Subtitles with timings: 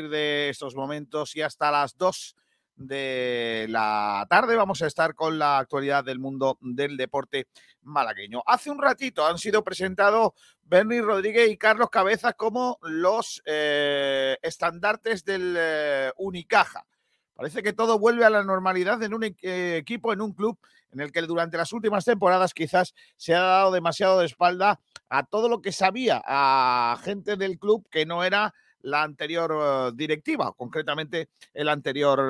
[0.00, 2.36] de estos momentos y hasta las 2
[2.76, 7.48] de la tarde vamos a estar con la actualidad del mundo del deporte
[7.82, 8.42] malagueño.
[8.46, 10.32] Hace un ratito han sido presentados
[10.62, 16.86] Bernie Rodríguez y Carlos Cabezas como los eh, estandartes del eh, Unicaja.
[17.34, 20.58] Parece que todo vuelve a la normalidad en un eh, equipo, en un club
[20.90, 24.80] en el que durante las últimas temporadas quizás se ha dado demasiado de espalda
[25.10, 29.90] a todo lo que sabía a gente del club que no era la anterior eh,
[29.94, 32.20] directiva, concretamente el anterior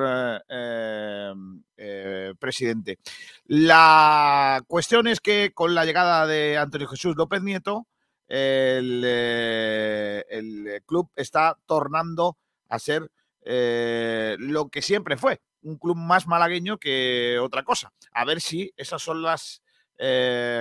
[0.49, 2.99] eh, em, eh, presidente.
[3.45, 7.87] La cuestión es que con la llegada de Antonio Jesús López Nieto,
[8.27, 12.37] el, el club está tornando
[12.69, 13.11] a ser
[13.45, 17.91] lo que siempre fue, un club más malagueño que otra cosa.
[18.13, 19.61] A ver si esas son las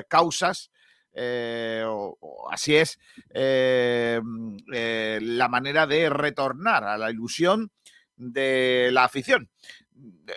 [0.09, 0.70] causas
[1.15, 2.98] eh, o, así es
[3.30, 7.70] eh, mm, eh, la manera de retornar a la ilusión
[8.16, 9.51] de la afición.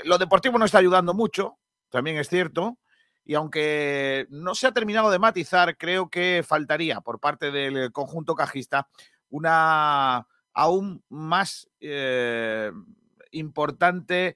[0.03, 1.57] Lo deportivo no está ayudando mucho,
[1.89, 2.77] también es cierto,
[3.23, 8.35] y aunque no se ha terminado de matizar, creo que faltaría por parte del conjunto
[8.35, 8.87] cajista
[9.29, 11.67] una aún más
[13.31, 14.35] importante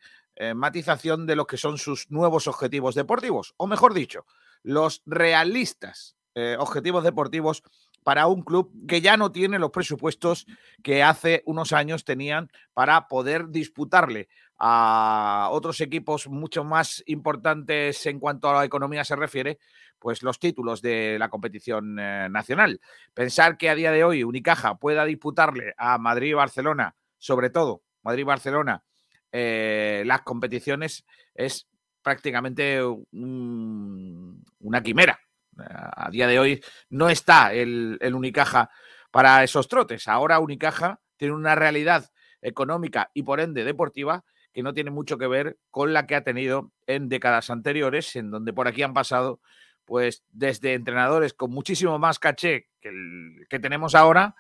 [0.56, 4.25] matización de lo que son sus nuevos objetivos deportivos, o mejor dicho,
[4.63, 7.63] los realistas eh, objetivos deportivos
[8.03, 10.45] para un club que ya no tiene los presupuestos
[10.83, 18.19] que hace unos años tenían para poder disputarle a otros equipos mucho más importantes en
[18.19, 19.57] cuanto a la economía se refiere,
[20.00, 22.80] pues los títulos de la competición eh, nacional.
[23.13, 27.83] Pensar que a día de hoy Unicaja pueda disputarle a Madrid y Barcelona, sobre todo
[28.03, 28.83] Madrid y Barcelona,
[29.31, 31.67] eh, las competiciones es
[32.02, 35.19] prácticamente una quimera
[35.67, 38.69] a día de hoy no está el, Unicaja
[39.11, 40.07] para esos trotes.
[40.07, 45.27] Ahora Unicaja tiene una realidad económica y por ende deportiva que no tiene mucho que
[45.27, 49.39] ver con la que ha tenido en décadas anteriores, en donde por aquí han pasado
[49.85, 54.35] pues desde entrenadores con muchísimo más caché que el que tenemos ahora,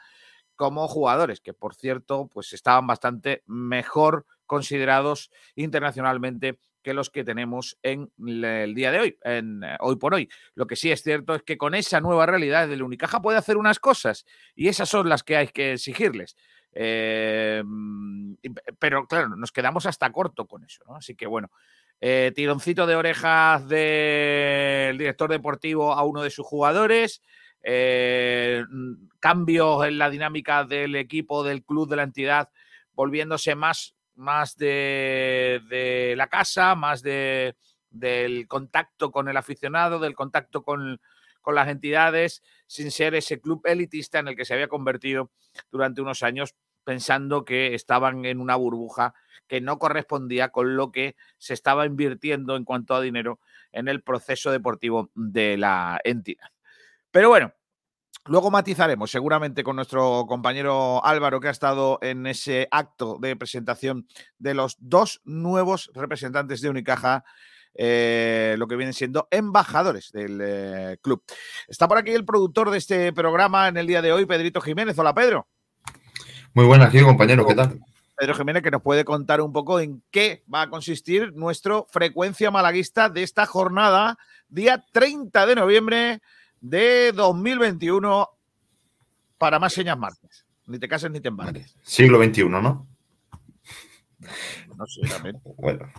[0.55, 7.77] como jugadores que por cierto pues estaban bastante mejor considerados internacionalmente que los que tenemos
[7.83, 9.43] en el día de hoy, eh,
[9.79, 10.29] hoy por hoy.
[10.55, 13.57] Lo que sí es cierto es que con esa nueva realidad del Unicaja puede hacer
[13.57, 14.25] unas cosas
[14.55, 16.35] y esas son las que hay que exigirles.
[16.71, 17.63] Eh,
[18.77, 20.95] pero claro, nos quedamos hasta corto con eso, ¿no?
[20.95, 21.51] Así que bueno,
[21.99, 27.21] eh, tironcito de orejas del director deportivo a uno de sus jugadores,
[29.19, 32.49] cambios en la dinámica del equipo, del club, de la entidad,
[32.93, 37.55] volviéndose más más de, la casa, más de,
[37.89, 41.01] del contacto con el aficionado, del contacto con,
[41.51, 45.31] las entidades, sin ser ese club elitista en el que se había convertido
[45.71, 46.53] durante unos años,
[46.83, 49.15] pensando que estaban en una burbuja
[49.47, 53.39] que no correspondía con lo que se estaba invirtiendo en cuanto a dinero
[53.71, 56.49] en el proceso deportivo de la entidad.
[57.09, 57.51] Pero bueno,
[58.25, 64.07] Luego matizaremos seguramente con nuestro compañero Álvaro que ha estado en ese acto de presentación
[64.37, 67.23] de los dos nuevos representantes de Unicaja,
[67.73, 71.23] eh, lo que vienen siendo embajadores del eh, club.
[71.67, 74.99] Está por aquí el productor de este programa en el día de hoy, Pedrito Jiménez.
[74.99, 75.47] Hola, Pedro.
[76.53, 77.79] Muy buenas, aquí, compañero, ¿qué tal?
[78.17, 82.51] Pedro Jiménez, que nos puede contar un poco en qué va a consistir nuestro frecuencia
[82.51, 84.17] malaguista de esta jornada,
[84.49, 86.21] día 30 de noviembre
[86.61, 88.29] de 2021
[89.37, 90.45] para más señas martes.
[90.67, 91.75] Ni te cases ni te embarques.
[91.81, 92.87] Siglo XXI, ¿no?
[94.75, 95.41] No sé, también.
[95.57, 95.91] Bueno.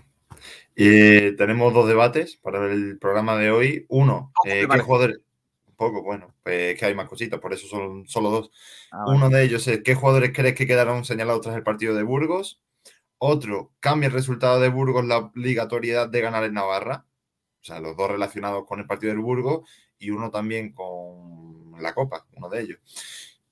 [0.77, 3.87] Y tenemos dos debates para el programa de hoy.
[3.89, 5.19] Uno, eh, ¿qué jugadores?
[5.67, 8.51] Un poco, bueno, pues que hay más cositas, por eso son solo dos.
[8.93, 12.03] Ah, Uno de ellos es ¿qué jugadores crees que quedaron señalados tras el partido de
[12.03, 12.63] Burgos?
[13.19, 17.07] Otro, ¿cambia el resultado de Burgos la obligatoriedad de ganar en Navarra?
[17.61, 19.69] O sea, los dos relacionados con el partido del Burgos
[20.01, 22.79] y uno también con la Copa, uno de ellos.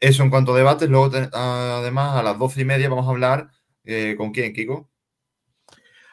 [0.00, 0.88] Eso en cuanto a debates.
[0.88, 3.50] Luego, además, a las doce y media vamos a hablar
[3.84, 4.90] eh, con quién, Kiko.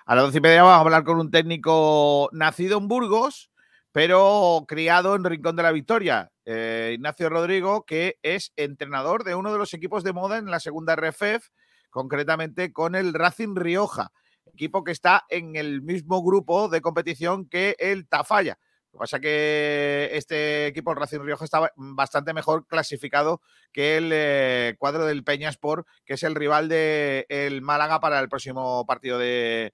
[0.06, 3.50] A las doce y media vamos a hablar con un técnico nacido en Burgos,
[3.92, 9.52] pero criado en Rincón de la Victoria, eh, Ignacio Rodrigo, que es entrenador de uno
[9.52, 11.50] de los equipos de moda en la segunda RFF,
[11.90, 14.12] concretamente con el Racing Rioja,
[14.46, 18.58] equipo que está en el mismo grupo de competición que el Tafalla.
[18.96, 23.42] Lo que pasa es que este equipo, el Racing Rioja, está bastante mejor clasificado
[23.74, 28.30] que el eh, cuadro del Peñaspor, que es el rival del el Málaga para el
[28.30, 29.74] próximo partido de,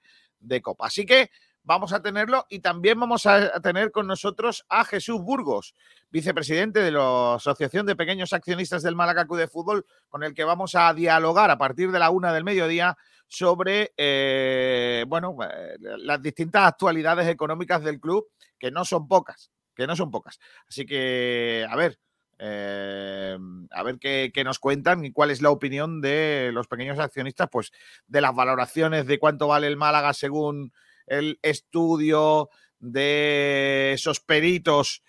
[0.64, 0.88] Copa.
[0.88, 1.30] Así que
[1.62, 5.76] vamos a tenerlo y también vamos a tener con nosotros a Jesús Burgos,
[6.10, 10.74] vicepresidente de la Asociación de Pequeños Accionistas del Málaga de Fútbol, con el que vamos
[10.74, 12.98] a dialogar a partir de la una del mediodía
[13.32, 18.28] sobre eh, bueno, eh, las distintas actualidades económicas del club,
[18.60, 20.38] que no son pocas, que no son pocas.
[20.68, 21.98] Así que, a ver,
[22.40, 23.38] eh,
[23.72, 27.72] a ver qué, nos cuentan y cuál es la opinión de los pequeños accionistas, pues
[28.06, 30.74] de las valoraciones de cuánto vale el Málaga según
[31.08, 32.50] el estudio
[32.80, 35.04] de esos peritos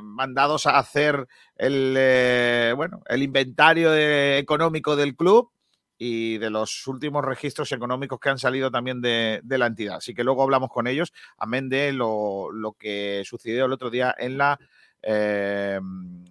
[0.00, 5.53] mandados a hacer el, bueno, el inventario económico del club
[5.96, 9.96] y de los últimos registros económicos que han salido también de, la entidad.
[9.96, 14.14] Así que luego hablamos con ellos, amén de lo, lo que sucedió el otro día
[14.18, 14.58] en la
[15.02, 15.80] eh,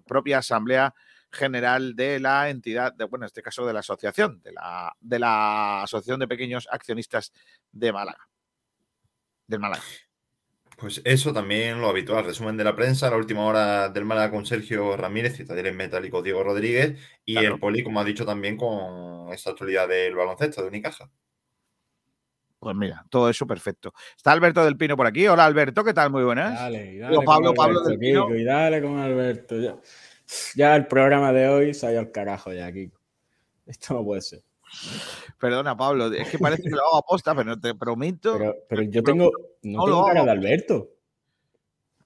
[0.05, 0.93] propia Asamblea
[1.31, 5.19] General de la entidad, de, bueno, en este caso de la asociación, de la, de
[5.19, 7.31] la Asociación de Pequeños Accionistas
[7.71, 8.29] de Málaga.
[9.47, 9.83] Del Málaga.
[10.77, 12.25] Pues eso también lo habitual.
[12.25, 16.21] Resumen de la prensa, la última hora del Málaga con Sergio Ramírez y talleres metálico
[16.21, 20.67] Diego Rodríguez y el Poli, como ha dicho también, con esta actualidad del baloncesto de
[20.67, 21.09] Unicaja.
[22.59, 23.93] Pues mira, todo eso perfecto.
[24.15, 25.27] Está Alberto del Pino por aquí.
[25.27, 26.09] Hola Alberto, ¿qué tal?
[26.09, 26.53] Muy buenas.
[26.53, 28.33] Dale, dale Pablo, Pablo del Pino.
[28.33, 29.55] y dale con Alberto.
[30.55, 32.99] Ya, el programa de hoy se ha ido al carajo ya, Kiko.
[33.65, 34.43] Esto no puede ser.
[35.39, 38.37] Perdona, Pablo, es que parece que lo hago a posta, pero te prometo.
[38.69, 39.31] Pero, yo tengo.
[39.63, 40.89] No, tengo cara de Alberto.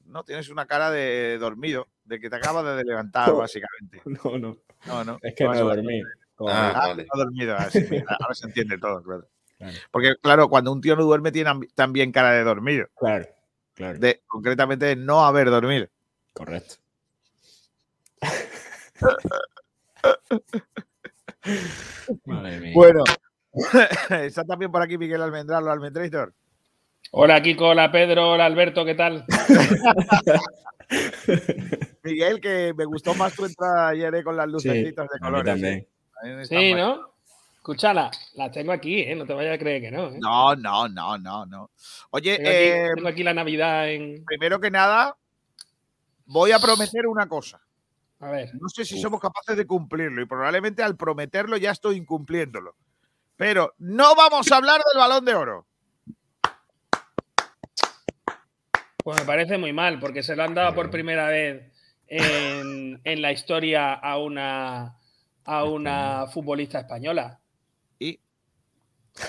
[0.05, 4.01] No, tienes una cara de dormido, de que te acabas de levantar, básicamente.
[4.05, 4.57] No, no.
[4.85, 5.19] No, no.
[5.21, 6.07] Es que no he dormido.
[6.39, 7.07] Ah, ah, vale.
[7.13, 9.27] No he dormido, así, ahora se entiende todo, claro.
[9.91, 12.87] Porque, claro, cuando un tío no duerme, tiene también cara de dormido.
[12.95, 13.25] Claro,
[13.73, 13.97] claro.
[13.97, 15.87] De, concretamente, de no haber dormido.
[16.33, 16.75] Correcto.
[22.73, 23.03] Bueno,
[24.21, 26.33] está también por aquí Miguel Almendral, o Almendrator.
[27.11, 29.25] Hola Kiko, hola Pedro, hola Alberto, ¿qué tal?
[32.03, 35.53] Miguel, que me gustó más tu entrada ayer eh, con las lucecitas de colores.
[35.53, 35.87] también.
[36.23, 36.45] ¿eh?
[36.45, 37.13] Sí, ¿no?
[37.57, 39.15] Escúchala, la tengo aquí, ¿eh?
[39.15, 40.09] No te vayas a creer que no.
[40.09, 40.17] ¿eh?
[40.19, 41.71] No, no, no, no, no.
[42.11, 42.37] Oye,
[42.95, 44.23] tengo aquí, la Navidad en.
[44.25, 45.17] Primero que nada,
[46.25, 47.59] voy a prometer una cosa.
[48.19, 48.53] A ver.
[48.55, 52.75] No sé si somos capaces de cumplirlo y probablemente al prometerlo ya estoy incumpliéndolo.
[53.35, 55.67] Pero no vamos a hablar del balón de oro.
[59.03, 61.71] Pues me parece muy mal, porque se lo han dado por primera vez
[62.07, 64.97] en, en la historia a una,
[65.45, 67.39] a una futbolista española.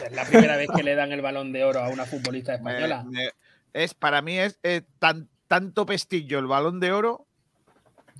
[0.05, 3.05] Es la primera vez que le dan el balón de oro a una futbolista española.
[3.73, 4.58] es, para mí es
[4.99, 7.26] tan, tanto pestillo el balón de oro.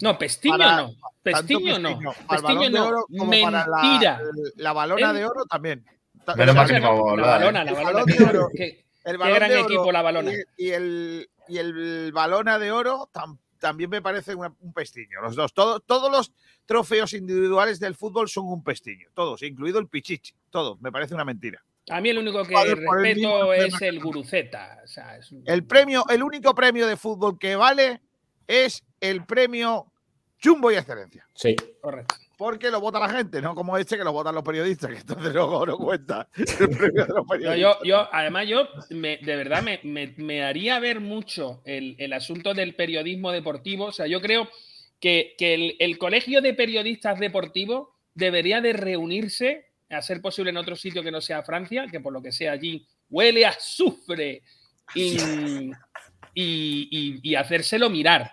[0.01, 0.95] No, pestillo no.
[1.23, 2.15] Pestillo, no.
[2.29, 3.07] Pestillo no.
[3.09, 4.21] Mentira.
[4.57, 5.85] la, balona de oro también.
[6.27, 8.49] la balona, la balona de oro.
[8.55, 10.33] Qué, gran equipo la balona.
[10.57, 13.11] Y, el, y el balona de oro
[13.59, 15.21] también me parece un pestillo.
[15.23, 15.53] Los dos.
[15.53, 16.33] todos los
[16.67, 19.09] trofeos individuales del fútbol son un pestillo.
[19.15, 20.35] Todos, incluido el Pichichi.
[20.51, 20.81] Todos.
[20.81, 21.63] Me parece una mentira.
[21.91, 24.83] A mí el único que respeto es el Guruceta.
[25.47, 28.03] El premio, el único premio de fútbol que vale
[28.49, 29.87] es el premio
[30.39, 31.29] Chumbo y Excelencia.
[31.35, 31.55] Sí.
[31.81, 32.17] Correcto.
[32.37, 35.35] Porque lo vota la gente, no como este que lo votan los periodistas, que entonces
[35.35, 36.29] luego no cuenta
[37.85, 43.87] yo, además, yo de verdad me, haría ver mucho el, asunto del periodismo deportivo.
[43.87, 44.49] O sea, yo creo
[45.01, 50.77] que, el, el, colegio de periodistas deportivos debería de reunirse, a ser posible en otro
[50.77, 54.43] sitio que no sea Francia, que por lo que sea allí huele a azufre
[54.95, 55.17] y,
[57.23, 58.33] y, hacérselo mirar.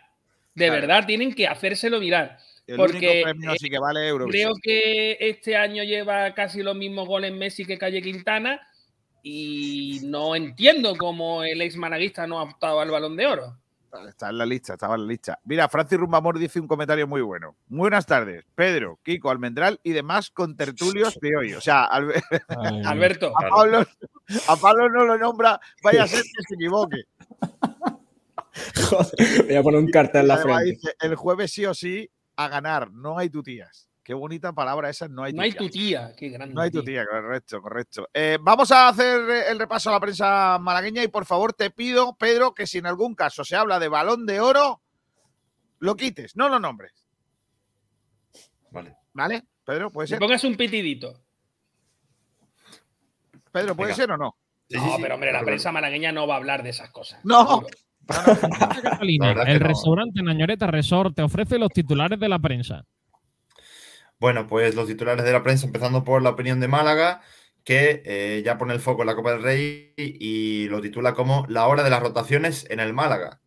[0.55, 2.37] De verdad, tienen que hacérselo mirar.
[2.75, 3.23] porque
[3.59, 8.01] sí que vale creo que este año lleva casi los mismos goles Messi que Calle
[8.01, 8.59] Quintana
[9.21, 13.57] y no entiendo cómo el ex managuista no ha optado al balón de oro.
[14.07, 15.39] Está en la lista, estaba en la lista.
[15.45, 17.55] Mira, Francis Rumbamor dice un comentario muy bueno.
[17.67, 21.53] Muy buenas tardes, Pedro, Kiko, Almendral y demás con tertulios de hoy.
[21.53, 23.33] O sea, Alberto.
[24.47, 27.03] A Pablo, no lo nombra, vaya a ser que se equivoque.
[28.89, 30.95] Joder, voy a poner un cartel en la frente.
[30.99, 33.89] el jueves sí o sí a ganar, no hay tutías.
[34.03, 36.53] Qué bonita palabra esa, no hay No hay tu tía, qué grande.
[36.53, 38.07] No hay tu tía, correcto, correcto.
[38.13, 39.19] Eh, vamos a hacer
[39.49, 42.85] el repaso a la prensa malagueña y por favor te pido, Pedro, que si en
[42.85, 44.83] algún caso se habla de balón de oro,
[45.79, 47.07] lo quites, no lo nombres.
[48.69, 48.95] Vale.
[49.13, 49.43] ¿Vale?
[49.63, 50.19] Pedro, puede ser.
[50.19, 51.23] Que pongas un pitidito.
[53.51, 54.37] Pedro, ¿puede ser o no?
[54.69, 57.23] no, pero hombre, la prensa malagueña no va a hablar de esas cosas.
[57.23, 57.63] No.
[59.47, 62.85] el restaurante Nañoreta Resort te ofrece los titulares de la prensa.
[64.19, 67.21] Bueno, pues los titulares de la prensa, empezando por la opinión de Málaga,
[67.63, 71.45] que eh, ya pone el foco en la Copa del Rey y lo titula como
[71.49, 73.41] La hora de las rotaciones en el Málaga.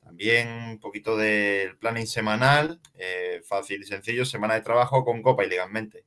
[0.00, 5.44] También un poquito del planning semanal, eh, fácil y sencillo, semana de trabajo con Copa
[5.44, 6.04] y Liga en mente.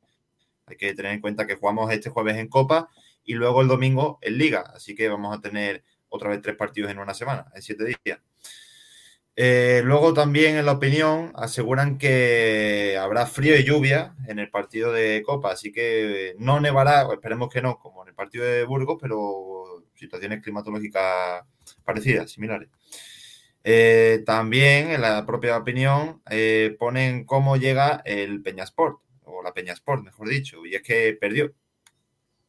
[0.66, 2.90] Hay que tener en cuenta que jugamos este jueves en Copa
[3.24, 5.84] y luego el domingo en Liga, así que vamos a tener
[6.14, 8.20] otra vez tres partidos en una semana, en siete días.
[9.36, 14.92] Eh, luego también en la opinión aseguran que habrá frío y lluvia en el partido
[14.94, 19.00] de Copa, así que no nevará, esperemos que no, como en el partido de Burgos,
[19.02, 21.46] pero situaciones climatológicas
[21.84, 22.70] parecidas, similares.
[23.64, 30.04] Eh, también en la propia opinión eh, ponen cómo llega el Peñasport, o la Peñasport,
[30.04, 31.54] mejor dicho, y es que perdió.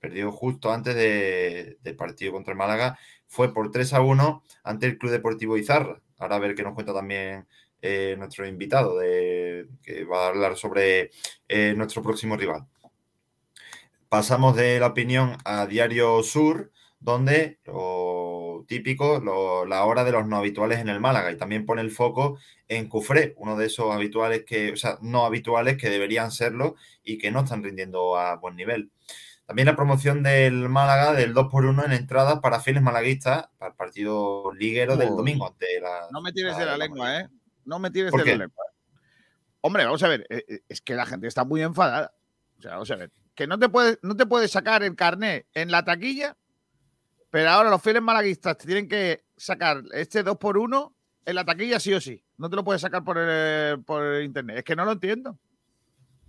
[0.01, 2.99] Perdió justo antes del partido contra el Málaga.
[3.35, 6.01] Fue por 3 a 1 ante el Club Deportivo Izarra.
[6.19, 7.47] Ahora a ver qué nos cuenta también
[7.83, 11.11] eh, nuestro invitado, de, que va a hablar sobre
[11.75, 12.67] nuestro próximo rival.
[14.09, 17.59] Pasamos de la opinión a Diario Sur, donde
[18.67, 19.21] típico,
[19.67, 22.39] la hora de los no habituales en el Málaga y también pone el foco
[22.69, 27.19] en Cufré, uno de esos habituales que, o sea, no habituales que deberían serlo y
[27.19, 28.91] que no están rindiendo a buen nivel.
[29.47, 34.53] También la promoción del Málaga del 2x1 en entradas para fieles malaguistas para el partido
[34.55, 35.47] liguero del domingo.
[35.47, 37.29] Ante la, no me tires de la, lengua, ¿eh?
[37.65, 38.65] No me tires de la lengua.
[39.61, 42.15] Hombre, vamos a ver, eh, eh, es que la gente está muy enfadada.
[42.59, 45.47] O sea, vamos a ver, que no te puedes, no te puedes sacar el carné
[45.55, 46.37] en la taquilla
[47.35, 50.97] pero ahora los fieles malaguistas te tienen que sacar este 2 por 1
[51.27, 52.25] en la taquilla sí o sí.
[52.37, 53.17] No te lo puedes sacar por,
[53.85, 54.59] por internet.
[54.59, 55.37] Es que no lo entiendo.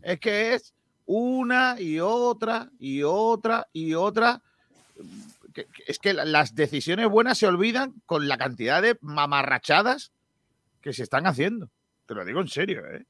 [0.01, 0.73] Es que es
[1.05, 4.41] una y otra y otra y otra.
[5.87, 10.11] Es que las decisiones buenas se olvidan con la cantidad de mamarrachadas
[10.81, 11.69] que se están haciendo.
[12.05, 13.05] Te lo digo en serio, ¿eh?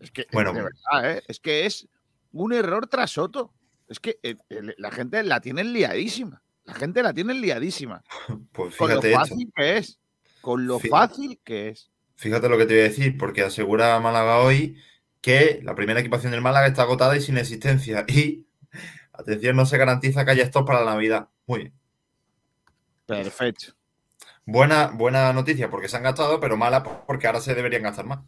[0.00, 1.22] Es que, bueno, de verdad, ¿eh?
[1.28, 1.86] es que es
[2.32, 3.52] un error tras otro.
[3.88, 4.36] Es que eh,
[4.78, 6.42] la gente la tiene liadísima.
[6.64, 8.02] La gente la tiene liadísima.
[8.52, 9.98] Pues con lo fácil que es.
[10.40, 11.90] Con lo fácil que es.
[12.16, 14.76] Fíjate lo que te voy a decir, porque asegura Málaga hoy
[15.22, 18.04] que la primera equipación del Málaga está agotada y sin existencia.
[18.12, 18.44] Y,
[19.12, 21.28] atención, no se garantiza que haya stop para la Navidad.
[21.46, 21.72] Muy bien.
[23.06, 23.72] Perfecto.
[24.44, 28.20] Buena, buena noticia porque se han gastado, pero mala porque ahora se deberían gastar más.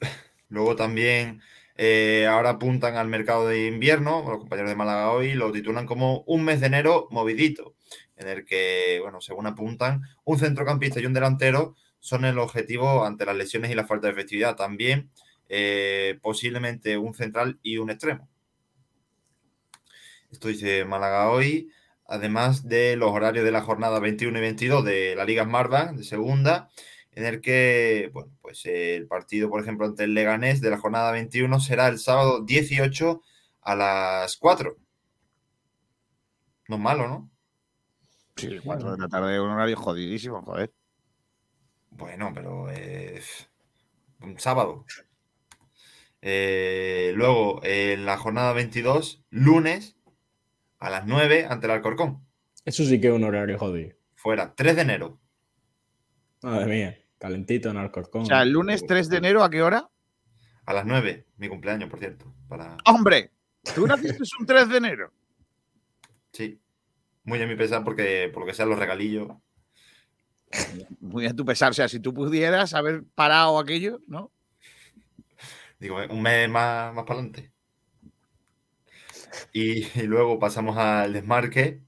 [0.48, 1.40] Luego también
[1.76, 6.22] eh, ahora apuntan al mercado de invierno, los compañeros de Málaga hoy lo titulan como
[6.26, 7.76] un mes de enero movidito,
[8.16, 13.26] en el que, bueno, según apuntan, un centrocampista y un delantero son el objetivo ante
[13.26, 14.56] las lesiones y la falta de efectividad.
[14.56, 15.10] También
[15.48, 18.28] eh, posiblemente un central y un extremo.
[20.30, 21.70] Esto dice Málaga hoy,
[22.06, 26.04] además de los horarios de la jornada 21 y 22 de la Liga Smartbank de
[26.04, 26.68] segunda
[27.18, 31.10] en el que, bueno, pues el partido, por ejemplo, ante el Leganés de la jornada
[31.10, 33.22] 21 será el sábado 18
[33.62, 34.76] a las 4.
[36.68, 37.30] No es malo, ¿no?
[38.36, 40.72] Sí, 4 de la tarde, un horario jodidísimo, joder.
[41.98, 43.50] Bueno, pero es
[44.20, 44.86] un sábado.
[46.22, 49.96] Eh, luego, en la jornada 22, lunes,
[50.78, 52.24] a las 9, ante el Alcorcón.
[52.64, 53.96] Eso sí que es un horario jodido.
[54.14, 55.20] Fuera, 3 de enero.
[56.42, 56.98] Madre mía.
[57.18, 58.22] Calentito en Alcorcón.
[58.22, 59.90] O sea, el lunes 3 de enero, ¿a qué hora?
[60.66, 62.32] A las 9, mi cumpleaños, por cierto.
[62.84, 63.32] ¡Hombre!
[63.74, 65.12] ¿Tú naciste un 3 de enero?
[66.32, 66.60] Sí.
[67.24, 69.32] Muy a mi pesar, porque por lo que sean los regalillos.
[71.00, 71.70] Muy a tu pesar.
[71.70, 74.30] O sea, si tú pudieras haber parado aquello, ¿no?
[75.78, 77.52] Digo, un mes más, más para adelante.
[79.52, 81.80] y, luego pasamos al desmarque,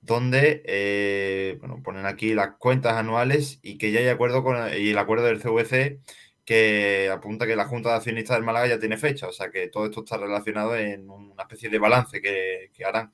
[0.00, 4.90] donde eh, bueno, ponen aquí las cuentas anuales y que ya hay acuerdo con y
[4.90, 6.00] el acuerdo del CVC
[6.46, 9.66] que apunta que la Junta de Accionistas del Málaga ya tiene fecha, o sea que
[9.66, 13.12] todo esto está relacionado en una especie de balance que, harán.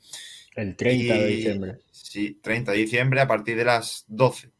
[0.54, 1.78] El 30 de diciembre.
[1.90, 4.50] Sí, 30 de diciembre a partir de las 12.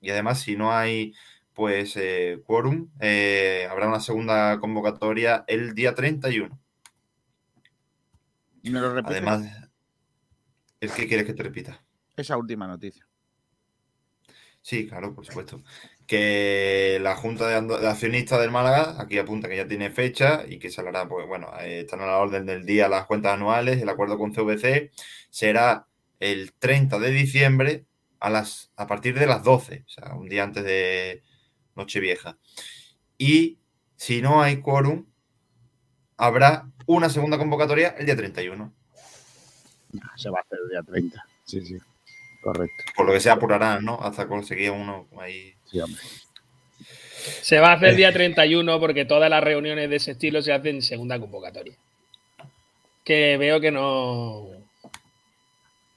[0.00, 1.14] Y además, si no hay
[1.52, 6.58] pues eh, quórum, eh, habrá una segunda convocatoria el día 31.
[8.62, 9.42] ¿Me lo Además,
[10.80, 11.82] ¿El qué quieres que te repita?
[12.16, 13.06] Esa última noticia.
[14.60, 15.62] Sí, claro, por supuesto.
[16.06, 20.70] Que la Junta de, Accionistas del Málaga aquí apunta que ya tiene fecha y que
[20.70, 23.88] se hablará, pues bueno, eh, están a la orden del día las cuentas anuales, el
[23.88, 24.90] acuerdo con CVC
[25.30, 25.86] será
[26.20, 27.86] el 30 de diciembre
[28.20, 31.22] a, las, a partir de las 12, o sea, un día antes de
[31.74, 32.38] Nochevieja.
[33.18, 33.58] Y
[33.96, 35.06] si no hay quórum,
[36.16, 38.72] habrá una segunda convocatoria el día 31.
[40.16, 41.24] Se va a hacer el día 30.
[41.44, 41.78] Sí, sí.
[42.42, 42.84] Correcto.
[42.94, 43.98] Por lo que se apurarán, ¿no?
[44.00, 45.54] Hasta conseguir uno ahí.
[45.70, 46.00] Sí, hombre.
[47.42, 50.52] Se va a hacer el día 31 porque todas las reuniones de ese estilo se
[50.52, 51.76] hacen en segunda convocatoria.
[53.04, 54.48] que veo que no.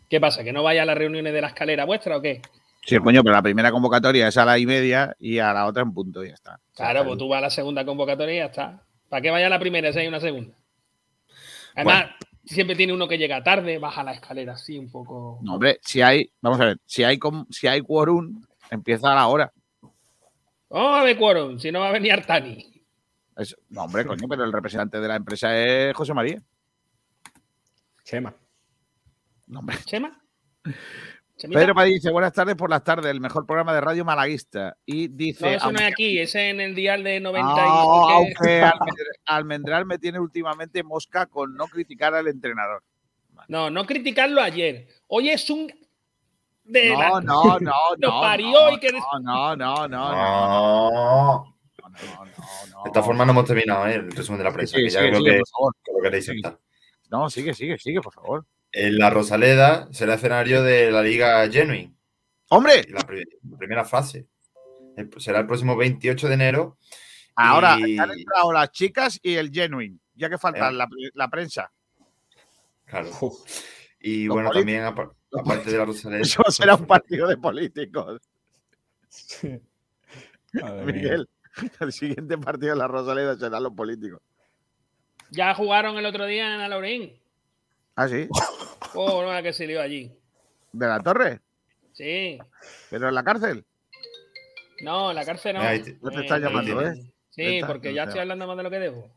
[0.10, 0.44] ¿Qué pasa?
[0.44, 2.42] ¿Que no vaya a las reuniones de la escalera vuestra o qué?
[2.84, 5.84] Sí, coño, pero la primera convocatoria es a la y media y a la otra
[5.84, 6.60] en punto y ya está.
[6.76, 8.84] Claro, pues tú vas a la segunda convocatoria y ya está.
[9.08, 10.56] ¿Para qué vaya a la primera si hay una segunda?
[11.76, 12.12] Además,
[12.44, 15.40] siempre tiene uno que llega tarde, baja la escalera así un poco.
[15.44, 17.20] No, hombre, si hay, vamos a ver, si hay,
[17.52, 19.54] si hay quórum, empieza a la hora.
[20.70, 22.84] Vamos a ver quórum, si no va a venir Artani.
[23.70, 26.42] no, hombre, coño, pero el representante de la empresa es José María.
[28.04, 28.34] Chema.
[29.50, 29.78] No, hombre.
[29.86, 30.18] ¿Chema?
[31.42, 34.78] Pedro Padilla dice, buenas tardes por las tardes, el mejor programa de radio malaguista.
[34.86, 35.46] Y dice...
[35.46, 37.56] No, eso no es aquí, es en el dial de 90 y...
[37.66, 38.70] Aunque
[39.26, 42.84] Almendral me tiene últimamente mosca con no criticar al entrenador.
[43.48, 44.88] No, no criticarlo ayer.
[45.08, 45.72] Hoy es un...
[46.64, 48.92] De no, no, no, no, parió no, y que...
[49.22, 51.56] no, no, no, no.
[52.84, 53.96] De esta forma no hemos terminado ¿eh?
[53.96, 54.78] el resumen de la prensa.
[54.78, 56.32] que ya creo que, lo queréis
[57.10, 58.46] No, sigue, sigue, sigue, por favor.
[58.72, 61.94] En la Rosaleda será escenario de la Liga Genuine.
[62.50, 62.86] ¡Hombre!
[62.90, 63.02] La,
[63.58, 64.28] primera fase.
[65.18, 66.78] Será el próximo 28 de enero.
[67.36, 71.12] Ahora, han entrado las chicas y el Genuine, ya que falta eh.
[71.14, 71.72] la, prensa.
[72.86, 73.10] Claro.
[74.00, 76.22] Y bueno, también aparte de la Rosaleda.
[76.22, 78.22] Eso será un partido de políticos.
[80.86, 81.30] Miguel,
[81.80, 84.22] el siguiente partido de la Rosaleda será los políticos.
[85.32, 87.14] Ya jugaron el otro día en Alaurín.
[87.96, 88.28] ¿Ah, sí?
[88.94, 90.12] Oh, no, que se lió allí.
[90.72, 91.42] ¿De la torre?
[91.94, 92.38] Sí.
[92.90, 93.66] ¿Pero en la cárcel?
[94.82, 95.62] No, en la cárcel no.
[96.02, 97.12] No te estás llamando, ¿eh?
[97.30, 99.12] Sí, porque ya estoy hablando más de lo que debo.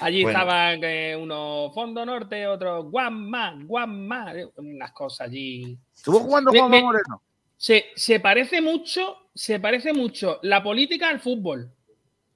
[0.00, 5.76] Allí estaban eh, unos Fondo Norte, otros Guamma, Guamma, unas cosas allí.
[5.94, 7.22] ¿Estuvo jugando Juan Moreno?
[7.56, 11.72] Se, se parece mucho, se parece mucho la política al fútbol.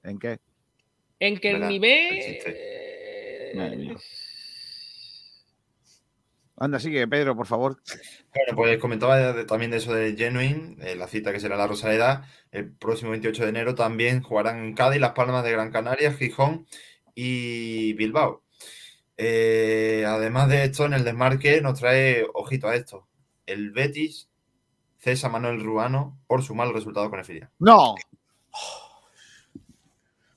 [0.03, 0.39] ¿En qué?
[1.19, 2.09] En que el nivel.
[6.63, 7.81] Anda, sigue, Pedro, por favor.
[8.33, 12.25] Bueno, pues comentaba también de eso de Genuine, la cita que será la Rosaleda.
[12.51, 16.65] El próximo 28 de enero también jugarán en Cádiz, Las Palmas de Gran Canaria, Gijón
[17.15, 18.43] y Bilbao.
[19.17, 23.07] Eh, además de esto, en el desmarque nos trae, ojito a esto,
[23.45, 24.29] el Betis
[24.99, 27.49] cesa Manuel Ruano por su mal resultado con el filial.
[27.59, 27.95] ¡No!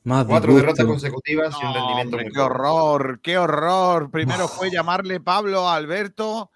[0.06, 4.08] Cuatro derrotas consecutivas y un rendimiento muy Qué horror, qué horror.
[4.12, 6.52] Primero fue llamarle Pablo a Alberto.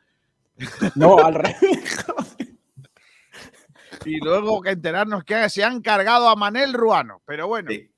[0.94, 1.54] No, al rey.
[4.04, 7.22] y luego que enterarnos que se han cargado a Manel Ruano.
[7.26, 7.70] Pero bueno.
[7.70, 7.90] Sí.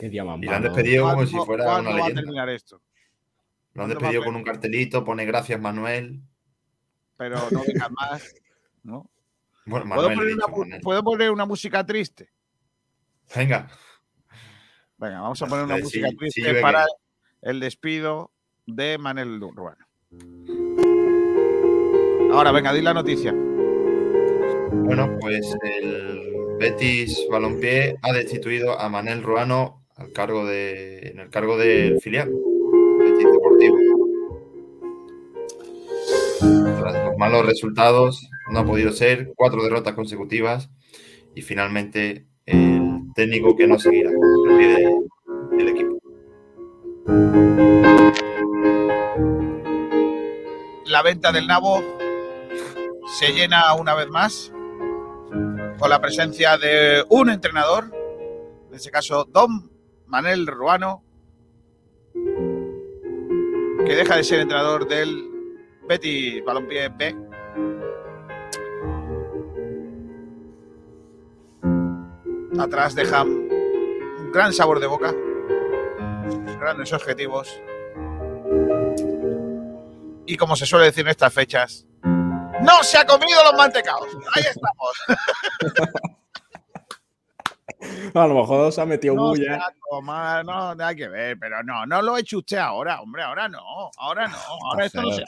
[0.00, 2.02] Qué y lo han despedido como si fuera una leyenda.
[2.02, 2.82] Va a terminar esto?
[3.74, 6.20] Lo han despedido con un cartelito, pone gracias Manuel.
[7.16, 8.34] Pero no vengas más,
[8.82, 9.08] ¿no?
[9.64, 10.36] Bueno, Manuel,
[10.82, 12.28] ¿Puedo poner una música triste?
[13.34, 13.68] Venga.
[14.98, 16.86] Venga, vamos a poner una música triste para
[17.40, 18.30] el despido
[18.66, 19.86] de Manel Ruano.
[22.32, 23.34] Ahora, venga, di la noticia.
[23.34, 31.30] Bueno, pues el Betis Balompié ha destituido a Manel Ruano al cargo de, en el
[31.30, 32.30] cargo del filial,
[32.98, 33.76] Betis Deportivo.
[36.78, 40.70] Tras los malos resultados, no ha podido ser, cuatro derrotas consecutivas
[41.34, 42.81] y finalmente el
[43.14, 44.10] técnico que no seguirá
[45.58, 45.98] el equipo.
[50.86, 51.82] La venta del Nabo
[53.18, 54.52] se llena una vez más
[55.78, 57.90] con la presencia de un entrenador,
[58.68, 59.70] en este caso Don
[60.06, 61.02] Manel Ruano,
[63.84, 65.28] que deja de ser entrenador del
[65.88, 67.16] Betty Balompié B
[72.58, 75.14] atrás dejan un gran sabor de boca,
[76.58, 77.60] grandes objetivos.
[80.26, 84.08] Y como se suele decir en estas fechas, ¡no se ha comido los mantecados!
[84.34, 84.92] Ahí estamos.
[88.14, 89.58] A lo mejor se ha metido no bulla.
[90.44, 93.90] no, nada que ver, pero no, no lo ha hecho usted ahora, hombre, ahora no,
[93.96, 94.36] ahora no,
[94.70, 95.24] ahora esto no se,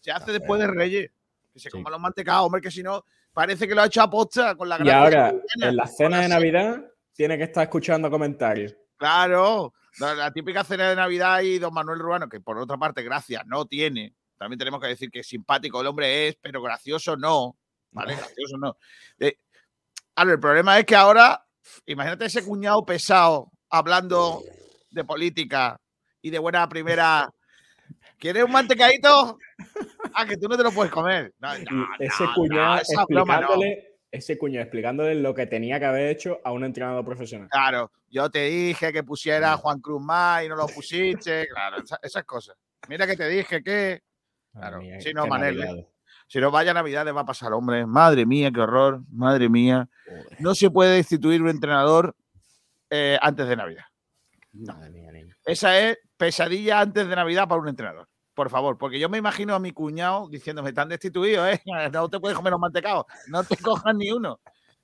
[0.00, 1.10] se hace después de Reyes.
[1.52, 3.04] Que se coman los mantecados, hombre, que si no,
[3.38, 6.28] Parece que lo ha hecho a posta con la Y ahora, en la cena de
[6.28, 8.74] Navidad, tiene que estar escuchando comentarios.
[8.96, 13.46] Claro, la, típica cena de Navidad y don Manuel Ruano, que por otra parte, gracias,
[13.46, 14.16] no tiene.
[14.36, 17.56] También tenemos que decir que simpático el hombre es, pero gracioso no.
[17.92, 18.16] ¿Vale?
[18.16, 18.76] Gracioso no.
[19.20, 19.38] Eh,
[20.16, 21.46] el problema es que ahora,
[21.86, 24.42] imagínate ese cuñado pesado hablando
[24.90, 25.80] de política
[26.20, 27.32] y de buena primera
[28.18, 29.38] ¿Quieres un mantecadito?
[30.14, 31.32] Ah, que tú no te lo puedes comer.
[31.98, 37.04] ese cuñado explicándole ese cuño explicándole lo que tenía que haber hecho a un entrenador
[37.04, 37.48] profesional.
[37.50, 41.46] Claro, yo te dije que pusiera a Juan Cruz más y no lo pusiste.
[41.58, 42.56] Claro, esas, cosas.
[42.88, 44.02] Mira que te dije que.
[44.52, 45.60] Claro, si no, Manel.
[45.62, 45.88] ¿eh?
[46.26, 47.86] Si no vaya Navidad le va a pasar, hombre.
[47.86, 49.02] Madre mía, qué horror.
[49.10, 49.88] Madre mía.
[50.38, 52.14] No se puede destituir un entrenador
[52.90, 53.84] eh, antes de Navidad.
[55.44, 59.52] Esa es pesadilla antes de Navidad para un entrenador por favor, porque yo me imagino
[59.52, 61.60] a mi cuñado diciéndome, están destituidos, ¿eh?
[61.92, 64.38] No te puedes comer los mantecados, no te cojas ni uno.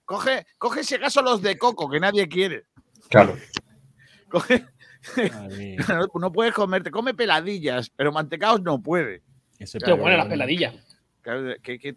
[0.05, 2.64] Coge, coge si acaso los de coco, que nadie quiere.
[3.09, 3.37] Claro.
[4.29, 4.67] Coge.
[6.21, 9.23] no, puedes comerte, come peladillas, pero mantecados no puede.
[9.57, 10.75] Qué buenas las peladillas.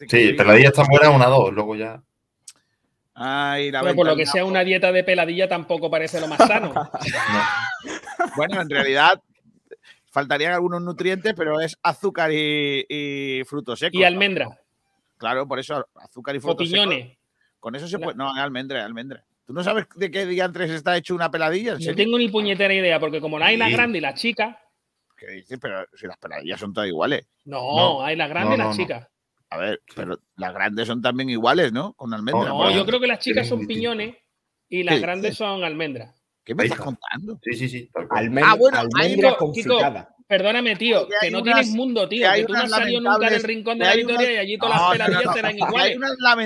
[0.08, 2.04] sí, peladillas están buenas una dos, luego ya.
[3.16, 6.72] Ay, la por lo que sea una dieta de peladilla tampoco parece lo más sano.
[8.36, 9.20] Bueno, en realidad
[10.18, 14.00] faltarían algunos nutrientes, pero es azúcar y, frutos secos.
[14.00, 14.60] Y almendra.
[15.16, 16.96] Claro, por eso azúcar y frutos secos.
[17.60, 18.18] Con eso se puede.
[18.18, 19.24] No, almendra, almendra.
[19.46, 21.78] ¿Tú no sabes de qué diantres está hecho una peladilla?
[21.80, 24.60] No tengo ni puñetera idea, porque como no hay la grande y la chica.
[25.16, 25.60] ¿Qué dices?
[25.62, 27.28] Pero si las peladillas son todas iguales.
[27.46, 29.12] No, hay la grande y la chica.
[29.52, 31.94] A ver, pero las grandes son también iguales, ¿no?
[31.94, 32.50] Con almendra.
[32.50, 34.16] No, yo creo que las chicas son piñones
[34.68, 36.17] y las grandes son almendras.
[36.48, 37.38] ¿Qué me estás contando?
[37.44, 37.90] Sí, sí, sí.
[37.94, 39.38] ah, bueno, almendra
[40.26, 42.26] perdóname, tío, que, no tienes mundo, tío.
[42.34, 44.92] Que, tú no has salido nunca del rincón de la victoria y allí todas las
[44.92, 45.98] peladillas serán iguales.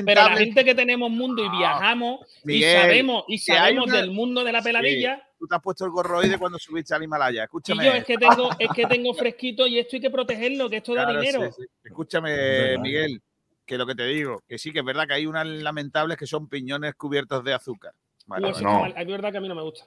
[0.04, 4.52] Pero la gente que tenemos mundo y viajamos y sabemos, y sabemos del mundo de
[4.52, 5.22] la peladilla.
[5.38, 7.44] Tú te has puesto el gorro de cuando subiste al Himalaya.
[7.44, 7.84] Escúchame.
[7.84, 10.78] Y yo es que tengo, es que tengo fresquito y esto hay que protegerlo, que
[10.78, 11.48] esto da dinero.
[11.84, 13.22] Escúchame, Miguel,
[13.68, 16.26] que lo que te digo, que sí, que es verdad que hay unas lamentables que
[16.26, 17.94] son piñones cubiertos de azúcar.
[18.40, 18.86] No.
[18.86, 19.86] Es verdad que a mí no me gusta.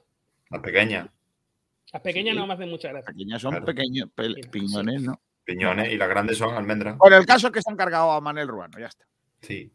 [0.50, 1.12] La pequeña.
[1.92, 3.06] Las pequeñas no me hacen mucha gracia.
[3.06, 4.08] Las pequeñas son pequeños
[4.50, 5.20] piñones, ¿no?
[5.44, 6.96] Piñones y las grandes son almendras.
[6.98, 9.04] Bueno, el caso es que se han cargado a Manel Ruano, ya está.
[9.42, 9.70] Sí.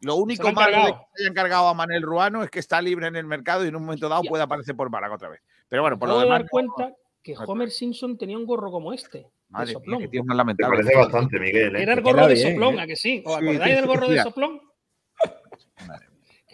[0.00, 3.06] Lo único malo de que se hayan cargado a Manel Ruano es que está libre
[3.06, 5.40] en el mercado y en un momento dado puede aparecer por Málaga otra vez.
[5.68, 6.40] Pero bueno, por lo demás.
[6.40, 9.26] dar cuenta que Homer Simpson tenía un gorro como este.
[9.48, 9.98] Madre de soplón.
[10.00, 10.76] Mía, que una lamentable.
[10.76, 11.76] Me parece bastante, Miguel.
[11.76, 11.82] ¿eh?
[11.82, 12.80] Era el gorro de soplón, ¿eh?
[12.82, 13.22] ¿a que sí?
[13.24, 14.60] ¿Os acordáis del gorro de soplón?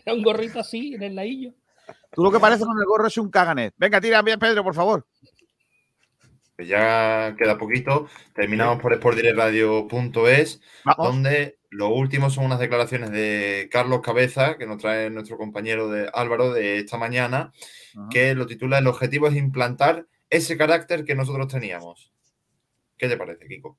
[0.04, 1.52] Era un gorrito así en el laillo.
[2.12, 3.74] Tú lo que parece con el gorro es un caganet.
[3.76, 5.06] Venga, tira bien, Pedro, por favor.
[6.58, 8.08] ya queda poquito.
[8.34, 10.60] Terminamos por sportdirectradio.es,
[10.98, 16.10] donde lo último son unas declaraciones de Carlos Cabeza, que nos trae nuestro compañero de
[16.12, 17.52] Álvaro de esta mañana,
[18.10, 22.12] que lo titula El objetivo es implantar ese carácter que nosotros teníamos.
[22.96, 23.78] ¿Qué te parece, Kiko?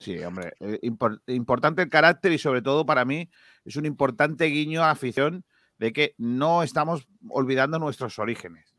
[0.00, 0.80] Sí, hombre, eh,
[1.26, 3.28] importante el carácter y sobre todo para mí
[3.64, 5.44] es un importante guiño a afición
[5.78, 8.74] de que no estamos olvidando nuestros orígenes.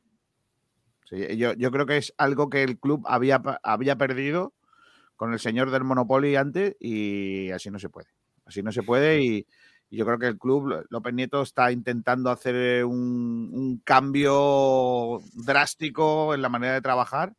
[1.09, 4.53] yo, creo que es algo que el club había, había perdido
[5.15, 8.09] con el señor del Monopoly antes y así no se puede.
[8.45, 9.47] Así no se puede y,
[9.91, 16.47] yo creo que el club, López Nieto, está intentando hacer un, cambio drástico en la
[16.47, 17.33] manera de trabajar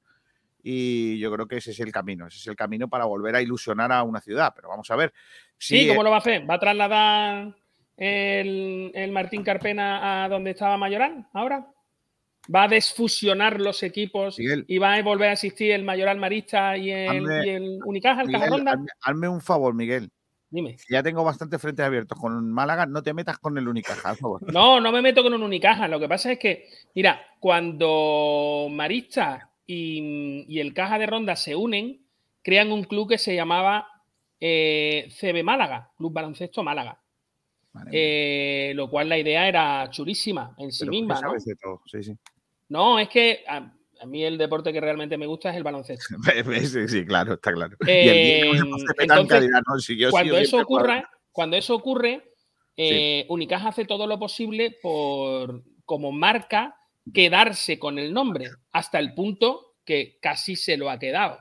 [0.63, 3.43] y yo creo que ese es el camino, ese es el camino para volver a
[3.43, 4.53] ilusionar a una ciudad.
[4.55, 5.13] Pero vamos a ver.
[5.59, 6.49] sí, ¿cómo lo va a hacer?
[6.49, 7.55] ¿Va a trasladar
[7.97, 11.67] el, Martín Carpena a donde estaba Mayoral ahora?
[12.53, 16.91] ¿Va a desfusionar los equipos y va a volver a existir el Mayoral Marista y
[16.91, 18.35] el, Unicaja, el
[19.01, 20.11] Hazme, un favor, Miguel.
[20.51, 20.77] Dime.
[20.91, 24.53] Ya tengo bastantes frentes abiertos con Málaga, no te metas con el Unicaja, por favor.
[24.53, 25.89] No, no me meto con un Unicaja.
[25.89, 32.05] Lo que pasa es que, mira, cuando Marista y, el Caja de Ronda se unen,
[32.43, 33.89] crean un club que se llamaba
[34.41, 36.99] eh, CB Málaga, Club Baloncesto Málaga.
[37.91, 41.19] Eh, lo cual la idea era chulísima en sí misma.
[41.23, 41.33] ¿no?
[42.69, 43.73] no, es que a,
[44.05, 46.17] mí el deporte que realmente me gusta es el baloncesto.
[46.89, 47.77] sí, claro, está claro.
[50.11, 52.35] cuando, eso ocurra, cuando eso ocurre,
[53.29, 56.77] Unicaja hace todo lo posible por, como marca,
[57.13, 61.39] quedarse con el nombre, hasta el punto que casi se lo ha quedado.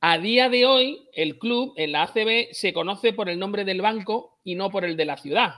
[0.00, 3.80] A día de hoy, el club en la ACB se conoce por el nombre del
[3.80, 5.54] banco y no por el de la ciudad.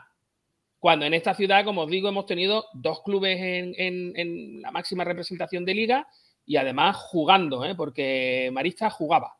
[0.78, 5.64] Cuando en esta ciudad, como os digo, hemos tenido dos clubes en, la máxima representación
[5.64, 6.06] de liga
[6.44, 7.74] y además jugando, ¿eh?
[7.74, 9.34] porque Marista jugaba.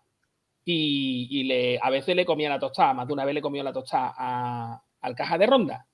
[0.65, 3.75] Y, le, a veces le comía la tostada, más de una vez le comió la
[3.75, 5.87] tostada al caja de ronda.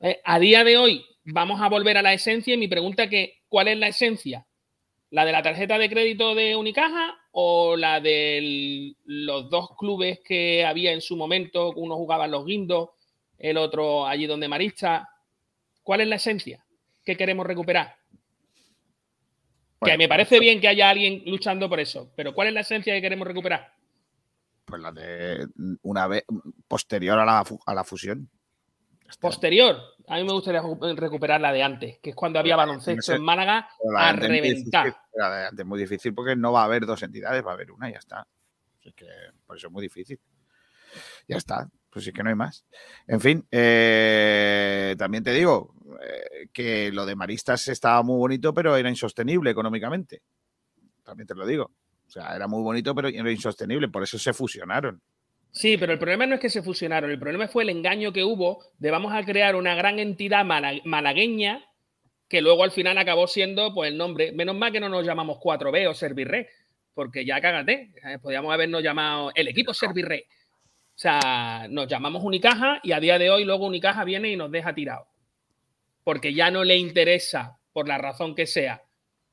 [0.00, 0.22] ¿Eh?
[0.24, 3.42] A día de hoy vamos a volver a la esencia y mi pregunta es que,
[3.48, 4.46] ¿cuál es la esencia?
[5.10, 10.64] ¿La de la tarjeta de crédito de Unicaja o la de los dos clubes que
[10.64, 11.72] había en su momento?
[11.76, 12.90] Uno jugaba en los guindos,
[13.38, 15.08] el otro allí donde Marista.
[15.82, 16.64] ¿Cuál es la esencia
[17.04, 17.96] que queremos recuperar?
[19.84, 22.94] que me parece bien que haya alguien luchando por eso, pero ¿cuál es la esencia
[22.94, 23.72] que queremos recuperar?
[24.64, 25.46] Pues la de
[25.82, 26.24] una vez
[26.66, 28.30] posterior a la, a la fusión.
[29.20, 29.76] Posterior,
[30.08, 30.62] a mí me gustaría
[30.96, 34.96] recuperar la de antes, que es cuando había baloncesto en Málaga a reventar.
[35.14, 37.88] La de muy difícil porque no va a haber dos entidades, va a haber una
[37.88, 38.26] y ya está.
[38.80, 39.06] que
[39.46, 40.18] por eso es muy difícil.
[41.26, 42.64] Ya está, pues sí que no hay más.
[43.06, 48.76] En fin, eh, también te digo eh, que lo de Maristas estaba muy bonito, pero
[48.76, 50.22] era insostenible económicamente.
[51.02, 51.70] También te lo digo.
[52.06, 55.00] O sea, era muy bonito, pero era insostenible, por eso se fusionaron.
[55.54, 58.24] Sí, pero el problema no es que se fusionaron, el problema fue el engaño que
[58.24, 61.64] hubo de vamos a crear una gran entidad malagueña
[62.28, 64.32] que luego al final acabó siendo pues el nombre.
[64.32, 66.48] Menos mal que no nos llamamos 4B o Servirre,
[66.92, 70.26] porque ya cágate, eh, podríamos habernos llamado el equipo Servirre.
[70.28, 74.50] O sea, nos llamamos Unicaja y a día de hoy luego Unicaja viene y nos
[74.50, 75.06] deja tirado.
[76.02, 78.82] Porque ya no le interesa, por la razón que sea.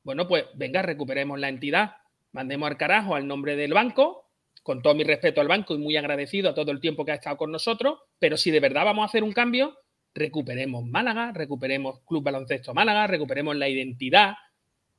[0.04, 1.96] Bueno, pues venga, recuperemos la entidad,
[2.32, 4.21] mandemos al carajo al nombre del banco
[4.64, 7.16] con todo mi respeto al banco y muy agradecido a todo el tiempo que ha
[7.16, 9.78] estado con nosotros, pero si de verdad vamos a hacer un cambio,
[10.14, 14.36] recuperemos Málaga, recuperemos Club Baloncesto Málaga, recuperemos la identidad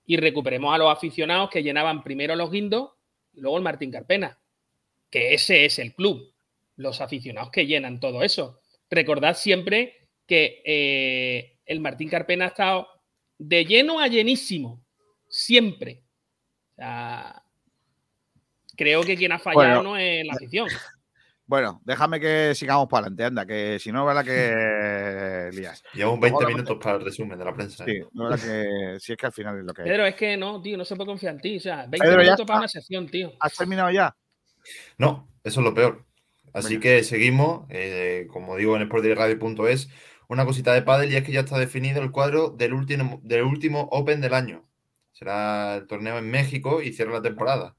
[0.04, 2.90] y recuperemos a los aficionados que llenaban primero los guindos
[3.32, 4.38] y luego el Martín Carpena,
[5.10, 6.34] que ese es el club,
[6.76, 8.60] los aficionados que llenan todo eso.
[8.90, 12.88] Recordad siempre que eh, el Martín Carpena ha estado
[13.38, 14.84] de lleno a llenísimo,
[15.28, 16.02] siempre.
[16.72, 17.41] O sea,
[18.82, 20.68] creo que quien ha fallado no es la afición.
[21.44, 25.82] Bueno, déjame que sigamos para adelante, anda, que si no, verdad que lías.
[25.92, 27.84] Llevamos 20 minutos para el resumen de la prensa.
[27.84, 30.36] Sí, no verdad que si es que al final es lo que Pedro, es que
[30.38, 31.56] no, tío, no se puede confiar en ti.
[31.58, 33.32] O sea, 20 minutos para una sesión, tío.
[33.38, 34.16] ¿Has terminado ya?
[34.96, 36.06] No, eso es lo peor.
[36.54, 39.90] Así que seguimos, eh, como digo en sportradio.es,
[40.28, 43.42] una cosita de pádel y es que ya está definido el cuadro del último, del
[43.42, 44.66] último Open del año.
[45.12, 47.76] Será el torneo en México y cierra la temporada.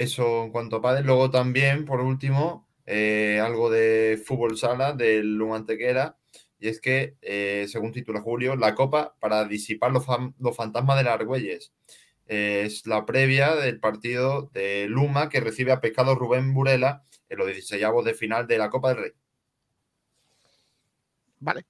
[0.00, 1.04] Eso en cuanto a padres.
[1.04, 6.16] Luego también, por último, eh, algo de fútbol sala del Lumantequera.
[6.58, 10.06] Y es que, eh, según titula Julio, la copa para disipar los,
[10.56, 11.74] fantasmas de las Argüelles.
[12.24, 17.48] es la previa del partido de Luma que recibe a Pescado Rubén Burela en los
[17.48, 19.12] 16 de final de la Copa del Rey.
[21.40, 21.66] Vale.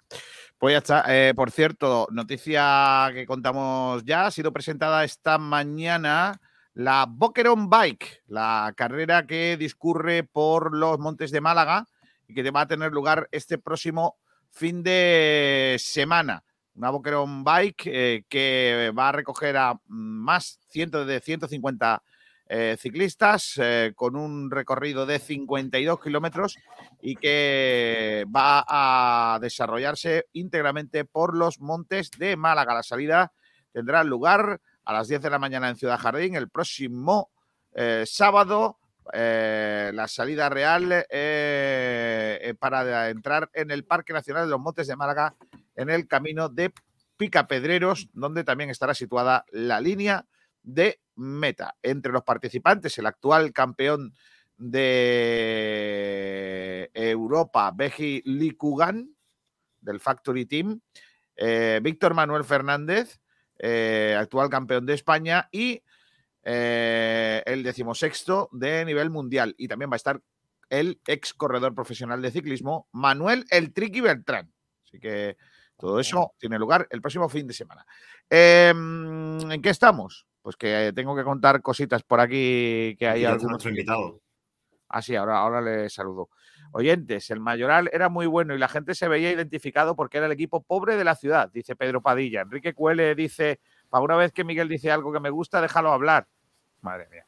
[0.57, 1.05] Pues ya está.
[1.09, 6.41] Eh, por cierto, noticia que contamos ya, ha sido presentada esta mañana
[6.75, 11.87] la Boquerón Bike, la carrera que discurre por los montes de Málaga
[12.29, 14.17] y que va a tener lugar este próximo
[14.51, 16.45] fin de semana.
[16.75, 22.03] Una Boquerón Bike eh, que va a recoger a más cientos de 150
[22.53, 26.57] eh, ciclistas eh, con un recorrido de 52 kilómetros
[27.01, 32.75] y que va a desarrollarse íntegramente por los montes de Málaga.
[32.75, 33.33] La salida
[33.73, 36.35] tendrá lugar a las 10 de la mañana en Ciudad Jardín.
[36.35, 37.31] El próximo
[37.73, 38.79] eh, sábado,
[39.13, 44.97] eh, la salida real eh, para entrar en el Parque Nacional de los Montes de
[44.97, 45.37] Málaga,
[45.77, 46.73] en el camino de
[47.17, 50.27] Picapedreros, donde también estará situada la línea
[50.63, 51.77] de meta.
[51.83, 54.15] Entre los participantes, el actual campeón
[54.57, 55.31] de
[56.93, 59.15] Europa, Beji Likugan,
[59.81, 60.81] del Factory Team,
[61.83, 63.21] Víctor Manuel Fernández,
[63.63, 65.83] eh, actual campeón de España y
[66.43, 69.55] eh, el decimosexto de nivel mundial.
[69.59, 70.23] Y también va a estar
[70.71, 74.51] el ex corredor profesional de ciclismo, Manuel El Triqui Bertrán.
[74.87, 75.37] Así que
[75.77, 77.85] todo eso tiene lugar el próximo fin de semana.
[78.31, 80.27] Em, ¿En qué estamos?
[80.41, 84.23] Pues que tengo que contar cositas por aquí que hay algún Nuestro invitado.
[84.89, 86.31] Ah, sí, ahora, ahora le saludo.
[86.73, 90.33] Oyentes, el Mayoral era muy bueno y la gente se veía identificado porque era el
[90.33, 92.43] equipo pobre de la ciudad, dice Pedro Padilla.
[92.43, 96.29] Enrique Cuele dice, para una vez que Miguel dice algo que me gusta, déjalo hablar.
[96.81, 97.27] Madre mía.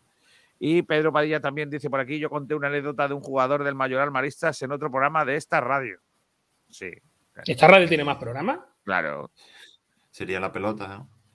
[0.58, 3.74] Y Pedro Padilla también dice por aquí, yo conté una anécdota de un jugador del
[3.74, 5.98] Mayoral Maristas en otro programa de esta radio.
[6.68, 6.90] Sí.
[7.44, 8.60] ¿Esta radio tiene más programas?
[8.84, 9.30] Claro.
[10.10, 10.86] Sería la pelota,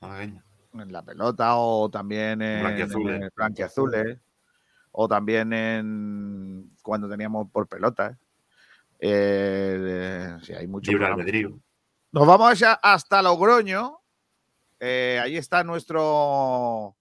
[0.01, 0.21] ¿no?
[0.21, 2.63] En la pelota o también en
[3.35, 4.19] Blanquiazules
[4.99, 8.17] o también en cuando teníamos por pelota.
[8.99, 10.91] Eh, sí, hay mucho.
[12.11, 13.99] Nos vamos hasta Logroño.
[14.79, 16.97] Eh, ahí está nuestro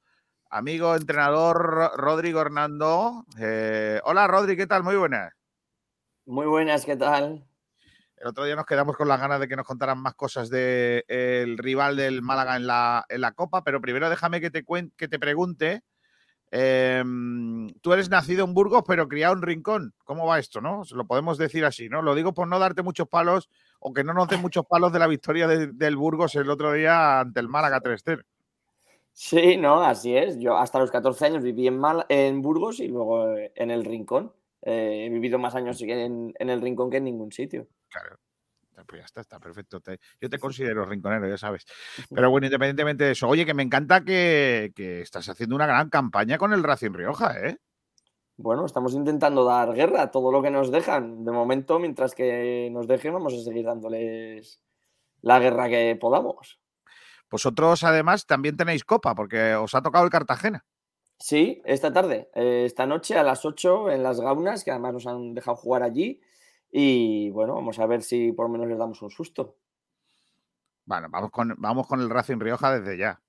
[0.50, 3.24] amigo entrenador Rodrigo Hernando.
[3.38, 4.82] Eh, hola Rodri, ¿qué tal?
[4.82, 5.32] Muy buenas.
[6.26, 7.46] Muy buenas, ¿qué tal?
[8.18, 11.56] El otro día nos quedamos con las ganas de que nos contaran más cosas del
[11.56, 14.66] rival del Málaga en la, en la Copa, pero primero déjame que te,
[14.98, 15.82] que te pregunte
[16.50, 19.94] Em, tú eres nacido en Burgos, pero criado en Rincón.
[20.04, 20.82] ¿Cómo va esto, no?
[20.94, 22.02] Lo podemos decir así, ¿no?
[22.02, 23.48] Lo digo por no darte muchos palos
[23.80, 27.20] o que no nos den muchos palos de la victoria del Burgos el otro día
[27.20, 28.24] ante el Málaga 3-0.
[29.12, 30.38] Sí, no, así es.
[30.38, 31.80] Yo hasta los 14 años viví en,
[32.11, 34.32] en Burgos y luego eh, en el Rincón.
[34.61, 37.66] Eh, he vivido más años en, el Rincón que en ningún sitio.
[37.88, 38.18] Claro.
[38.85, 39.81] Pues ya está, está perfecto.
[40.21, 41.65] yo te considero rinconero, ya sabes.
[42.15, 45.89] Pero bueno, independientemente de eso, oye, que me encanta que, que estás haciendo una gran
[45.89, 47.59] campaña con el Racing Rioja, ¿eh?
[48.39, 51.25] Bueno, estamos intentando dar guerra a todo lo que nos dejan.
[51.25, 54.61] De momento, mientras que nos dejen, vamos a seguir dándoles
[55.23, 56.61] la guerra que podamos.
[57.31, 60.65] Vosotros, además, también tenéis copa, porque os ha tocado el Cartagena.
[61.19, 65.07] Sí, esta tarde, eh, esta noche a las 8 en las Gaunas, que además nos
[65.07, 66.21] han dejado jugar allí.
[66.70, 69.57] Y bueno, vamos a ver si por lo menos les damos un susto.
[70.85, 73.20] Bueno, vamos con, vamos con el Racing Rioja desde ya.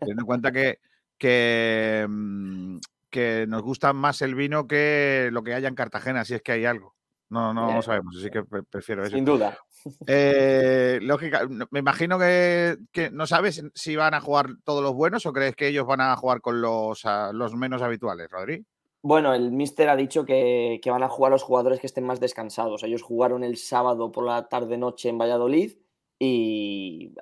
[0.00, 0.78] Teniendo en cuenta que,
[1.18, 2.78] que, mm,
[3.10, 6.52] que nos gusta más el vino que lo que haya en Cartagena, si es que
[6.52, 6.94] hay algo.
[7.30, 9.16] No, no, sabemos, así que prefiero eso.
[9.16, 9.58] Sin duda.
[10.06, 12.78] Eh, lógica, me imagino que,
[13.12, 16.16] no sabes si van a jugar todos los buenos o crees que ellos van a
[16.16, 18.64] jugar con los, los menos habituales, Rodri.
[19.06, 22.84] Bueno, el Mister ha dicho que, van a jugar los jugadores que estén más descansados.
[22.84, 25.72] Ellos jugaron el sábado por la tarde-noche en Valladolid
[26.18, 27.12] y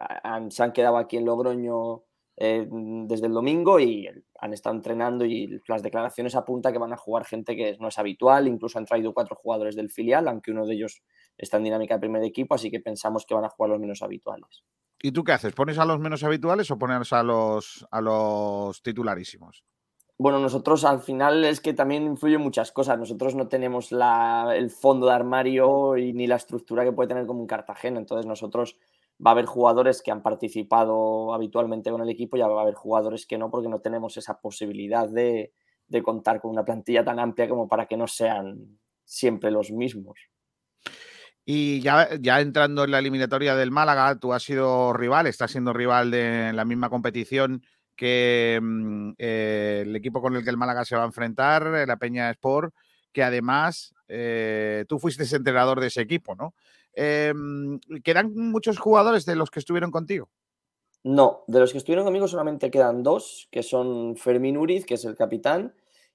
[0.50, 2.04] se han quedado aquí en Logroño
[2.36, 6.96] eh, desde el domingo y han estado entrenando y las declaraciones apuntan que van a
[6.96, 10.64] jugar gente que no es habitual, incluso han traído cuatro jugadores del filial, aunque uno
[10.64, 11.02] de ellos
[11.36, 14.02] está en dinámica de primer equipo, así que pensamos que van a jugar los menos
[14.02, 14.62] habituales.
[15.02, 15.52] ¿Y tú qué haces?
[15.52, 19.64] ¿Pones a los menos habituales o pones a los, a los titularísimos?
[20.22, 22.96] Bueno, nosotros al final es que también influyen muchas cosas.
[22.96, 27.40] Nosotros no tenemos el fondo de armario y ni la estructura que puede tener como
[27.40, 27.98] un Cartagena.
[27.98, 28.78] Entonces nosotros
[29.18, 32.74] va a haber jugadores que han participado habitualmente con el equipo y va a haber
[32.74, 35.52] jugadores que no, porque no tenemos esa posibilidad de,
[36.04, 40.20] contar con una plantilla tan amplia como para que no sean siempre los mismos.
[41.44, 42.06] Y ya,
[42.40, 46.64] entrando en la eliminatoria del Málaga, tú has sido rival, estás siendo rival de la
[46.64, 47.64] misma competición
[47.96, 51.96] que mm, eh, el equipo con el que el Málaga se va a enfrentar, la
[51.96, 52.74] Peña Sport,
[53.12, 56.54] que además eh, tú fuiste entrenador de ese equipo, ¿no?
[56.94, 60.28] Em, ¿Quedan muchos jugadores de los que estuvieron contigo?
[61.04, 65.04] No, de los que estuvieron conmigo solamente quedan dos, que son Fermín Uriz, que es
[65.04, 65.74] el capitán,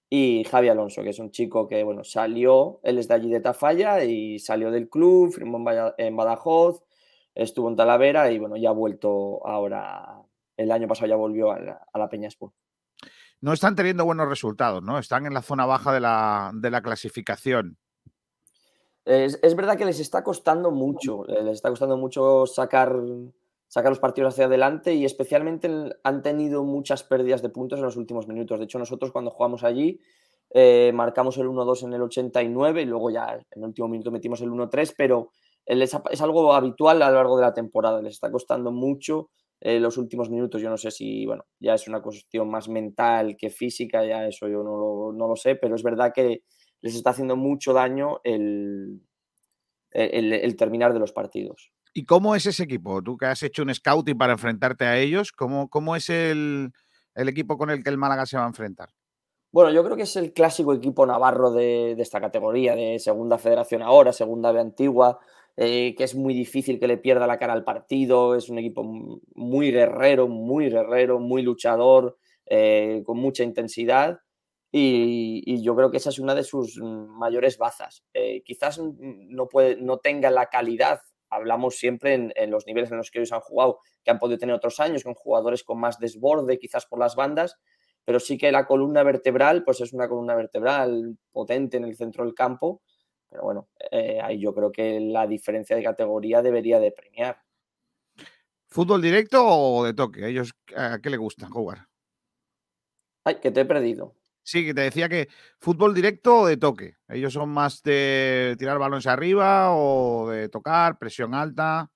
[0.09, 3.41] y Javi Alonso, que es un chico que, bueno, salió, él es de allí de
[3.41, 5.63] Tafalla y salió del club, firmó
[5.97, 6.83] en Badajoz,
[7.35, 10.21] estuvo en Talavera y, bueno, ya ha vuelto ahora,
[10.57, 12.53] el año pasado ya volvió a la, Peña Sport.
[13.39, 14.97] No están teniendo buenos resultados, ¿no?
[14.97, 17.77] Están en la zona baja de la, de la clasificación.
[19.05, 22.93] Es, verdad que les está costando mucho, eh, les está costando mucho sacar,
[23.67, 25.69] sacar los partidos hacia adelante y especialmente
[26.03, 28.59] han tenido muchas pérdidas de puntos en los últimos minutos.
[28.59, 30.01] De hecho, nosotros cuando jugamos allí
[30.49, 34.41] eh, marcamos el 1-2 en el 89 y luego ya en el último minuto metimos
[34.41, 35.31] el 1-3, pero
[35.65, 38.01] es, algo habitual a lo largo de la temporada.
[38.01, 39.29] Les está costando mucho
[39.61, 40.61] eh, los últimos minutos.
[40.61, 44.47] Yo no sé si, bueno, ya es una cuestión más mental que física, ya eso
[44.47, 46.43] yo no no lo sé, pero es verdad que
[46.81, 49.01] les está haciendo mucho daño el,
[49.91, 51.71] el, terminar de los partidos.
[51.93, 53.01] ¿Y cómo es ese equipo?
[53.01, 56.71] Tú que has hecho un scouting para enfrentarte a ellos, ¿cómo, cómo es el,
[57.15, 58.89] equipo con el que el Málaga se va a enfrentar?
[59.51, 63.81] Bueno, yo creo que es el clásico equipo navarro de, esta categoría, de segunda federación
[63.81, 65.19] ahora, segunda B antigua,
[65.57, 68.83] eh, que es muy difícil que le pierda la cara al partido, es un equipo
[69.35, 74.19] muy guerrero, muy guerrero, muy luchador, eh, con mucha intensidad
[74.71, 78.03] y, yo creo que esa es una de sus mayores bazas.
[78.13, 83.11] Eh, quizás no, puede, no tenga la calidad, hablamos siempre en, los niveles en los
[83.11, 86.59] que ellos han jugado, que han podido tener otros años, con jugadores con más desborde,
[86.59, 87.57] quizás por las bandas,
[88.05, 92.23] pero sí que la columna vertebral, pues es una columna vertebral potente en el centro
[92.23, 92.81] del campo.
[93.29, 97.41] Pero bueno, eh, ahí yo creo que la diferencia de categoría debería de premiar.
[98.67, 100.27] ¿Fútbol directo o de toque?
[100.27, 101.87] ¿Ellos a qué le gusta jugar?
[103.23, 104.15] Ay, que te he perdido.
[104.43, 105.27] Sí, que te decía que
[105.59, 106.95] fútbol directo o de toque.
[107.09, 111.91] Ellos son más de tirar balones arriba o de tocar, presión alta.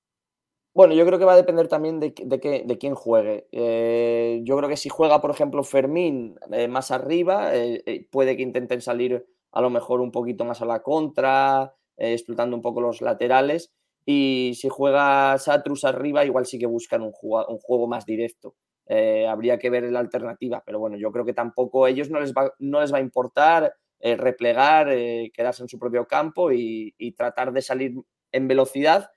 [0.73, 3.47] Bueno, yo creo que va a depender también de, de, quién juegue.
[3.51, 8.43] Eh, yo creo que si juega, por ejemplo, Fermín eh, más arriba, eh, puede que
[8.43, 13.01] intenten salir a lo mejor un poquito más a la contra, explotando un poco los
[13.01, 13.73] laterales.
[14.05, 18.55] Y si juega Satrus arriba, igual sí que buscan un, un juego más directo.
[18.93, 22.19] Eh, habría que ver la alternativa, pero bueno, yo creo que tampoco a ellos no
[22.19, 26.51] les va, no les va a importar eh, replegar, eh, quedarse en su propio campo
[26.51, 27.93] y, tratar de salir
[28.33, 29.09] en velocidad.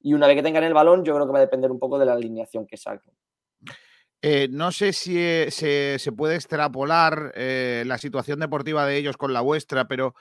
[0.00, 1.98] Y una vez que tengan el balón, yo creo que va a depender un poco
[1.98, 3.14] de la alineación que saquen.
[4.50, 5.14] No sé si
[5.50, 10.14] se, puede extrapolar la situación deportiva de ellos con la vuestra, pero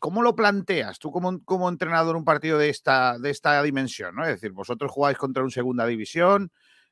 [0.00, 4.14] ¿cómo lo planteas tú como, como entrenador un partido de esta, de esta dimensión?
[4.14, 4.24] ¿no?
[4.24, 6.50] Es decir, vosotros jugáis contra un segunda división,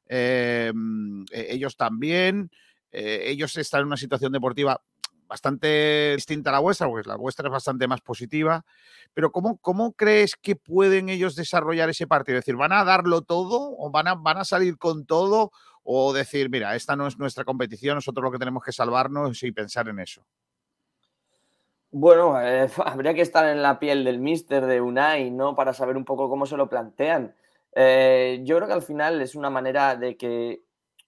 [0.08, 0.72] e,
[1.32, 2.50] ellos también,
[2.92, 4.80] eh, ellos están en una situación deportiva
[5.26, 8.64] bastante distinta a la vuestra, pues la vuestra es bastante más positiva.
[9.14, 12.38] Pero ¿cómo, ¿cómo crees que pueden ellos desarrollar ese partido?
[12.38, 15.50] Es decir, ¿van a darlo todo o van a, van a salir con todo?
[15.84, 19.52] O decir, mira, esta no es nuestra competición, nosotros lo que tenemos que salvarnos y
[19.52, 20.26] pensar en eso.
[21.90, 25.54] Bueno, eh, habría que estar en la piel del mister de Unai, ¿no?
[25.54, 27.34] Para saber un poco cómo se lo plantean.
[27.74, 30.62] Eh, yo creo que al final es una manera de que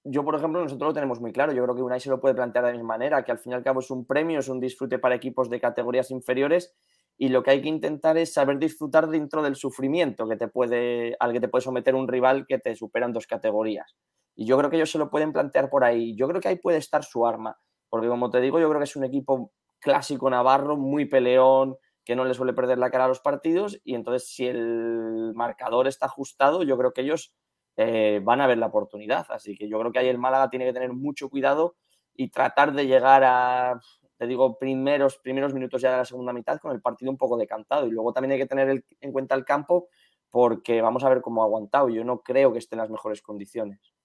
[0.04, 1.52] yo, por ejemplo, nosotros lo tenemos muy claro.
[1.52, 3.52] Yo creo que Unai se lo puede plantear de la misma manera, que al fin
[3.52, 6.72] y al cabo es un premio, es un disfrute para equipos de categorías inferiores
[7.18, 11.16] y lo que hay que intentar es saber disfrutar dentro del sufrimiento que te puede,
[11.18, 13.96] al que te puede someter un rival que te supera en dos categorías.
[14.36, 16.14] Y yo creo que ellos se lo pueden plantear por ahí.
[16.16, 17.58] Yo creo que ahí puede estar su arma,
[17.88, 22.14] porque como te digo, yo creo que es un equipo clásico navarro, muy peleón, que
[22.14, 26.06] no le suele perder la cara a los partidos y entonces si el marcador está
[26.06, 27.34] ajustado, yo creo que ellos
[27.76, 29.26] eh, van a ver la oportunidad.
[29.30, 31.76] Así que yo creo que ahí el Málaga tiene que tener mucho cuidado
[32.14, 33.80] y tratar de llegar a,
[34.18, 37.36] te digo, primeros, primeros minutos ya de la segunda mitad con el partido un poco
[37.36, 37.86] decantado.
[37.86, 39.88] Y luego también hay que tener en cuenta el campo
[40.30, 41.88] porque vamos a ver cómo ha aguantado.
[41.88, 43.95] Yo no creo que esté en las mejores condiciones.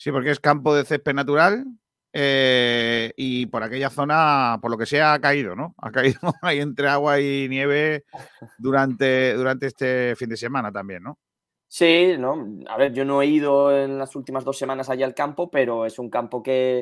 [0.00, 1.66] Sí, porque es campo de césped natural
[2.14, 5.74] eh, y por aquella zona, por lo que sea, ha caído, ¿no?
[5.76, 8.04] Ha caído ahí entre agua y nieve
[8.56, 11.18] durante, durante este fin de semana también, ¿no?
[11.68, 12.48] Sí, no.
[12.70, 15.84] A ver, yo no he ido en las últimas dos semanas allá al campo, pero
[15.84, 16.78] es un campo que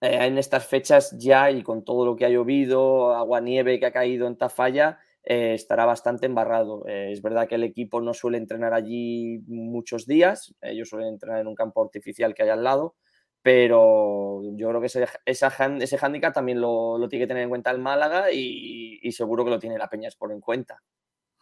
[0.00, 3.86] eh, en estas fechas ya y con todo lo que ha llovido, agua nieve que
[3.86, 6.84] ha caído en Tafalla, eh, estará bastante embarrado.
[6.86, 11.40] Eh, es verdad que el equipo no suele entrenar allí muchos días, ellos suelen entrenar
[11.40, 12.96] en un campo artificial que hay al lado,
[13.40, 17.78] pero yo creo que ese, ese hándicap también lo, tiene que tener en cuenta el
[17.78, 20.80] Málaga y, seguro que lo tiene la Peñas por en cuenta.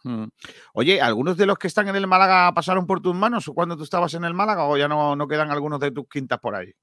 [0.03, 0.25] Mm.
[0.73, 3.83] Oye, ¿algunos de los que están en el Málaga pasaron por tus manos cuando tú
[3.83, 6.73] estabas en el Málaga o ya no, no quedan algunos de tus quintas por ahí?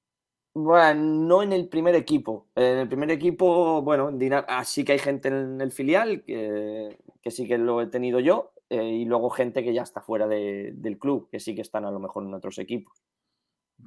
[0.61, 2.49] Bueno, no en el primer equipo.
[2.57, 4.11] En el primer equipo, bueno,
[4.49, 6.99] así que hay gente en el filial que,
[7.31, 10.99] sí que lo he tenido yo eh, y luego gente que ya está fuera del
[10.99, 13.05] club, que sí que están a lo mejor en otros equipos.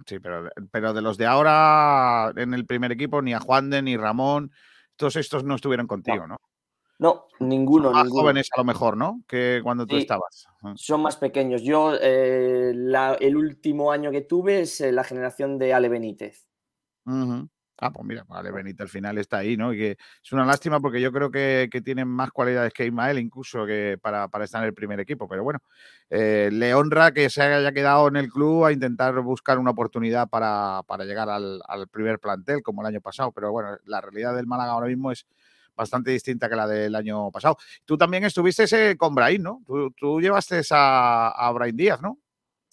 [0.05, 3.81] Sí, pero, pero de los de ahora en el primer equipo, ni a Juan de
[3.81, 4.51] ni Ramón,
[4.95, 6.37] todos estos no estuvieron contigo, ¿no?
[6.99, 7.89] No, ninguno.
[7.89, 9.23] Son más jóvenes a lo mejor, ¿no?
[9.27, 10.45] Que cuando tú estabas.
[10.75, 11.63] Son más pequeños.
[11.63, 16.47] Yo, eh, el último año que tuve es eh, la generación de Ale Benítez.
[17.83, 19.73] Ah, pues mira, pues Ale Benítez al final está ahí, ¿no?
[19.73, 19.91] Y que
[20.23, 24.29] es una lástima porque yo creo que, tienen más cualidades que Ismael, incluso que para,
[24.43, 25.27] estar en el primer equipo.
[25.27, 25.59] Pero bueno,
[26.11, 30.29] eh, le honra que se haya quedado en el club a intentar buscar una oportunidad
[30.29, 33.31] para, llegar al, primer plantel, como el año pasado.
[33.31, 35.25] Pero bueno, la realidad del Málaga ahora mismo es
[35.75, 37.57] bastante distinta que la del año pasado.
[37.83, 39.63] Tú también estuviste ese con Brain, ¿no?
[39.97, 42.19] Tú, llevaste a, a Brain Díaz, ¿no?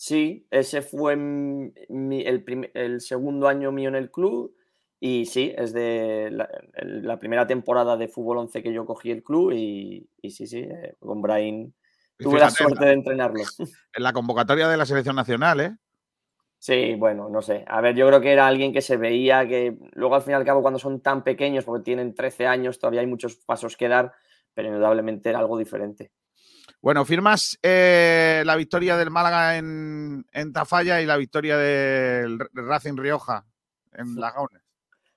[0.00, 4.54] Sí, ese fue el, segundo año mío en el club
[5.00, 9.50] y sí, es de la, primera temporada de fútbol 11 que yo cogí el club
[9.50, 11.74] y, sí, sí, eh, con Brain
[12.16, 13.42] tuve la suerte de entrenarlo.
[13.92, 15.76] En la convocatoria de la selección nacional, ¿eh?
[16.60, 17.64] Sí, bueno, no sé.
[17.66, 20.34] A ver, yo creo que era alguien que se veía que luego al fin y
[20.34, 23.88] al cabo cuando son tan pequeños, porque tienen 13 años, todavía hay muchos pasos que
[23.88, 24.12] dar,
[24.54, 26.12] pero indudablemente era algo diferente.
[26.80, 32.96] Bueno, firmas eh, la victoria del Málaga en, en, Tafalla y la victoria del Racing
[32.96, 33.44] Rioja
[33.92, 34.62] en Lagones.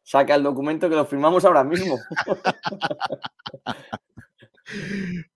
[0.04, 1.98] Saca el documento que lo firmamos ahora mismo.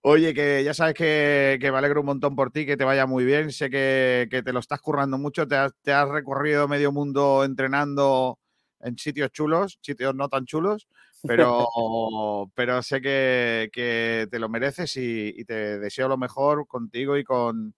[0.02, 3.26] Oye, que ya sabes que, me alegro un montón por ti, que te vaya muy
[3.26, 3.52] bien.
[3.52, 8.40] Sé que, te lo estás currando mucho, te has, recorrido medio mundo entrenando
[8.82, 10.88] en sitios chulos, sitios no tan chulos,
[11.28, 11.66] pero,
[12.56, 17.74] pero sé que, te lo mereces y, te deseo lo mejor contigo y con,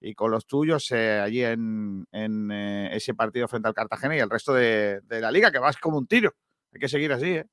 [0.00, 4.30] y con los tuyos eh, allí en, eh, ese partido frente al Cartagena y el
[4.30, 6.32] resto de, de la liga, que vas como un tiro.
[6.72, 7.46] Hay que seguir así, ¿eh?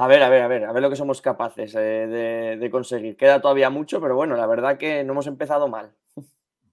[0.00, 3.16] A ver, a ver, a ver, a ver lo que somos capaces eh, de, conseguir.
[3.16, 5.92] Queda todavía mucho, pero bueno, la verdad que no hemos empezado mal.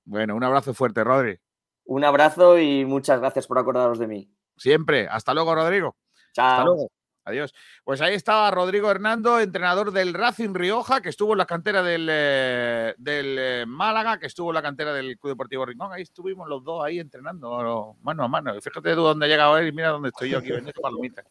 [0.03, 1.39] Bueno, un abrazo fuerte, Rodri.
[1.85, 4.31] Un abrazo y muchas gracias por acordaros de mí.
[4.57, 5.07] Siempre.
[5.09, 5.95] Hasta luego, Rodrigo.
[6.33, 6.45] Chao.
[6.45, 6.91] Hasta luego.
[7.25, 7.53] Adiós.
[7.83, 12.07] Pues ahí estaba Rodrigo Hernando, entrenador del Racing Rioja, que estuvo en la cantera del,
[12.09, 15.91] eh, del eh, Málaga, que estuvo en la cantera del Club Deportivo Rincón.
[15.91, 18.53] Ahí estuvimos los dos ahí entrenando mano a mano.
[18.61, 21.25] Fíjate tú dónde ha llegado él y mira dónde estoy yo aquí vendiendo palomitas.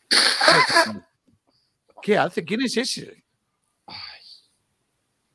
[2.02, 2.44] ¿Qué hace?
[2.44, 3.24] ¿Quién es ese?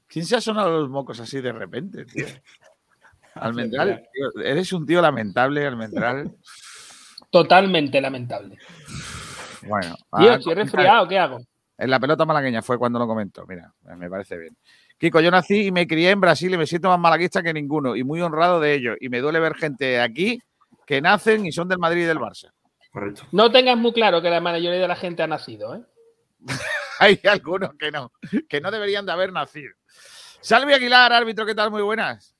[0.07, 2.25] ¿Quién se ha sonado los mocos así de repente, tío?
[3.35, 4.03] Almendral,
[4.43, 6.35] eres un tío lamentable, Almendral.
[7.29, 8.57] Totalmente lamentable.
[9.63, 9.95] Bueno.
[10.17, 11.39] Tío, resfriado, ¿qué hago?
[11.77, 13.45] En la pelota malagueña fue cuando lo comentó.
[13.47, 14.57] Mira, me parece bien.
[14.97, 17.95] Kiko, yo nací y me crié en Brasil y me siento más malaguista que ninguno
[17.95, 18.95] y muy honrado de ello.
[18.99, 20.41] Y me duele ver gente aquí
[20.85, 22.51] que nacen y son del Madrid y del Barça.
[22.91, 23.23] Correcto.
[23.31, 25.81] No tengas muy claro que la mayoría de la gente ha nacido, ¿eh?
[26.99, 28.11] hay algunos que no,
[28.49, 29.73] que no deberían de haber nacido.
[30.41, 31.71] Salvi Aguilar, árbitro, ¿qué tal?
[31.71, 32.35] Muy buenas.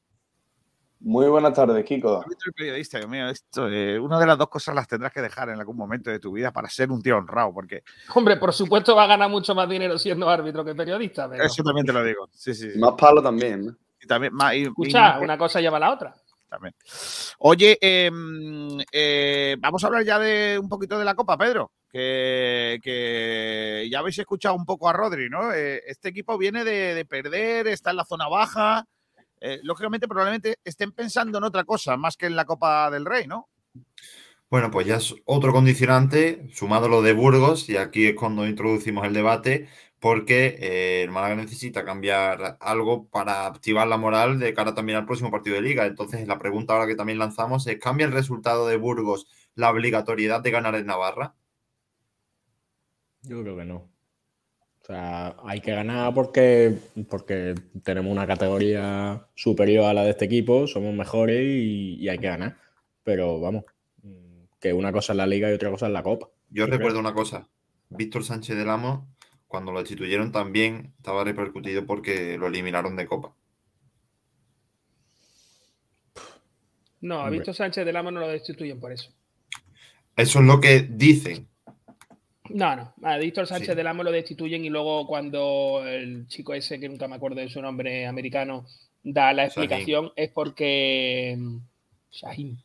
[1.02, 2.22] Muy buenas tardes, Kiko.
[2.22, 5.48] Árbitro periodista, Dios mío, esto, eh, una de las dos cosas las tendrás que dejar
[5.50, 7.84] en algún momento de tu vida para ser un tío honrado, porque...
[8.14, 11.30] Hombre, por supuesto va a ganar mucho más dinero siendo árbitro que periodista.
[11.38, 12.72] Eso también te lo digo, sí, sí.
[12.78, 13.78] Más palo también.
[14.02, 16.14] Y también más, Escucha, una cosa lleva a la otra.
[16.50, 16.76] También.
[17.38, 21.72] Oye, em, eh, vamos a hablar ya de un poquito de la Copa, Pedro.
[21.90, 22.80] Que,
[23.90, 25.54] ya habéis escuchado un poco a Rodri, ¿no?
[25.54, 28.86] Eh, este equipo viene de perder, está en la zona baja,
[29.42, 33.28] eh, lógicamente probablemente estén pensando en otra cosa más que en la Copa del Rey,
[33.28, 33.50] ¿no?
[34.50, 39.06] Bueno, pues ya es otro condicionante, sumado lo de Burgos, y aquí es cuando introducimos
[39.06, 39.70] el debate,
[40.00, 45.06] porque eh, el Málaga necesita cambiar algo para activar la moral de cara también al
[45.06, 45.86] próximo partido de liga.
[45.86, 50.42] Entonces, la pregunta ahora que también lanzamos es, ¿cambia el resultado de Burgos la obligatoriedad
[50.42, 51.36] de ganar en Navarra?
[53.22, 53.99] Yo creo que no
[54.90, 56.76] sea, hay que ganar porque,
[57.10, 62.28] porque tenemos una categoría superior a la de este equipo, somos mejores y, hay que
[62.28, 62.58] ganar.
[63.04, 63.66] Pero vamos,
[64.60, 66.30] que una cosa es la liga y otra cosa es la copa.
[66.50, 67.48] Yo recuerdo una cosa,
[67.90, 69.08] Víctor Sánchez del Amo,
[69.48, 73.34] cuando lo destituyeron también estaba repercutido porque lo eliminaron de copa.
[77.02, 79.12] No, a Víctor Sánchez del Amo no lo destituyen por eso.
[80.16, 81.48] Eso es lo que dicen,
[82.50, 82.94] no, no.
[83.04, 87.08] A Víctor Sánchez del Amo lo destituyen y luego cuando el chico ese, que nunca
[87.08, 88.66] me acuerdo de su nombre americano,
[89.04, 91.58] da la explicación es porque mm,
[92.12, 92.58] Shahin,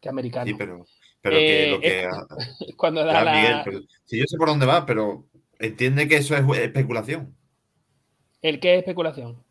[0.00, 0.46] que americano.
[0.46, 0.86] Sí, pero,
[1.20, 2.08] pero que lo que.
[2.76, 3.64] cuando da la.
[4.04, 5.26] si yo sé por dónde va, pero
[5.58, 7.36] entiende que eso es especulación.
[8.40, 9.42] ¿El qué es especulación?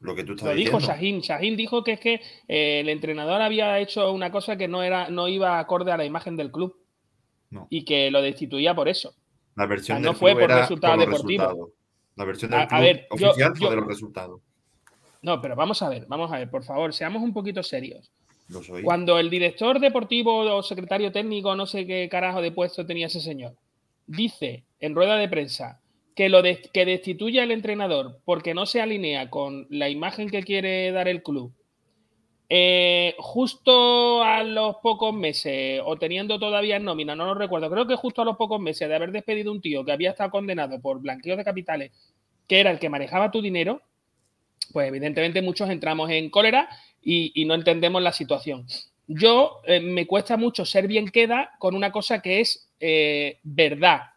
[0.00, 1.20] Lo que tú estás lo dijo Shahin.
[1.20, 2.14] Shahin dijo que es que
[2.48, 6.04] eh, el entrenador había hecho una cosa que no era, no iba acorde a la
[6.04, 6.81] imagen del club
[7.70, 9.14] y que lo destituía por eso.
[9.56, 11.70] La versión no fue por resultado deportivo.
[12.16, 14.40] La versión del club oficial fue de los resultados.
[15.22, 18.10] No, pero vamos a ver, vamos a ver, por favor, seamos un poquito serios.
[18.82, 23.20] Cuando el director deportivo o secretario técnico, no sé qué carajo de puesto tenía ese
[23.20, 23.54] señor,
[24.06, 25.80] dice en rueda de prensa
[26.14, 30.92] que lo que destituye al entrenador porque no se alinea con la imagen que quiere
[30.92, 31.52] dar el club
[32.54, 37.86] eh, justo a los pocos meses, o teniendo todavía en nómina, no lo recuerdo, creo
[37.86, 40.78] que justo a los pocos meses de haber despedido un tío que había estado condenado
[40.78, 41.92] por blanqueo de capitales,
[42.46, 43.80] que era el que manejaba tu dinero,
[44.70, 46.68] pues evidentemente muchos entramos en cólera
[47.00, 48.66] y, no entendemos la situación.
[49.06, 54.10] Yo eh, me cuesta mucho ser bien queda con una cosa que es eh, verdad.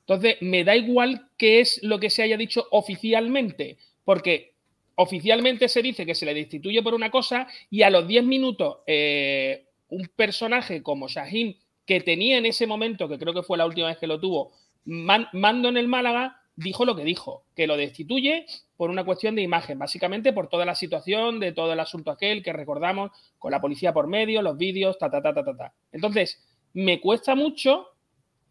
[0.00, 4.52] Entonces, me da igual qué es lo que se haya dicho oficialmente, porque
[5.00, 8.78] oficialmente se dice que se le destituye por una cosa y a los 10 minutos
[8.86, 13.64] eh, un personaje como Shahin, que tenía en ese momento, que creo que fue la
[13.64, 14.52] última vez que lo tuvo,
[14.84, 18.46] mando en el Málaga, dijo lo que dijo, que lo destituye
[18.76, 22.42] por una cuestión de imagen, básicamente por toda la situación de todo el asunto aquel
[22.42, 25.56] que recordamos con la policía por medio, los vídeos, ta, ta, ta, ta, ta.
[25.56, 25.74] ta.
[25.92, 27.86] Entonces, me cuesta mucho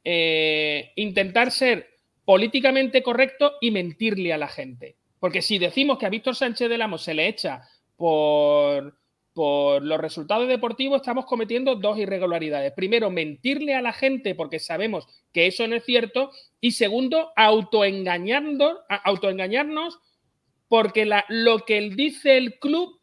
[0.06, 1.89] eh, intentar ser
[2.24, 4.95] políticamente correcto y mentirle a la gente.
[5.20, 8.97] Porque si decimos que a Víctor Sánchez del Amo se le echa por,
[9.34, 12.74] por los resultados deportivos, estamos cometiendo dos irregularidades.
[12.74, 16.32] Primero, mentirle a la gente porque sabemos que eso no es cierto.
[16.61, 19.99] Y segundo, autoengañarnos, autoengañarnos
[20.68, 22.99] porque la, lo que él dice el club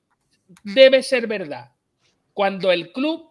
[0.62, 1.73] debe ser verdad.
[2.33, 3.31] Cuando el club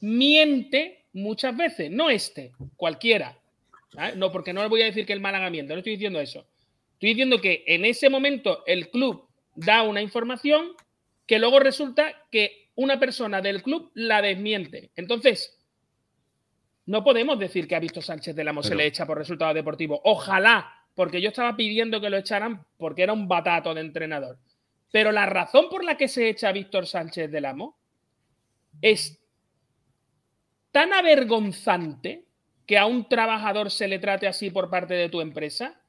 [0.00, 3.38] miente muchas veces, no este, cualquiera.
[4.16, 6.46] No, porque no le voy a decir que el Málaga miente, no estoy diciendo eso.
[6.98, 10.72] Estoy diciendo que en ese momento el club da una información
[11.26, 14.90] que luego resulta que una persona del club la desmiente.
[14.96, 15.64] Entonces,
[16.86, 20.00] no podemos decir que a Visto Sánchez del Amo se le echa por resultado deportivo.
[20.02, 24.40] Ojalá, porque yo estaba pidiendo que lo echaran porque era un batato de entrenador.
[24.90, 27.78] Pero la razón por la que se echa a Víctor Sánchez del Amo
[28.82, 29.24] es
[30.72, 32.24] tan avergonzante
[32.66, 35.80] que a un trabajador se le trate así por parte de tu empresa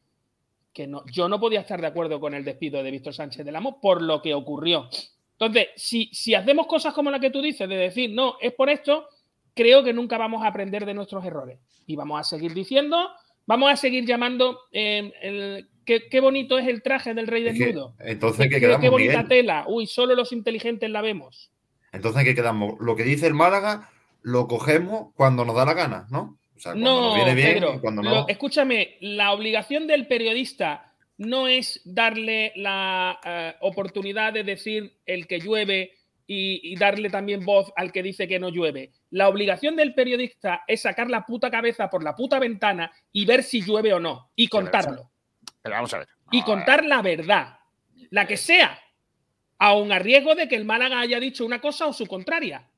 [0.80, 3.54] que no, yo no podía estar de acuerdo con el despido de Víctor Sánchez del
[3.58, 4.88] Amo por lo que ocurrió.
[5.34, 8.70] Entonces, si, si hacemos cosas como la que tú dices, de decir, no, es por
[8.70, 9.10] esto,
[9.54, 11.60] creo que nunca vamos a aprender de nuestros errores.
[11.86, 13.10] Y vamos a seguir diciendo,
[13.46, 17.94] vamos a seguir llamando, eh, qué, bonito es el traje del rey desnudo.
[18.00, 19.66] entonces, ¿qué, quedamos, Qué bonita tela.
[19.68, 21.52] Uy, solo los inteligentes la vemos.
[21.92, 22.80] Entonces, ¿qué quedamos?
[22.80, 23.90] Lo que dice el Málaga
[24.22, 26.39] lo cogemos cuando nos da la gana, ¿no?
[26.76, 27.82] No, Pedro,
[28.28, 35.40] escúchame, la obligación del periodista no es darle la eh, oportunidad de decir el que
[35.40, 36.00] llueve
[36.32, 38.92] y, darle también voz al que dice que no llueve.
[39.10, 43.42] La obligación del periodista es sacar la puta cabeza por la puta ventana y ver
[43.42, 44.30] si llueve o no.
[44.36, 45.10] Y contarlo.
[45.62, 46.08] Pero vamos a ver.
[46.32, 47.58] Y contar la verdad.
[48.12, 48.80] La que sea.
[49.58, 52.69] Aun a riesgo de que el Málaga haya dicho una cosa o su contraria.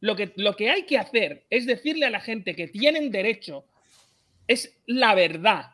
[0.00, 3.64] Lo que, lo que hay que hacer es decirle a la gente que tienen derecho
[4.46, 5.72] es la verdad.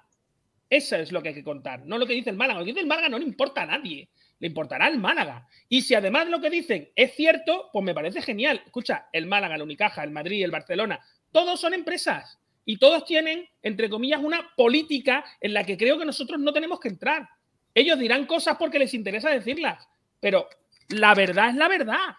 [0.68, 2.59] Eso es lo que hay que contar, no lo que dice el Málaga.
[2.59, 4.09] Lo que dice el Málaga no le importa a nadie,
[4.41, 5.47] le importará al Málaga.
[5.68, 8.62] Y si además lo que dicen es cierto, pues me parece genial.
[8.66, 11.01] Escucha, el Málaga, el Unicaja, el Madrid, el Barcelona,
[11.31, 16.05] todos son empresas y todos tienen, entre comillas, una política en la que creo que
[16.05, 17.29] nosotros no tenemos que entrar.
[17.72, 20.49] Ellos dirán cosas porque les interesa decirlas, pero
[20.89, 22.16] la verdad es la verdad.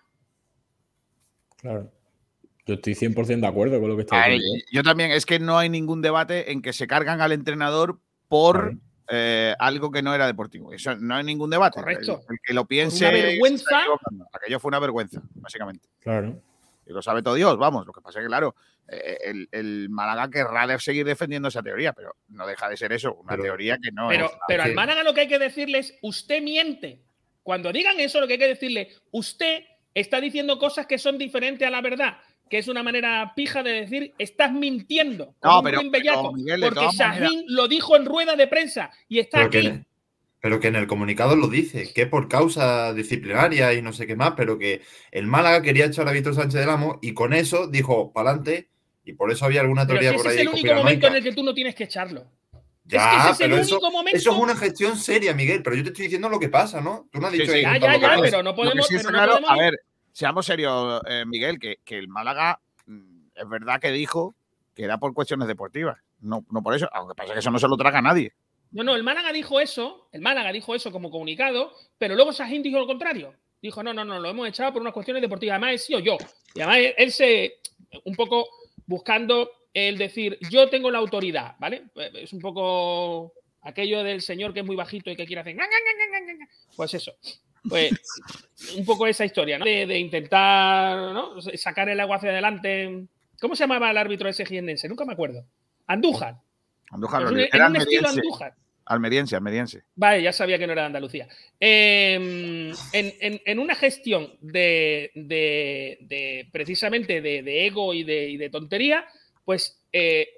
[1.58, 1.97] Claro.
[2.68, 4.66] Yo estoy 100% de acuerdo con lo que está diciendo.
[4.72, 8.76] Yo también, es que no hay ningún debate en que se cargan al entrenador por
[9.10, 10.74] eh, algo que no era deportivo.
[10.74, 11.80] Eso no hay ningún debate.
[11.80, 12.22] Correcto.
[12.30, 13.08] El, que lo piense.
[13.08, 13.84] Una vergüenza.
[14.34, 15.88] Aquello fue una vergüenza, básicamente.
[16.02, 16.42] Claro.
[16.86, 17.88] Y lo sabe todo Dios, vamos.
[17.88, 18.56] Lo que pasa es que, claro,
[18.90, 23.14] eh, el, el, Málaga querrá seguir defendiendo esa teoría, pero no deja de ser eso,
[23.14, 24.32] una teoría que no pero, es.
[24.48, 27.02] Pero al Málaga lo que hay que decirle es: usted miente.
[27.44, 29.64] Cuando digan eso, lo que hay que decirle, usted
[29.94, 32.18] está diciendo cosas que son diferentes a la verdad
[32.50, 35.36] que es una manera pija de decir estás mintiendo.
[35.44, 39.84] No, pero, porque Shahin lo dijo en rueda de prensa y está aquí.
[40.40, 44.16] pero que en el comunicado lo dice, que por causa disciplinaria y no sé qué
[44.16, 44.82] más, pero que
[45.12, 48.70] el Málaga quería echar a Víctor Sánchez del Amo y con eso dijo para adelante
[49.04, 50.36] y por eso había alguna teoría por ahí.
[50.36, 52.26] Ese es el único momento en el que tú no tienes que echarlo.
[52.88, 53.80] Ya, es pero eso,
[54.14, 57.10] eso, es una gestión seria, Miguel, pero yo te estoy diciendo lo que pasa, ¿no?
[57.12, 58.90] Tú no has dicho Ya, ya, ya, pero no podemos.
[59.48, 59.74] A ver,
[60.18, 64.34] seamos serios, eh, Miguel, que, el Málaga mm, es verdad que dijo
[64.74, 66.00] que era por cuestiones deportivas.
[66.22, 68.34] No, no por eso, aunque pasa que eso no se lo traga a nadie.
[68.72, 72.64] No, no, el Málaga dijo eso, el Málaga dijo eso como comunicado, pero luego Sajín
[72.64, 73.36] dijo lo contrario.
[73.62, 75.54] Dijo, no, no, no, lo hemos echado por unas cuestiones deportivas.
[75.54, 76.18] Además, he sido yo.
[76.56, 77.60] Y además, él, se,
[78.06, 78.48] un poco
[78.88, 81.84] buscando el decir, yo tengo la autoridad, ¿vale?
[81.96, 85.56] Es un poco aquello del señor que es muy bajito y que quiere hacer.
[86.76, 87.14] Pues eso.
[87.70, 87.92] Pues
[88.78, 89.66] un poco esa historia, ¿no?
[89.66, 91.14] De, intentar
[91.56, 93.06] sacar el agua hacia adelante.
[93.40, 94.88] ¿Cómo se llamaba el árbitro ese jiennense?
[94.88, 95.46] Nunca me acuerdo.
[95.86, 96.38] Andújar.
[96.90, 98.56] Andújar, un, en un estilo Andújar.
[98.88, 99.84] Almeriense, almeriense.
[99.96, 101.28] Vale, ya sabía que no era de Andalucía.
[101.60, 105.12] Em, en, una gestión de,
[106.52, 109.06] precisamente de, ego y de, tontería,
[109.44, 110.38] pues eh,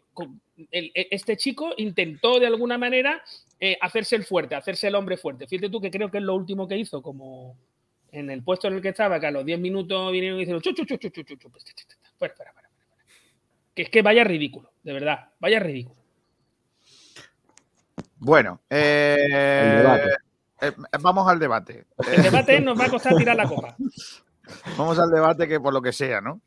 [0.72, 3.24] e, este chico intentó de alguna manera
[3.62, 5.46] eh, hacerse el fuerte, hacerse el hombre fuerte.
[5.46, 7.58] Fíjate tú que creo que es lo último que hizo, como
[8.10, 10.62] en el puesto en el que estaba, que a los 10 minutos vinieron y dijeron,
[10.62, 11.50] chu, chu, chu, chu, chu, chu, chu.
[12.18, 12.70] Fuera, fuera, fuera,
[13.76, 16.00] Que es que vaya ridículo, de verdad, vaya ridículo.
[18.18, 19.18] Bueno, eh,
[20.62, 21.86] eh, vamos al debate.
[22.16, 23.76] El debate nos va a costar tirar la copa.
[24.80, 26.42] Vamos al debate que por lo que sea, ¿no?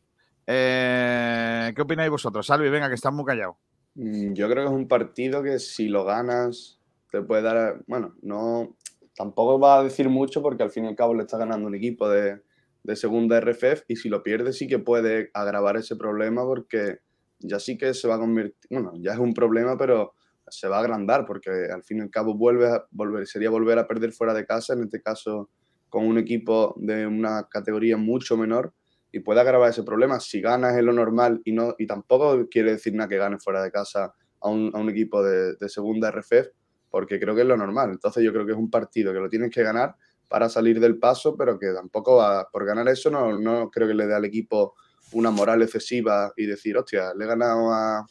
[0.44, 2.44] ¿Qué opináis vosotros?
[2.44, 3.56] Salvi, venga, que estás muy callado.
[3.94, 6.81] Mm, yo creo que es un partido que si lo ganas
[7.12, 8.74] te puede dar, bueno, no,
[9.14, 11.74] tampoco va a decir mucho porque al fin y al cabo le está ganando un
[11.74, 12.40] equipo de,
[12.82, 17.00] de segunda RFF y si lo pierde sí que puede agravar ese problema porque
[17.38, 20.14] ya sí que se va a convertir, bueno, ya es un problema, pero
[20.48, 23.78] se va a agrandar porque al fin y al cabo vuelve a, volver, sería volver
[23.78, 25.50] a perder fuera de casa, en este caso
[25.90, 28.72] con un equipo de una categoría mucho menor
[29.12, 30.18] y puede agravar ese problema.
[30.20, 33.62] Si ganas es lo normal y, no, y tampoco quiere decir nada que ganes fuera
[33.62, 36.48] de casa a un, a un equipo de, de segunda RFF,
[36.92, 37.90] porque creo que es lo normal.
[37.90, 39.96] Entonces yo creo que es un partido que lo tienes que ganar
[40.28, 43.94] para salir del paso, pero que tampoco va, por ganar eso no, no creo que
[43.94, 44.74] le dé al equipo
[45.12, 48.06] una moral excesiva y decir, hostia, le he ganado a,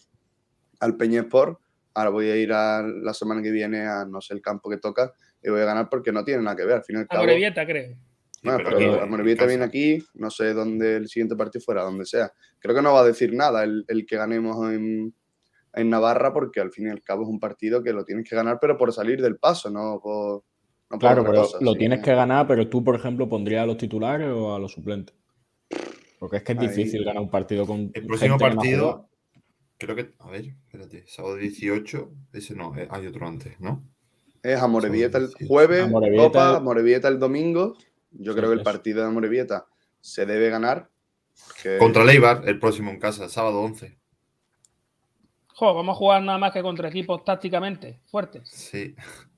[0.79, 1.59] al Peñesport,
[1.93, 4.77] ahora voy a ir a, la semana que viene a no sé el campo que
[4.77, 5.13] toca
[5.43, 6.77] y voy a ganar porque no tiene nada que ver.
[6.77, 7.95] Al final, a Morevieta, creo.
[8.41, 12.33] No, pero, Morevieta viene aquí, no sé dónde el siguiente partido fuera, donde sea.
[12.57, 15.13] Creo que no va a decir nada el, el que ganemos en,
[15.73, 18.35] en Navarra porque al fin y al cabo es un partido que lo tienes que
[18.35, 20.43] ganar, pero por salir del paso, no por...
[20.99, 24.53] claro, pero lo tienes que ganar, pero tú, por ejemplo, pondrías a los titulares o
[24.53, 25.15] a los suplentes.
[26.19, 27.91] Porque es que es difícil ganar un partido con...
[27.93, 29.09] El próximo partido,
[29.77, 30.13] creo que...
[30.19, 33.83] A ver, espérate, sábado 18, ese no, eh, hay otro antes, ¿no?
[34.43, 37.75] Es a Morevieta el jueves, Copa, Morevieta el domingo.
[38.11, 39.67] Yo creo que el partido de Morevieta
[39.99, 40.89] se debe ganar.
[41.77, 44.00] Contra Leibar, el próximo en casa, sábado 11
[45.61, 48.49] vamos a jugar nada más que contra equipos tácticamente fuertes.
[48.49, 48.95] Sí.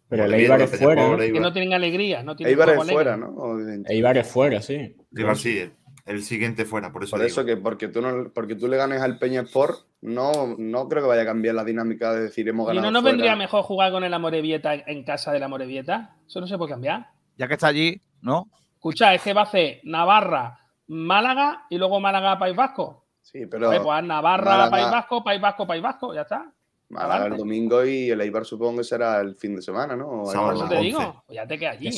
[0.10, 1.18] Pero el Eibar es fuera.
[1.18, 2.24] Que no tienen alegría.
[2.24, 3.58] No tienen Eibar es fuera, ¿no?
[3.88, 4.96] Eibar es fuera, sí.
[5.16, 5.72] Eibar sí,
[6.06, 6.92] el siguiente fuera.
[6.92, 9.88] Por eso, por eso que porque tú, no, porque tú le ganes al Peña Sport,
[10.02, 12.86] no, no creo que vaya a cambiar la dinámica de decir hemos ganado.
[12.86, 16.18] ¿Y no nos vendría mejor jugar con el Amorebieta en casa del Amorebieta?
[16.28, 17.08] Eso no se puede cambiar.
[17.38, 18.50] Ya que está allí, ¿no?
[18.76, 23.03] Escucha, es que va a hacer Navarra, Málaga y luego Málaga, País Vasco.
[23.24, 23.72] Sí, pero.
[23.82, 26.54] pues Navarra, País Vasco, País Vasco, País Vasco, ya está.
[26.90, 30.24] Málaga el domingo y el Eibar supongo que será el fin de semana, ¿no?
[30.30, 31.90] Eso te digo, pues ya te quedas allí.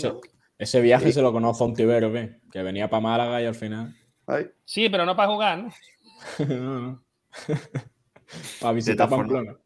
[0.57, 3.93] Ese viaje se lo conozco a un tibero, que venía para Málaga y al final.
[4.63, 5.69] Sí, pero no para jugar, ¿no?
[6.47, 7.03] no,
[8.61, 9.57] para visitar Pamplona.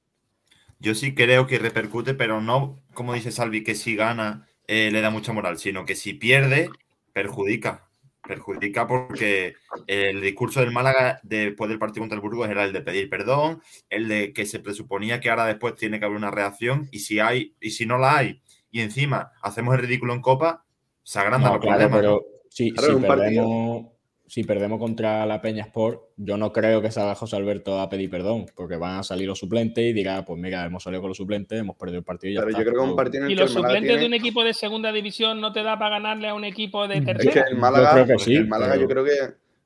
[0.79, 5.01] Yo sí creo que repercute, pero no, como dice Salvi, que si gana eh, le
[5.01, 6.69] da mucha moral, sino que si pierde,
[7.11, 7.88] perjudica.
[8.29, 9.55] Perjudica porque
[9.87, 13.61] el discurso del Málaga después del partido contra el Burgos era el de pedir perdón,
[13.89, 17.19] el de que se presuponía que ahora después tiene que haber una reacción, y si
[17.19, 20.63] hay, y si no la hay, y encima hacemos el ridículo en Copa,
[21.01, 23.87] se agranda los Pero si, perdemos,
[24.29, 28.09] si perdemos contra la Peña Sport, yo no creo que salga José Alberto a pedir
[28.09, 31.17] perdón, porque van a salir los suplentes y dirá, pues mira, hemos salido con los
[31.17, 33.51] suplentes, hemos perdido el partido y ya Pero yo creo que un partido ¿Y los
[33.51, 36.87] suplentes de un equipo de segunda división no te da para ganarle a un equipo
[36.87, 37.29] de tercera?
[37.29, 39.17] Es que el Málaga, yo creo que, sí, el Málaga yo creo que,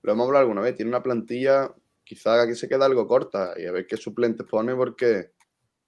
[0.02, 1.70] lo hemos hablado alguna vez, tiene una plantilla
[2.04, 5.32] quizá aquí se queda algo corta y a ver qué suplentes pone porque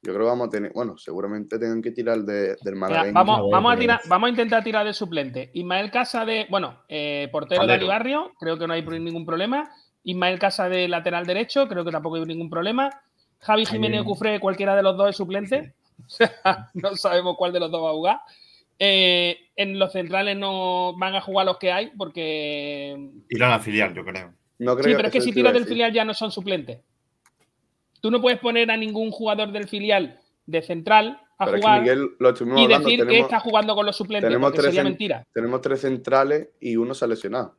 [0.06, 3.12] yo creo que vamos a tener, bueno, seguramente tengan que tirar del Málaga.
[3.12, 5.50] Vamos, vamos, a tirar, vamos a intentar tirar de suplente.
[5.54, 9.72] Ismael Casa de, bueno, eh, portero de Barrio, creo que no hay ningún problema.
[10.04, 12.92] Ismael Casa de lateral derecho, creo que tampoco hay ningún problema.
[13.40, 15.74] Javi Jiménez Cufré, cualquiera de los dos es suplente.
[16.76, 18.20] no sabemos cuál de los dos va a jugar.
[18.78, 23.10] Eh, en los centrales no van a jugar los que hay porque.
[23.30, 24.34] Irán a filial, yo creo.
[24.60, 26.80] No creo sí, pero es que si tiras del filial ya no son suplentes.
[28.06, 33.08] Tú no puedes poner a ningún jugador del filial de central a jugar y decir
[33.08, 35.26] que está jugando con los suplentes, tenemos sería mentira.
[35.34, 37.56] Tenemos tres centrales y uno se ha lesionado.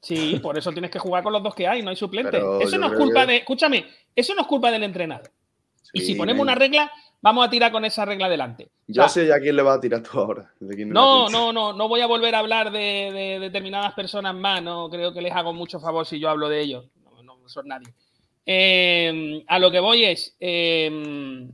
[0.00, 2.40] Sí, por eso tienes que jugar con los dos que hay, no hay suplentes.
[2.60, 3.38] eso no es culpa de.
[3.38, 5.28] Escúchame, eso no es culpa del entrenador.
[5.92, 8.70] y si ponemos una regla, vamos a tirar con esa regla adelante.
[8.86, 10.52] Ya sé ya quién le va a tirar tú ahora.
[10.60, 14.62] no, no, no, no voy a volver a hablar de, determinadas personas más.
[14.62, 16.84] No creo que les hago mucho favor si yo hablo de ellos.
[17.24, 17.92] No, no son nadie.
[18.46, 21.50] Em, a lo que voy es, em,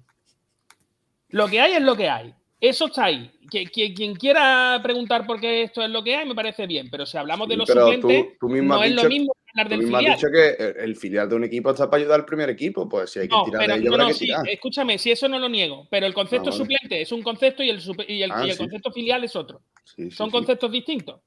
[1.29, 2.35] lo que hay es lo que hay.
[2.61, 3.31] Eso está ahí.
[3.51, 6.91] Que, quien quiera preguntar por qué esto es lo que hay, me parece bien.
[6.91, 10.07] Pero si hablamos de los suplentes, no es lo mismo hablar del filial.
[10.07, 12.89] Has dicho que el filial de un equipo está para ayudar al primer equipo.
[12.89, 14.49] Pues si hay que tirar de ello, que tirar.
[14.49, 15.89] Escúchame, si eso no lo niego.
[15.91, 19.25] Pero el concepto ah, suplente es un concepto y el, y el, ah, concepto filial
[19.25, 19.63] es otro.
[20.11, 21.21] Son conceptos distintos.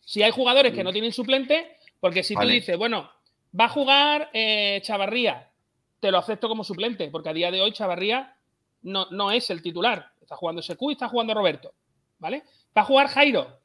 [0.00, 3.08] Si hay jugadores que no tienen suplente, porque si tú dices, bueno,
[3.58, 5.50] Va a jugar eh, Chavarría.
[6.00, 8.36] Te lo acepto como suplente, porque a día de hoy Chavarría
[8.82, 10.12] no, no es el titular.
[10.20, 11.72] Está jugando SQ y está jugando Roberto.
[12.18, 12.44] ¿Vale?
[12.76, 13.60] Va a jugar Jairo.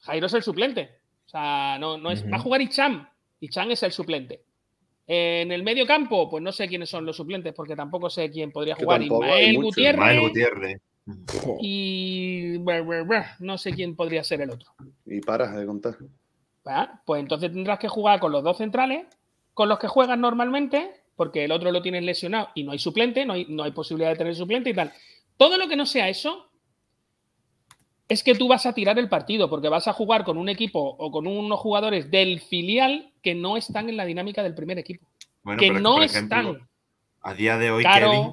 [0.00, 0.90] Jairo es el suplente.
[1.26, 2.24] O sea, no, no es.
[2.24, 3.08] Va a jugar Icham.
[3.40, 4.44] Icham es el suplente.
[5.06, 8.52] En el medio campo, pues no sé quiénes son los suplentes, porque tampoco sé quién
[8.52, 9.02] podría jugar.
[9.02, 10.20] Ismael Gutiérrez.
[10.20, 10.80] Gutiérrez.
[11.60, 12.58] Y
[13.40, 14.72] no sé quién podría ser el otro.
[15.06, 15.96] Y paras de contar.
[17.04, 19.06] Pues entonces tendrás que jugar con los dos centrales
[19.60, 23.26] con los que juegas normalmente, porque el otro lo tienes lesionado y no hay suplente,
[23.26, 24.90] no hay, no hay posibilidad de tener suplente y tal.
[25.36, 26.50] Todo lo que no sea eso
[28.08, 30.80] es que tú vas a tirar el partido, porque vas a jugar con un equipo
[30.80, 35.06] o con unos jugadores del filial que no están en la dinámica del primer equipo.
[35.58, 36.66] que no están.
[37.20, 38.32] A día de hoy, Kevin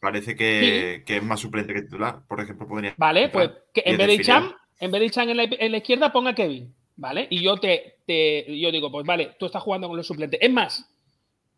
[0.00, 2.22] parece que, es más suplente que titular.
[2.26, 2.94] Por ejemplo, podría.
[2.96, 6.10] Vale, pues en vez, de Cham, en vez de Cham en la, en la izquierda,
[6.10, 6.74] ponga Kevin.
[6.96, 7.26] ¿Vale?
[7.30, 10.40] Y yo te, yo digo, pues vale, tú estás jugando con los suplentes.
[10.42, 10.88] Es más,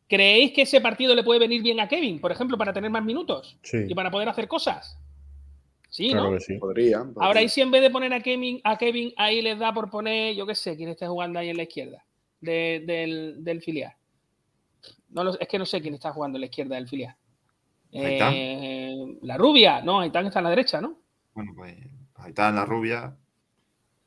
[0.08, 3.04] ¿creéis que ese partido le puede venir bien a Kevin, por ejemplo, para tener más
[3.04, 4.98] minutos y para poder hacer cosas?
[5.94, 6.40] Sí, ¿no?
[6.40, 6.58] sí.
[6.58, 9.72] Podría, Ahora, ¿y si en vez de poner a Kevin, a Kevin ahí les da
[9.72, 12.04] por poner, yo qué sé, quién está jugando ahí en la izquierda
[12.40, 13.94] del, filial?
[15.10, 17.14] No es que no sé quién está jugando en la izquierda del filial.
[17.92, 20.98] Eh, la rubia, no, Aitán está en la derecha, ¿no?
[21.32, 21.76] Bueno, pues
[22.16, 23.16] Aitán, la rubia,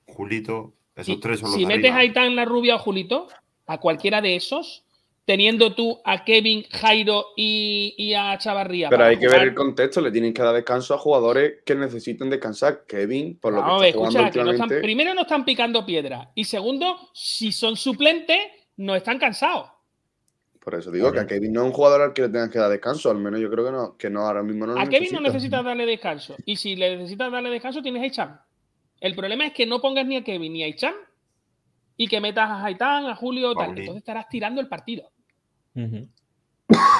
[0.08, 3.28] Julito, esos tres son Si metes a Aitán, la rubia o Julito,
[3.66, 4.84] a cualquiera de esos,
[5.26, 8.90] teniendo tú a Kevin, Jairo y, a Chavarría.
[8.90, 12.30] Pero hay que ver el contexto, le tienen que dar descanso a jugadores que necesiten
[12.30, 12.86] descansar.
[12.88, 16.32] Kevin, por lo que está escucha, Primero, no están picando piedra.
[16.34, 18.40] Y segundo, si son suplentes,
[18.78, 19.70] no están cansados.
[20.62, 22.60] Por eso digo que a Kevin no es un jugador al que le tengas que
[22.60, 23.10] dar descanso.
[23.10, 25.64] Al menos yo creo que no, que no ahora mismo no A Kevin no necesitas
[25.64, 26.36] darle descanso.
[26.46, 28.40] Y si le necesitas darle descanso, tienes a Icham.
[29.00, 30.94] El problema es que no pongas ni a Kevin ni a Ichan
[31.96, 33.70] y que metas a Haitán, a Julio, tal.
[33.70, 35.12] Entonces estarás tirando el partido.
[35.74, 36.08] Pero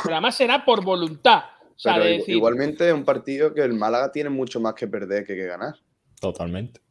[0.06, 1.44] además será por voluntad.
[2.28, 5.76] Igualmente es un partido que el Málaga tiene mucho más que perder que, que ganar.
[6.20, 6.82] Totalmente.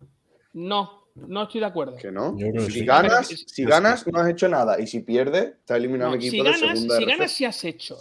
[0.52, 1.96] No, no estoy de acuerdo.
[1.96, 2.36] Que no.
[2.68, 4.80] Si, ganas, si ganas, no has hecho nada.
[4.80, 6.96] Y si pierdes, está eliminado el equipo si ganas, de segunda.
[6.96, 7.98] Si ganas, sí has hecho.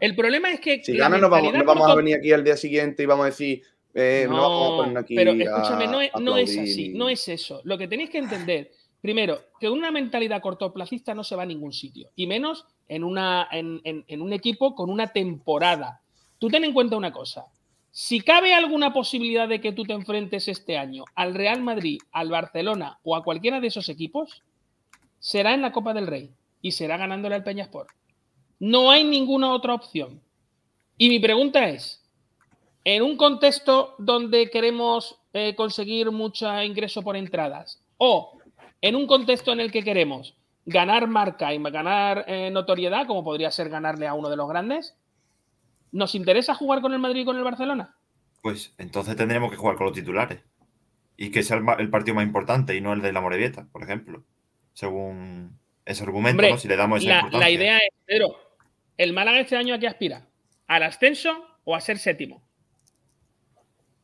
[0.00, 0.82] el problema es que.
[0.82, 3.26] Si ganas, no vamos, no vamos a venir aquí al día siguiente y vamos a
[3.26, 3.62] decir
[3.98, 6.00] eh, no, pero escúchame, no
[6.36, 7.60] es, así, no es eso.
[7.64, 8.70] Lo que tenéis que entender
[9.00, 13.48] primero, que una mentalidad cortoplacista no se va a ningún sitio, y menos en, una,
[13.52, 16.00] en, un equipo con una temporada.
[16.38, 17.46] Tú ten en cuenta una cosa,
[17.90, 22.30] si cabe alguna posibilidad de que tú te enfrentes este año al Real Madrid, al
[22.30, 24.42] Barcelona o a cualquiera de esos equipos,
[25.18, 26.30] será en la Copa del Rey
[26.62, 27.88] y será ganándole al Peñasport.
[28.60, 30.20] No hay ninguna otra opción.
[30.96, 32.04] Y mi pregunta es,
[32.90, 38.38] en un contexto donde queremos eh, conseguir mucho ingreso por entradas o
[38.80, 43.50] en un contexto en el que queremos ganar marca y ganar eh, notoriedad, como podría
[43.50, 44.96] ser ganarle a uno de los grandes,
[45.92, 47.94] ¿nos interesa jugar con el Madrid y con el Barcelona?
[48.40, 50.40] Pues entonces tendremos que jugar con los titulares
[51.18, 54.24] y que sea el, partido más importante y no el de la Morevieta, por ejemplo,
[54.72, 56.56] según ese argumento, ¿no?
[56.56, 58.22] si le damos esa la, la idea es,
[58.96, 60.26] ¿el Málaga este año a qué aspira?
[60.66, 62.47] ¿Al ascenso o a ser séptimo?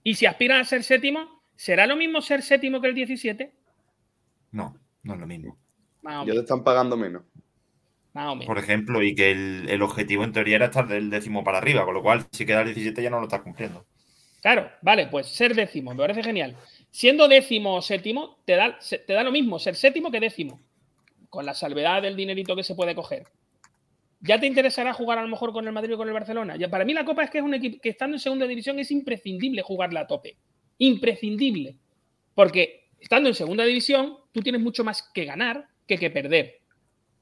[0.04, 3.52] Y si aspiran a ser séptimo, ¿será lo mismo ser séptimo que el 17?
[4.52, 5.58] No, no es lo mismo.
[6.02, 7.22] Ya te están pagando menos.
[8.46, 11.94] Por ejemplo, y que el, objetivo en teoría era estar del décimo para arriba, con
[11.94, 13.86] lo cual si queda el 17 ya no lo estás cumpliendo.
[14.40, 16.54] Claro, vale, pues ser décimo, me parece genial.
[16.90, 20.60] Siendo décimo o séptimo, te da, te da lo mismo ser séptimo que décimo,
[21.28, 23.26] con la salvedad del dinerito que se puede coger.
[24.26, 26.56] ¿Ya te interesará jugar a lo mejor con el Madrid o con el Barcelona?
[26.56, 28.78] Ya, para mí la Copa es que es un equipo que estando en segunda división
[28.78, 30.36] es imprescindible jugarla a tope.
[30.78, 31.76] Imprescindible.
[32.34, 36.60] Porque estando en segunda división, tú tienes mucho más que ganar que que perder.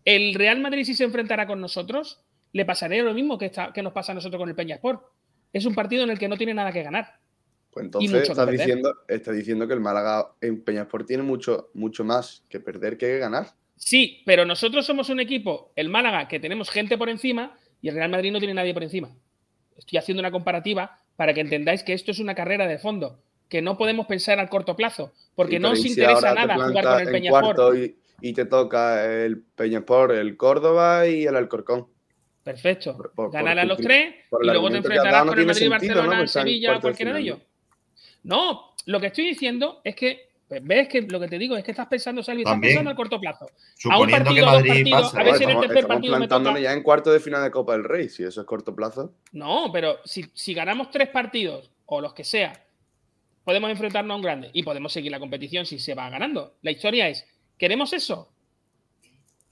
[0.05, 3.93] El Real Madrid, si se enfrentara con nosotros, le pasaría lo mismo que, que nos
[3.93, 5.03] pasa a nosotros con el Peña Sport.
[5.53, 7.19] Es un partido en el que no tiene nada que ganar.
[7.73, 12.45] Pues entonces estás diciendo, está diciendo que el Málaga en Peñasport tiene mucho, mucho más
[12.49, 13.47] que perder que ganar.
[13.85, 17.97] Sí, pero nosotros somos un equipo, el Málaga, que tenemos gente por encima y el
[17.97, 19.11] Real Madrid no tiene nadie por encima.
[19.77, 23.19] Estoy haciendo una comparativa para que entendáis que esto es una carrera de fondo,
[23.49, 27.11] que no podemos pensar a corto plazo, porque no os interesa nada jugar con el
[27.11, 27.75] Peñasport
[28.21, 31.89] y te toca el Peñaspor, el Córdoba y el Alcorcón.
[32.45, 33.13] Perfecto.
[33.33, 37.21] Ganar a los tres y luego te enfrentarás con el Madrid, Barcelona, Sevilla, cualquiera de
[37.21, 37.39] ellos.
[38.23, 41.65] No, lo que estoy diciendo es que pues, ves que lo que te digo es
[41.65, 43.47] que estás pensando, Salvi, estás pensando a corto plazo.
[43.91, 46.59] A un partido, a dos partidos, a ver si en el tercer partido me toca.
[46.59, 49.15] ya en cuarto de final de Copa del Rey, si eso es corto plazo.
[49.33, 52.65] No, pero si, si ganamos tres partidos o los que sea,
[53.45, 56.55] podemos enfrentarnos a un grande y podemos seguir la competición si se va ganando.
[56.63, 57.27] La historia es
[57.63, 58.29] ¿Queremos eso?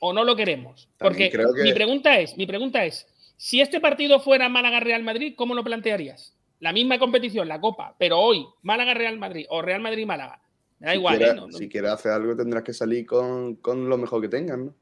[0.01, 0.89] ¿O no lo queremos?
[0.99, 1.31] Porque
[1.63, 6.37] mi pregunta es, mi pregunta es, si este partido fuera Málaga-Real Madrid, ¿cómo lo plantearías?
[6.59, 10.43] La misma competición, la Copa, pero hoy Málaga-Real Madrid o Real Madrid-Málaga.
[10.43, 10.50] Me
[10.81, 11.23] da igual.
[11.23, 11.37] ¿eh?
[11.51, 14.75] Si quieres hacer algo tendrás que salir con, lo mejor que tengan, ¿no?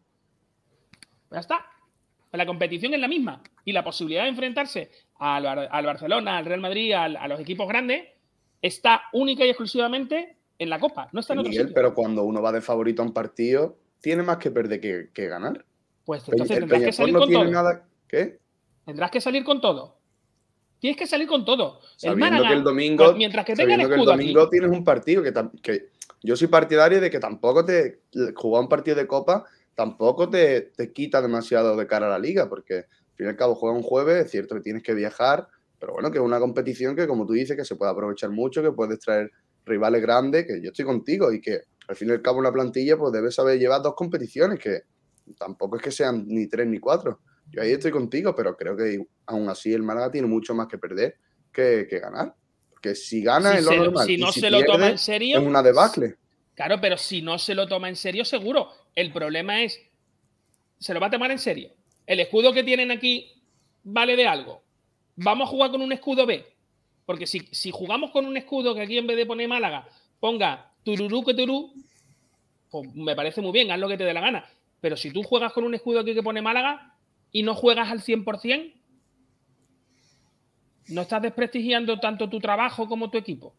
[1.31, 1.67] Ya está.
[2.33, 5.43] La competición es la misma y la posibilidad de enfrentarse al,
[5.85, 8.07] Barcelona, al Real Madrid, a los equipos grandes,
[8.63, 12.53] está única y exclusivamente en la Copa, no está en Miguel, pero cuando uno va
[12.53, 14.81] de favorito a un partido, tiene más que perder
[15.13, 15.65] que, ganar.
[16.05, 17.81] Pues entonces tendrás que salir con todo.
[18.09, 18.39] ¿Qué?
[18.85, 19.98] Tendrás que salir con todo.
[20.81, 21.81] Tienes que salir con todo.
[21.97, 25.33] Sabiendo que el domingo, pues mientras que tenga el, el domingo tienes un partido que,
[25.63, 25.89] que,
[26.23, 28.01] yo soy partidario de que tampoco te
[28.35, 29.45] jugar un partido de Copa
[29.79, 33.37] tampoco te, te quita demasiado de cara a la liga, porque al fin y al
[33.37, 35.47] cabo juega un jueves, es cierto que tienes que viajar,
[35.79, 38.61] pero bueno, que es una competición que, como tú dices, que se puede aprovechar mucho,
[38.61, 39.31] que puedes traer
[39.65, 42.97] rivales grandes, que yo estoy contigo y que al fin y al cabo una plantilla
[42.97, 44.81] pues debe saber llevar dos competiciones, que
[45.39, 47.21] tampoco es que sean ni tres ni cuatro.
[47.51, 50.79] Yo ahí estoy contigo, pero creo que aún así el Málaga tiene mucho más que
[50.79, 51.17] perder
[51.53, 52.35] que, ganar.
[52.71, 54.07] Porque si gana es lo normal.
[54.07, 55.39] Si no se lo toma en serio.
[55.39, 56.17] Es una debacle.
[56.55, 58.69] Claro, pero si no se lo toma en serio, seguro.
[58.95, 59.81] El problema es.
[60.79, 61.71] Se lo va a tomar en serio.
[62.07, 63.43] El escudo que tienen aquí
[63.83, 64.63] vale de algo.
[65.17, 66.45] Vamos a jugar con un escudo B.
[67.05, 69.89] Porque si, jugamos con un escudo que aquí en vez de poner Málaga
[70.21, 71.73] ponga tururú que turú,
[72.71, 74.45] pues me parece muy bien, haz lo que te dé la gana.
[74.81, 76.98] Pero si tú juegas con un escudo aquí que pone Málaga
[77.33, 78.75] y no juegas al 100%,
[80.89, 83.55] no estás desprestigiando tanto tu trabajo como tu equipo.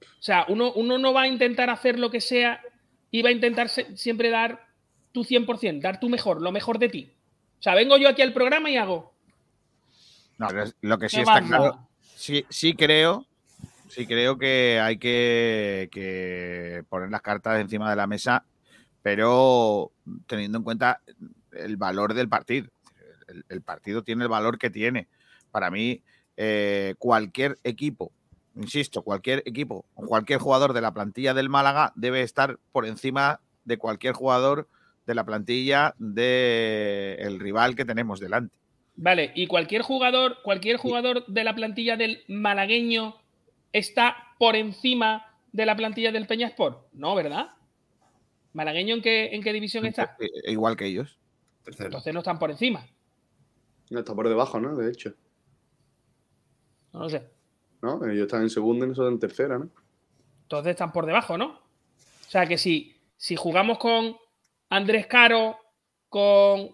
[0.00, 2.60] O sea, uno, uno no va a intentar hacer lo que sea
[3.10, 4.66] y va a intentar siempre dar
[5.12, 7.12] tu 100%, dar tu mejor, lo mejor de ti.
[7.58, 9.14] O sea, vengo yo aquí al programa y hago,
[10.38, 10.48] no,
[10.82, 13.26] lo que sí está claro, sí, sí creo,
[13.88, 18.44] sí creo que hay que, poner las cartas encima de la mesa,
[19.02, 19.90] pero
[20.28, 21.00] teniendo en cuenta
[21.58, 22.68] el valor del partido.
[23.48, 25.06] El, partido tiene el valor que tiene.
[25.50, 26.02] Para mí,
[26.36, 28.10] eh, cualquier equipo,
[28.56, 33.40] insisto, cualquier equipo o cualquier jugador de la plantilla del Málaga debe estar por encima
[33.64, 34.68] de cualquier jugador
[35.06, 38.54] de la plantilla del rival que tenemos delante.
[38.96, 43.16] Vale, y cualquier jugador, cualquier jugador de la plantilla del malagueño
[43.72, 46.92] está por encima de la plantilla del Peñasport.
[46.92, 47.50] No, ¿verdad?
[48.52, 50.16] ¿Malagueño en qué, en qué división está?
[50.46, 51.17] Igual que ellos.
[51.78, 52.86] Entonces no están por encima.
[53.90, 54.76] No, está por debajo, ¿no?
[54.76, 55.14] De hecho.
[56.92, 57.28] No lo sé.
[57.82, 59.70] No, ellos están en segunda y nosotros en tercera, ¿no?
[60.42, 61.46] Entonces están por debajo, ¿no?
[61.46, 64.16] O sea que si, si jugamos con
[64.70, 65.56] Andrés Caro,
[66.08, 66.70] con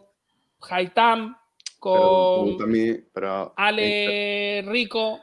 [0.61, 1.37] Haitam,
[1.79, 2.57] con
[3.57, 5.21] Ale Rico,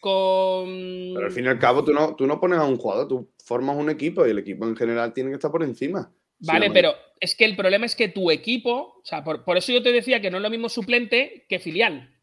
[0.00, 0.66] con.
[1.14, 3.30] Pero al fin y al cabo, tú no, tú no pones a un jugador, tú
[3.42, 6.12] formas un equipo y el equipo en general tiene que estar por encima.
[6.40, 6.92] Vale, pero
[7.24, 10.20] es que el problema es que tu equipo, o sea, por, eso yo te decía
[10.20, 12.14] que no es lo mismo suplente que filial.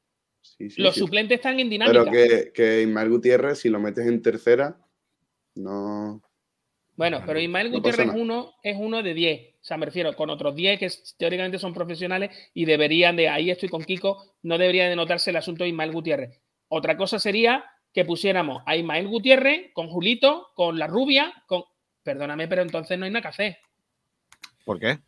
[0.78, 2.04] Los suplentes están en dinámica.
[2.04, 4.78] Pero que, que Ismael Gutiérrez, si lo metes en tercera,
[5.56, 6.22] no.
[6.96, 9.56] Bueno, pero Ismael Gutiérrez es uno, es uno de 10.
[9.56, 13.50] O sea, me refiero con otros 10 que teóricamente son profesionales y deberían de, ahí
[13.50, 16.40] estoy con Kiko, no debería de notarse el asunto de Ismael Gutiérrez.
[16.68, 21.64] Otra cosa sería que pusiéramos a Ismael Gutiérrez con Julito, con la rubia, con...
[22.04, 23.58] Perdóname, pero entonces no hay nada que hacer.
[24.64, 25.00] ¿Por qué?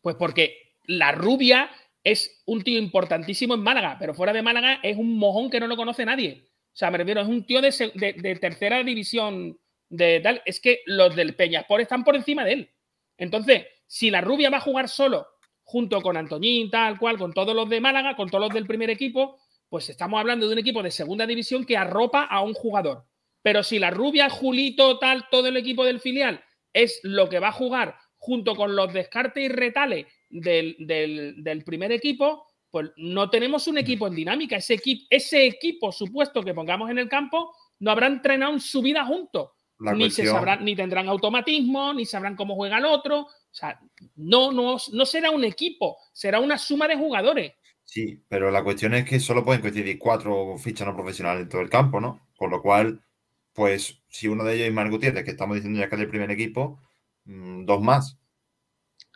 [0.00, 1.70] Pues porque la rubia
[2.04, 5.66] es un tío importantísimo en Málaga, pero fuera de Málaga es un mojón que no
[5.66, 6.44] lo conoce nadie.
[6.48, 9.58] O sea, me refiero, es un tío de, tercera división
[9.88, 10.42] de tal.
[10.44, 12.70] Es que los del Peñaspor están por encima de él.
[13.16, 15.26] Entonces, si la rubia va a jugar solo,
[15.64, 18.90] junto con Antoñín, tal cual, con todos los de Málaga, con todos los del primer
[18.90, 23.04] equipo, pues estamos hablando de un equipo de segunda división que arropa a un jugador.
[23.42, 27.48] Pero si la rubia, Julito, tal, todo el equipo del filial es lo que va
[27.48, 27.96] a jugar
[28.26, 34.16] junto con los descartes y retales del, primer equipo, pues no tenemos un equipo en
[34.16, 34.56] dinámica.
[34.56, 38.82] Ese, equipo, ese equipo supuesto que pongamos en el campo no habrá entrenado en su
[38.82, 39.50] vida juntos.
[39.78, 43.20] ni, se sabrán, ni tendrán automatismo, ni sabrán cómo juega el otro.
[43.20, 43.78] O sea,
[44.16, 47.52] no, no, no será un equipo, será una suma de jugadores.
[47.84, 51.60] Sí, pero la cuestión es que solo pueden coincidir cuatro fichas no profesionales en todo
[51.60, 52.26] el campo, ¿no?
[52.36, 53.04] Por lo cual,
[53.52, 56.08] pues, si uno de ellos es Mar Gutiérrez, que estamos diciendo ya que es el
[56.08, 56.80] primer equipo,
[57.26, 58.18] dos más.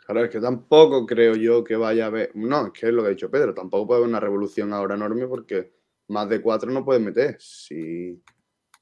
[0.05, 2.31] Claro, es que tampoco creo yo que vaya a haber.
[2.35, 4.95] No, es que es lo que ha dicho Pedro, tampoco puede haber una revolución ahora
[4.95, 5.71] enorme porque
[6.07, 7.37] más de cuatro no puedes meter.
[7.39, 8.21] Si,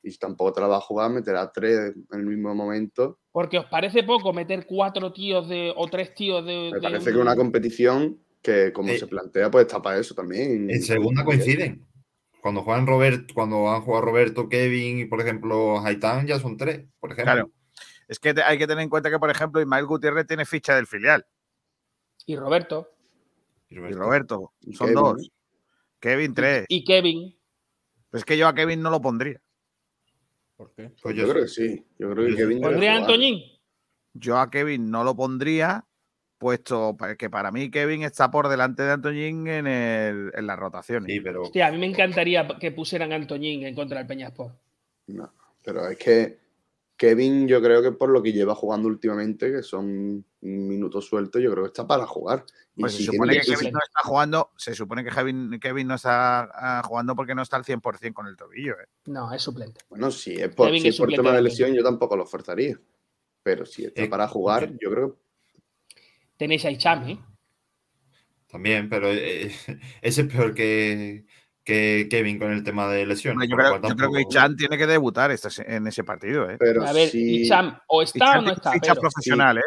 [0.02, 3.20] y tampoco te la va a jugar, meterá tres en el mismo momento.
[3.32, 6.72] Porque os parece poco meter cuatro tíos de o tres tíos de.
[6.74, 10.70] Me parece que una competición que como se plantea, pues está para eso también.
[10.70, 11.86] En segunda coinciden.
[12.42, 16.88] Cuando juegan Robert, cuando han jugado Roberto, Kevin y por ejemplo Haitán, ya son tres,
[17.00, 17.34] por ejemplo.
[17.34, 17.52] Claro.
[18.10, 20.88] Es que hay que tener en cuenta que, por ejemplo, Ismael Gutiérrez tiene ficha del
[20.88, 21.28] filial.
[22.26, 22.91] Y Roberto.
[23.70, 24.53] Y Roberto.
[24.74, 25.30] Son dos.
[25.99, 26.66] Kevin, tres.
[26.70, 27.38] Y Kevin.
[28.10, 29.39] Pues es que yo a Kevin no lo pondría.
[30.57, 30.91] ¿Por qué?
[31.01, 31.86] Pues yo, creo que sí.
[31.99, 32.62] Yo creo que Kevin.
[32.62, 33.43] ¿Pondría a Antoñín?
[34.14, 35.86] Yo a Kevin no lo pondría
[36.39, 41.14] puesto que para mí Kevin está por delante de Antoñín en, el, en las rotaciones.
[41.14, 41.43] Sí, pero...
[41.43, 44.53] Hostia, a mí me encantaría que pusieran a Antoñín en contra del Peñaspor.
[45.07, 45.32] No,
[45.64, 46.39] pero es que
[47.00, 51.50] Kevin yo creo que por lo que lleva jugando últimamente, que son minutos sueltos, yo
[51.50, 52.43] creo que está para jugar.
[52.76, 55.10] Pues se supone que Kevin no está jugando, se supone que
[55.62, 58.74] Kevin, no está ah, jugando porque no está al 100% con el tobillo.
[58.74, 58.88] ¿eh?
[59.06, 59.80] No, es suplente.
[59.89, 60.70] Bueno, si es por,
[61.08, 62.78] tema de lesión, yo tampoco lo forzaría.
[63.43, 66.04] Pero si está eh, para jugar, yo creo que
[66.36, 67.20] tenéis a Icham, ¿eh?
[68.47, 69.54] También, pero eh,
[70.02, 71.26] ese es peor que,
[72.10, 73.50] Kevin con el tema de lesiones.
[73.50, 76.50] Yo, creo, que Icham tiene que debutar en ese partido.
[76.50, 76.58] ¿eh?
[76.60, 78.72] Pero a ver, Icham, o está o no está.
[78.72, 79.64] Ficha profesional, ¿eh?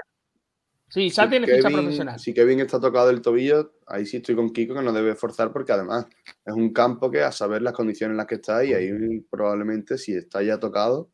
[0.89, 2.19] Sí, Icham tiene ficha profesional.
[2.19, 5.51] Si Kevin está tocado del tobillo, ahí sí estoy con Kiko que no debe forzar
[5.53, 6.07] porque además
[6.45, 8.91] es un campo que a saber las condiciones en las que está y ahí
[9.31, 11.11] probablemente si está ya tocado,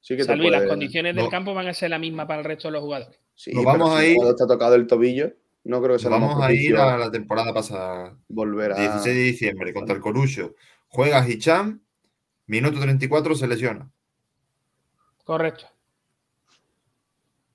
[0.00, 2.72] sí que las condiciones del campo van a ser las mismas para el resto de
[2.72, 3.20] los jugadores.
[3.34, 4.16] Sí, vamos a ir.
[4.16, 5.32] Cuando está tocado el tobillo,
[5.64, 8.16] no creo que sea Vamos a ir a la temporada pasada.
[8.28, 8.76] Volver a.
[8.76, 10.54] 16 de diciembre contra el Corucho.
[10.88, 11.80] Juega Hicham,
[12.46, 13.90] minuto 34 se lesiona.
[15.24, 15.66] Correcto.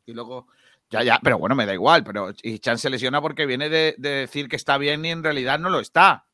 [0.06, 0.48] Y luego.
[0.92, 4.48] Ya, ya, pero bueno, me da igual, pero Hicham se lesiona porque viene de, decir
[4.48, 6.26] que está bien y en realidad no lo está.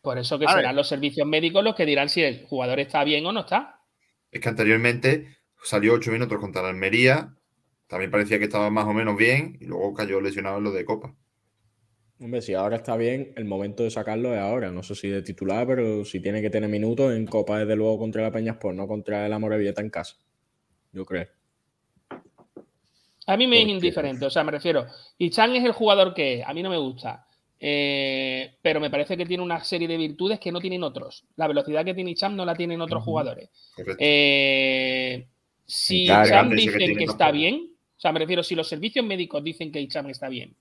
[0.00, 3.26] Por eso que serán los servicios médicos los que dirán si el jugador está bien
[3.26, 3.80] o no está.
[4.30, 7.34] Es que anteriormente salió 8 minutos contra la Almería,
[7.86, 10.84] también parecía que estaba más o menos bien y luego cayó lesionado en lo de
[10.84, 11.14] Copa.
[12.18, 14.70] Hombre, si ahora está bien, el momento de sacarlo es ahora.
[14.70, 17.98] No sé si de titular, pero si tiene que tener minutos en Copa, desde luego
[17.98, 20.16] contra la Peñaspor, no contra el Amorebieta en casa.
[20.92, 21.26] Yo creo.
[23.26, 24.86] A mí me es indiferente, o sea, me refiero.
[25.18, 27.26] Y Chan es el jugador que a mí no me gusta,
[27.58, 31.26] eh, pero me parece que tiene una serie de virtudes que no tienen otros.
[31.36, 33.50] La velocidad que tiene Chan no la tienen otros jugadores.
[33.98, 35.26] Eh,
[35.66, 37.75] si Chan dice que está bien,
[38.06, 40.54] sea, me refiero, si los servicios médicos dicen que Icham está bien,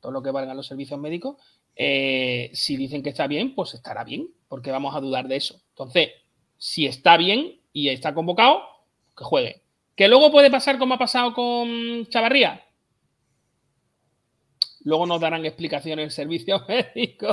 [0.00, 1.36] todo lo que valgan los servicios médicos,
[1.76, 5.60] eh, si dicen que está bien, pues estará bien, porque vamos a dudar de eso.
[5.70, 6.10] Entonces,
[6.58, 8.62] si está bien y está convocado,
[9.16, 9.62] que juegue.
[9.96, 12.64] ¿Que luego puede pasar como ha pasado con Chavarría?
[14.82, 17.28] Luego nos darán explicaciones en servicio médico.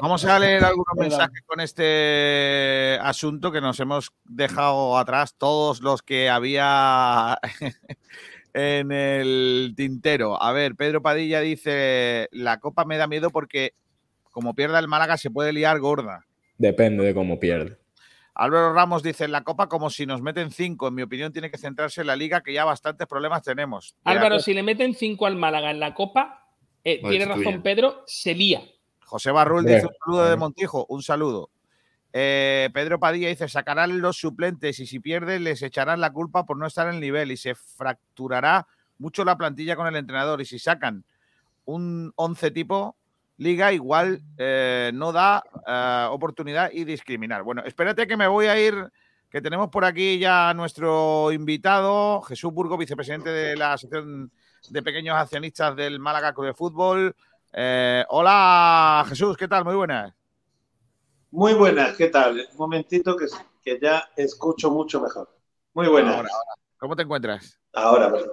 [0.00, 6.02] Vamos a leer algunos mensajes con este asunto que nos hemos dejado atrás, todos los
[6.02, 7.38] que había
[8.54, 10.42] en el tintero.
[10.42, 13.74] A ver, Pedro Padilla dice, la copa me da miedo porque
[14.30, 16.26] como pierda el Málaga se puede liar gorda.
[16.56, 17.78] Depende de cómo pierde.
[18.34, 21.58] Álvaro Ramos dice, la copa como si nos meten cinco, en mi opinión tiene que
[21.58, 23.94] centrarse en la liga que ya bastantes problemas tenemos.
[24.04, 26.41] Álvaro, si le meten cinco al Málaga en la copa,
[26.84, 28.62] eh, tiene razón Pedro, se lía.
[29.04, 31.50] José Barrul dice un saludo de Montijo, un saludo.
[32.12, 36.56] Eh, Pedro Padilla dice, sacarán los suplentes y si pierden les echarán la culpa por
[36.58, 38.66] no estar en el nivel y se fracturará
[38.98, 41.04] mucho la plantilla con el entrenador y si sacan
[41.64, 42.96] un 11 tipo
[43.38, 45.42] liga igual eh, no da
[46.10, 47.42] oportunidad y discriminar.
[47.42, 48.74] Bueno, espérate que me voy a ir,
[49.30, 54.30] que tenemos por aquí ya a nuestro invitado, Jesús Burgo, vicepresidente de la Asociación
[54.68, 57.14] de pequeños accionistas del Málaga Club de Fútbol.
[57.52, 59.64] Eh, hola Jesús, ¿qué tal?
[59.64, 60.14] Muy buenas.
[61.30, 62.46] Muy buenas, ¿qué tal?
[62.52, 63.26] Un momentito que,
[63.62, 65.28] que ya escucho mucho mejor.
[65.74, 66.26] Muy buenas.
[66.78, 67.58] ¿Cómo te encuentras?
[67.72, 68.30] Ahora, perdón.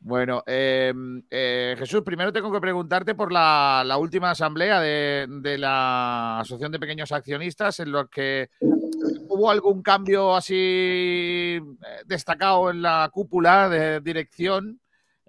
[0.00, 6.40] Bueno, em, eh, Jesús, primero tengo que preguntarte por la, última asamblea de, de, la
[6.40, 11.62] Asociación de Pequeños Accionistas en los que hubo algún cambio así eh,
[12.04, 14.78] destacado en la cúpula de dirección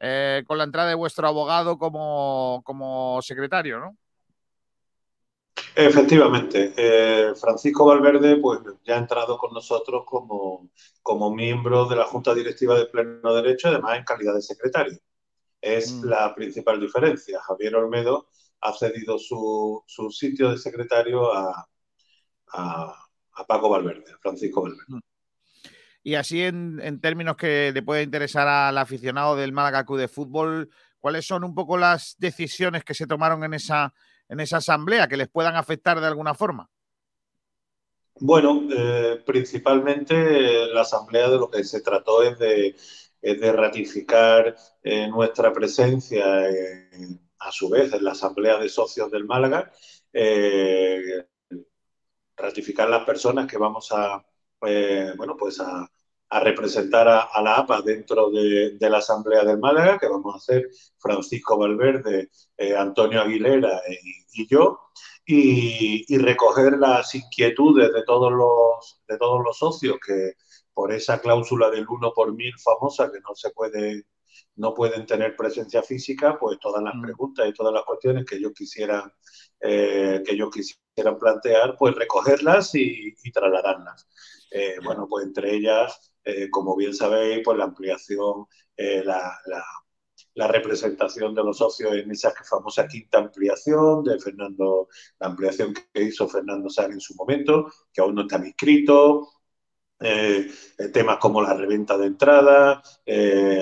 [0.07, 3.97] eh, con la entrada de vuestro abogado como, como secretario, ¿no?
[5.75, 10.69] Efectivamente, eh, Francisco Valverde pues, ya ha entrado con nosotros como,
[11.01, 14.99] como miembro de la Junta Directiva de Pleno Derecho, además en calidad de secretario.
[15.59, 16.05] Es mm.
[16.05, 17.41] la principal diferencia.
[17.41, 18.27] Javier Olmedo
[18.61, 21.67] ha cedido su, su sitio de secretario a,
[22.53, 24.85] a, a, Paco Valverde, a Francisco Valverde.
[24.87, 25.14] Mm.
[26.05, 30.69] Y así en, términos que le puede interesar al aficionado del Málaga Club de Fútbol,
[30.99, 33.91] ¿cuáles son un poco las decisiones que se tomaron en esa,
[34.29, 36.69] en esa asamblea que les puedan afectar de alguna forma?
[38.19, 42.75] Bueno, eh, principalmente la asamblea de lo que se trató es de,
[43.19, 46.23] de ratificar eh, nuestra presencia
[47.39, 49.71] a su vez en la asamblea de socios del Málaga,
[50.13, 51.25] eh,
[52.37, 54.23] ratificar las personas que vamos a,
[54.59, 55.89] bueno, pues a,
[56.29, 60.69] a representar a, la APA dentro de, la Asamblea del Málaga, que vamos a hacer
[60.97, 63.81] Francisco Valverde, eh, Antonio Aguilera
[64.33, 64.79] y, yo,
[65.25, 70.33] y, recoger las inquietudes de todos, los, de todos los socios que
[70.73, 74.05] por esa cláusula del uno por mil famosa que no se puede
[74.57, 77.01] no pueden tener presencia física, pues todas las mm.
[77.01, 79.11] preguntas y todas las cuestiones que ellos quisieran,
[79.59, 84.07] eh, que ellos quisieran plantear, pues recogerlas y, trasladarlas.
[84.51, 89.39] Eh, bueno, pues entre ellas eh, como bien sabéis, pues la ampliación, eh, la,
[90.47, 96.27] representación de los socios en esa famosa quinta ampliación de Fernando, la ampliación que hizo
[96.27, 99.29] Fernando Sá en su momento, que aún no están inscritos,
[99.99, 100.51] eh,
[100.93, 102.81] temas como la reventa de entrada,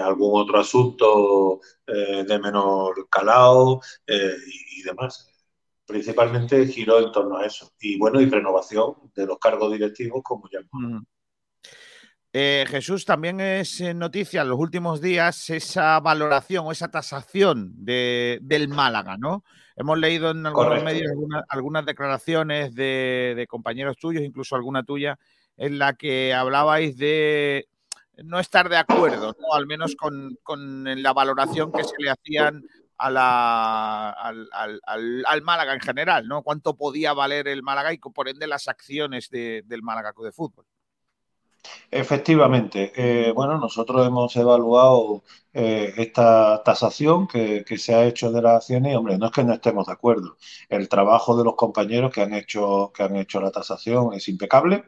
[0.03, 5.30] algún otro asunto de menor calado y, demás.
[5.86, 7.72] Principalmente giró en torno a eso.
[7.80, 10.59] Y bueno, y renovación de los cargos directivos, como ya
[12.36, 18.67] eh, Jesús, también es noticia en los últimos días esa valoración o esa tasación del
[18.69, 19.43] Málaga, ¿no?
[19.75, 21.11] Hemos leído en algunos medios
[21.47, 25.19] algunas declaraciones de, compañeros tuyos, incluso alguna tuya,
[25.57, 27.67] en la que hablabais de
[28.23, 29.53] no estar de acuerdo, ¿no?
[29.53, 32.63] al menos con, la valoración que se le hacían
[32.97, 33.13] al,
[35.43, 36.41] Málaga en general, ¿no?
[36.41, 40.65] Cuánto podía valer el Málaga y por ende las acciones del Málaga de fútbol.
[41.91, 42.91] Efectivamente.
[42.95, 45.23] Eh, bueno, nosotros hemos evaluado
[45.53, 49.44] eh, esta tasación que, se ha hecho de las acciones y, hombre, no es que
[49.44, 50.38] no estemos de acuerdo.
[50.69, 54.84] El trabajo de los compañeros que han hecho, que han hecho la tasación es impecable.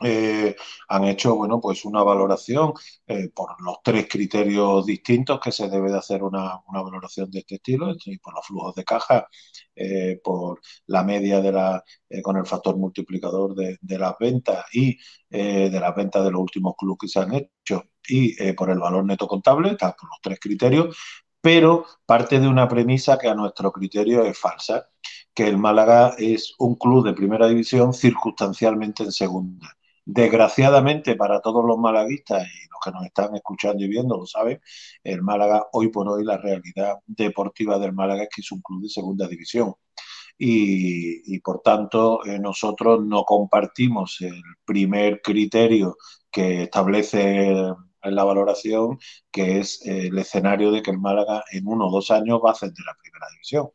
[0.00, 0.56] Eh,
[0.88, 2.72] han hecho bueno pues una valoración
[3.06, 7.56] eh, por los tres criterios distintos que se debe de hacer una, valoración de este
[7.56, 9.28] estilo por los flujos de caja
[9.76, 11.84] eh, por la media de la
[12.22, 14.98] con el factor multiplicador de, las ventas y
[15.30, 19.04] de las ventas de los últimos clubes que se han hecho y por el valor
[19.04, 20.96] neto contable está por los tres criterios
[21.40, 24.88] pero parte de una premisa que a nuestro criterio es falsa
[25.34, 31.64] que el Málaga es un club de primera división circunstancialmente en segunda Desgraciadamente para todos
[31.64, 34.60] los malaguistas y los que nos están escuchando y viendo lo saben,
[35.04, 38.82] el Málaga hoy por hoy la realidad deportiva del Málaga es que es un club
[38.82, 39.74] de segunda división.
[40.38, 45.96] y, por tanto eh, nosotros no compartimos el primer criterio
[46.30, 47.50] que establece
[48.02, 48.98] en la valoración,
[49.30, 52.52] que es el escenario de que el Málaga en uno o dos años va a
[52.52, 53.70] ascender a la primera división.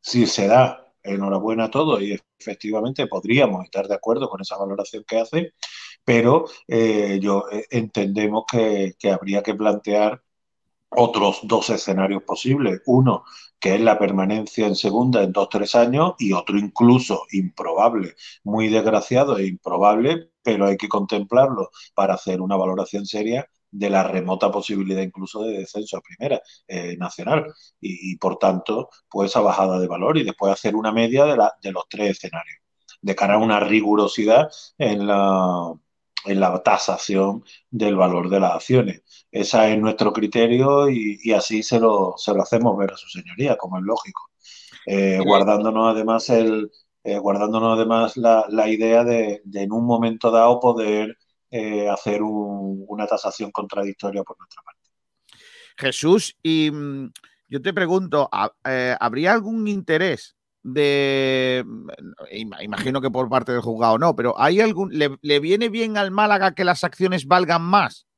[0.00, 5.04] Si se da, enhorabuena a todos y efectivamente podríamos estar de acuerdo con esa valoración
[5.06, 5.54] que hace,
[6.04, 10.22] pero eh, yo eh, entendemos que, que habría que plantear
[10.96, 12.82] otros dos escenarios posibles.
[12.86, 13.24] Uno,
[13.58, 18.14] que es la permanencia en segunda en dos, tres años, y otro incluso improbable,
[18.44, 24.04] muy desgraciado e improbable, pero hay que contemplarlo para hacer una valoración seria de la
[24.04, 29.80] remota posibilidad incluso de descenso a primera eh, nacional y, por tanto pues esa bajada
[29.80, 32.58] de valor y después hacer una media de, la, de los tres escenarios
[33.02, 34.48] de cara a una rigurosidad
[34.78, 35.72] en la,
[36.24, 39.02] en la tasación del valor de las acciones.
[39.30, 43.56] Ese es nuestro criterio y, así se lo, se lo, hacemos ver a su señoría,
[43.56, 44.30] como es lógico.
[44.86, 46.70] Eh, guardándonos además el
[47.02, 51.18] eh, guardándonos además la, la idea de, de, en un momento dado poder
[51.56, 54.90] eh, hacer una tasación contradictoria por nuestra parte.
[55.76, 57.12] Jesús, y mm,
[57.46, 61.64] yo te pregunto, ¿habría algún interés de,
[62.32, 66.54] imagino que por parte del juzgado no, pero ¿hay algún, le, viene bien al Málaga
[66.54, 68.08] que las acciones valgan más?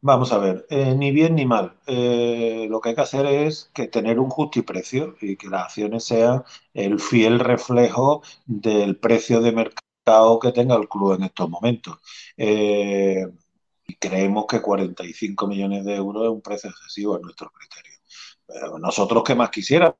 [0.00, 1.76] Vamos a ver, eh, ni bien ni mal.
[1.86, 6.04] Eh, lo que hay que hacer es que tener un justiprecio y que las acciones
[6.04, 6.42] sean
[6.74, 9.89] el fiel reflejo del precio de mercado
[10.40, 11.98] que tenga el club en estos momentos.
[12.36, 13.26] Eh,
[13.86, 17.98] y creemos que 45 millones de euros es un precio excesivo en nuestro criterio.
[18.80, 19.96] nosotros, ¿qué más quisiéramos?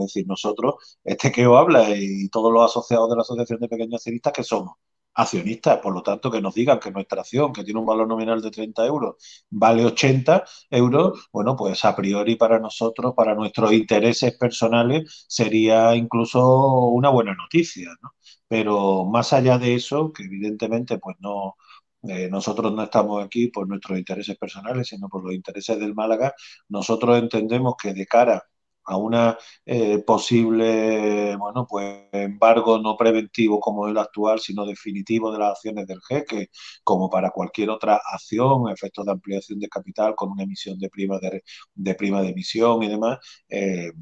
[0.00, 3.68] Es decir, nosotros, este que os habla y todos los asociados de la Asociación de
[3.68, 4.76] Pequeños Accionistas, que somos
[5.14, 8.42] accionistas, por lo tanto, que nos digan que nuestra acción, que tiene un valor nominal
[8.42, 9.16] de 30 euros,
[9.50, 16.78] vale 80 euros, bueno, pues a priori para nosotros, para nuestros intereses personales, sería incluso
[16.88, 18.10] una buena noticia, ¿no?
[18.48, 21.56] Pero más allá de eso, que evidentemente, pues no,
[22.02, 26.34] eh, nosotros no estamos aquí por nuestros intereses personales, sino por los intereses del Málaga,
[26.68, 28.42] nosotros entendemos que de cara
[28.84, 35.38] a una eh, posible, bueno, pues embargo no preventivo como el actual, sino definitivo de
[35.38, 36.48] las acciones del jeque,
[36.82, 41.18] como para cualquier otra acción, efectos de ampliación de capital con una emisión de prima
[41.18, 41.42] de,
[41.74, 43.18] de prima de emisión y demás.
[43.48, 43.92] Eh,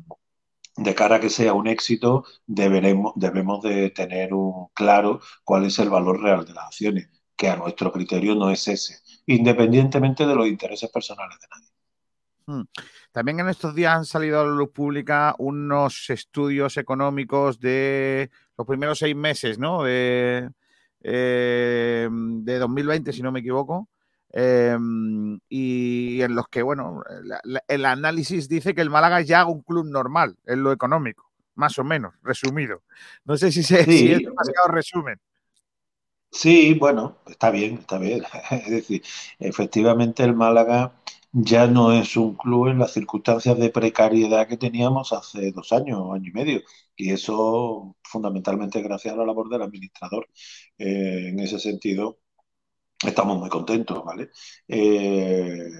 [0.87, 5.79] de cara a que sea un éxito, deberemos, debemos de tener un claro cuál es
[5.79, 8.97] el valor real de las acciones, que a nuestro criterio no es ese,
[9.27, 11.72] independientemente de los intereses personales de nadie.
[12.47, 12.63] Hmm.
[13.13, 18.67] También en estos días han salido a la luz pública unos estudios económicos de los
[18.67, 19.85] primeros seis meses, ¿no?
[19.85, 20.51] De,
[21.03, 23.89] eh, de 2020, si no me equivoco.
[24.33, 24.77] Eh,
[25.49, 27.03] y en los que, bueno,
[27.69, 31.79] el análisis dice que el Málaga es ya un club normal en lo económico, más
[31.79, 32.83] o menos, resumido.
[33.25, 35.21] No sé si, se, si es demasiado resumen.
[36.31, 38.23] Sí, bueno, está bien, está bien.
[38.51, 39.03] Es decir,
[39.39, 40.93] efectivamente el Málaga
[41.33, 46.03] ya no es un club en las circunstancias de precariedad que teníamos hace dos años,
[46.13, 46.61] año y medio.
[46.97, 50.29] Y eso fundamentalmente gracias a la labor del administrador.
[50.79, 52.21] Eh, en ese sentido,
[53.05, 54.31] estamos muy contentos, ¿vale?
[54.69, 55.71] Eh,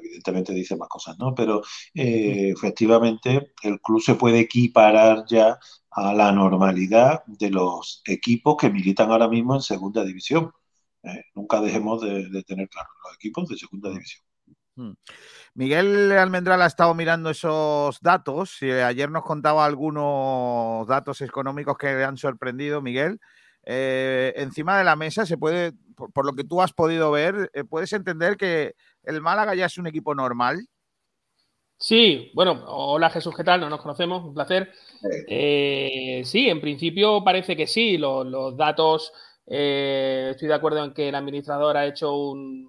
[0.00, 1.34] evidentemente dice más cosas, ¿no?
[1.34, 1.62] Pero
[1.94, 5.58] eh, efectivamente el club se puede equiparar ya
[5.90, 10.52] a la normalidad de los equipos que militan ahora mismo en segunda división.
[11.06, 11.24] ¿Eh?
[11.34, 14.24] nunca dejemos de, tener claro los equipos de segunda división.
[14.74, 14.92] Hmm.
[15.54, 18.60] Miguel Almendral ha estado mirando esos datos.
[18.62, 23.18] y Ayer nos contaba algunos datos económicos que le han sorprendido, Miguel.
[23.64, 25.72] Eh, encima de la mesa se puede,
[26.12, 29.78] por, lo que tú has podido ver, eh, puedes entender que el Málaga ya es
[29.78, 30.66] un equipo normal.
[31.78, 33.60] Sí, bueno, hola Jesús, ¿qué tal?
[33.60, 34.72] No nos conocemos, un placer.
[36.24, 37.98] sí, en principio parece que sí.
[37.98, 39.12] los datos
[39.46, 42.66] eh, estoy de acuerdo en que el administrador ha hecho un,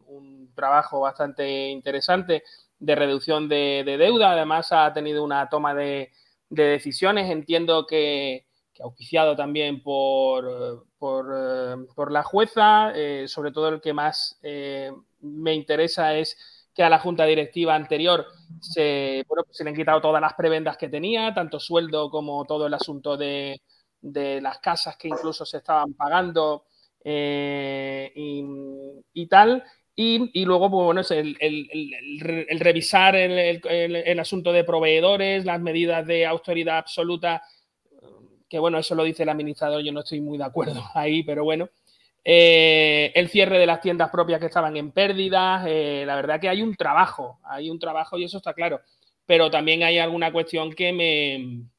[0.56, 2.44] trabajo bastante interesante
[2.80, 4.32] de reducción de, deuda.
[4.32, 6.12] Además, ha tenido una toma de,
[6.50, 7.30] decisiones.
[7.30, 11.76] Entiendo que, que, auspiciado también por, por, eh,
[12.10, 12.92] la jueza.
[12.96, 16.38] Eh, sobre todo, el que más me interesa es
[16.74, 18.26] que a la junta directiva anterior
[18.62, 22.74] se, se le han quitado todas las prebendas que tenía, tanto sueldo como todo el
[22.74, 23.62] asunto de,
[24.02, 26.66] de las casas que incluso se estaban pagando
[27.10, 28.12] eh,
[29.14, 29.64] y, tal.
[29.96, 37.42] Y, luego, pues bueno, el, revisar el, asunto de proveedores, las medidas de autoridad absoluta,
[38.50, 41.46] que bueno, eso lo dice el administrador, yo no estoy muy de acuerdo ahí, pero
[41.46, 41.70] bueno.
[42.30, 46.50] Eh, el cierre de las tiendas propias que estaban en pérdidas, eh, la verdad que
[46.50, 48.82] hay un trabajo, hay un trabajo y eso está claro.
[49.26, 51.70] pero también hay alguna cuestión que me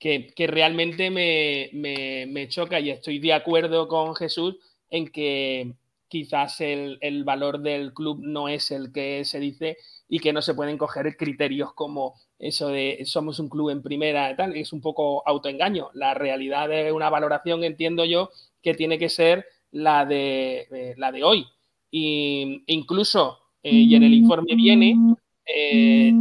[0.00, 4.56] que, realmente me, choca y estoy de acuerdo con Jesús
[4.88, 5.74] en que
[6.08, 9.76] quizás el, el, valor del club no es el que se dice
[10.08, 14.34] y que no se pueden coger criterios como eso de somos un club en primera,
[14.34, 15.90] tal, es un poco autoengaño.
[15.92, 18.30] La realidad de una valoración, entiendo yo,
[18.62, 21.46] que tiene que ser la de, eh, la de hoy.
[21.90, 24.96] Y incluso, eh, y en el informe viene
[25.44, 26.12] eh,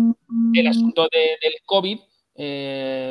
[0.54, 2.00] el asunto del COVID,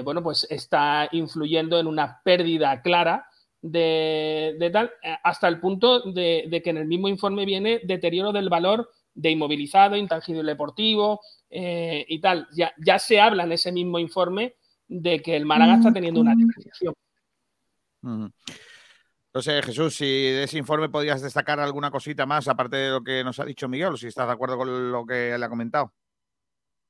[0.04, 3.26] bueno, pues está influyendo en una pérdida clara
[3.60, 4.90] de, tal,
[5.22, 9.30] hasta el punto de, de, que en el mismo informe viene deterioro del valor de
[9.30, 12.46] inmovilizado, intangible deportivo, eh, y tal.
[12.52, 14.54] Ya, ya se habla en ese mismo informe
[14.86, 16.94] de que el Málaga está teniendo una depreciación.
[18.02, 23.02] No sé, Jesús, si de ese informe podrías destacar alguna cosita más, aparte de lo
[23.02, 25.48] que nos ha dicho Miguel, o si estás de acuerdo con lo que le ha
[25.48, 25.92] comentado.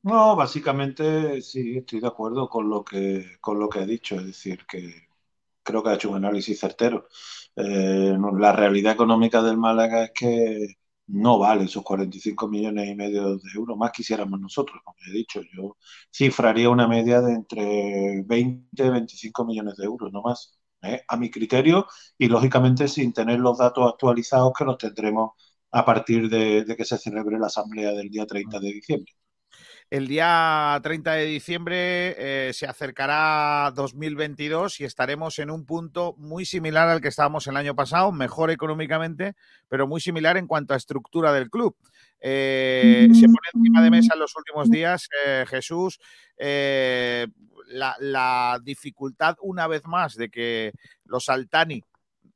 [0.02, 4.26] No, básicamente sí, estoy de acuerdo con lo que, con lo que ha dicho, es
[4.26, 5.08] decir, que
[5.62, 7.08] creo que ha hecho un análisis certero.
[7.56, 10.68] Eh, la realidad económica del Málaga es que
[11.08, 15.40] no vale esos 45 millones y medio de euros, más quisiéramos nosotros, como he dicho,
[15.56, 15.76] yo
[16.14, 21.02] cifraría una media de entre 20 y 25 millones de euros, no más, ¿eh?
[21.08, 21.86] a mi criterio,
[22.18, 25.32] y lógicamente sin tener los datos actualizados que los tendremos
[25.72, 29.12] a partir de, de que se celebre la asamblea del día 30 de diciembre.
[29.90, 36.44] El día 30 de diciembre eh, se acercará 2022 y estaremos en un punto muy
[36.44, 39.34] similar al que estábamos el año pasado, mejor económicamente,
[39.66, 41.74] pero muy similar en cuanto a estructura del club.
[42.20, 45.98] Eh, se pone encima de mesa en los últimos días, eh, Jesús,
[47.68, 50.72] la, dificultad una vez más de que
[51.04, 51.82] los Altani,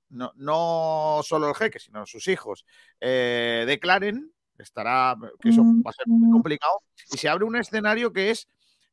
[0.09, 2.65] no, no solo el jeque, sino sus hijos,
[2.99, 6.81] declaren estará, que eso va a ser muy complicado.
[7.13, 8.49] Y se abre un escenario que es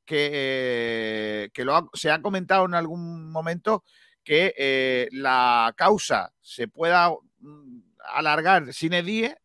[0.05, 3.83] que, que lo se ha comentado en algún momento
[4.23, 7.79] que eh, la causa se pueda mm,
[8.13, 9.37] alargar sin edie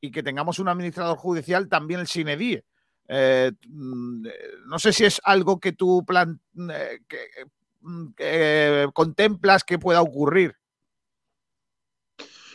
[0.00, 2.64] y que tengamos un administrador judicial también el sin edie.
[3.08, 4.26] Eh, mm,
[4.66, 6.40] no sé si es algo que tú plan,
[6.70, 7.00] eh,
[7.80, 10.56] mm, que, contemplas que pueda ocurrir.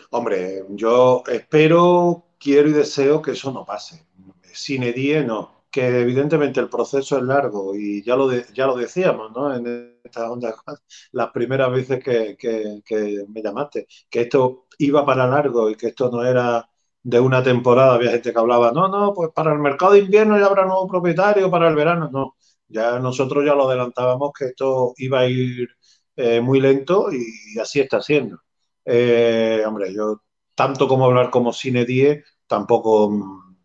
[0.09, 4.05] Hombre, yo espero quiero y deseo que eso no pase.
[4.53, 5.65] Sin edie no.
[5.71, 9.53] Que evidentemente el proceso es largo y ya lo, ya lo decíamos, ¿no?
[9.55, 10.55] En esta onda,
[11.11, 16.23] las primeras veces que, me llamaste, que esto iba para largo y que esto no
[16.25, 16.67] era
[17.03, 17.95] de una temporada.
[17.95, 20.87] Había gente que hablaba, no, no, pues para el mercado de invierno ya habrá nuevo
[20.87, 22.35] propietario, para el verano, no.
[22.67, 25.69] Ya nosotros ya lo adelantábamos que esto iba a ir
[26.15, 28.39] eh, muy lento y así está siendo.
[28.85, 30.21] Eh, hombre, yo
[30.57, 33.57] tanto como hablar como Cine 10 tampoco mm,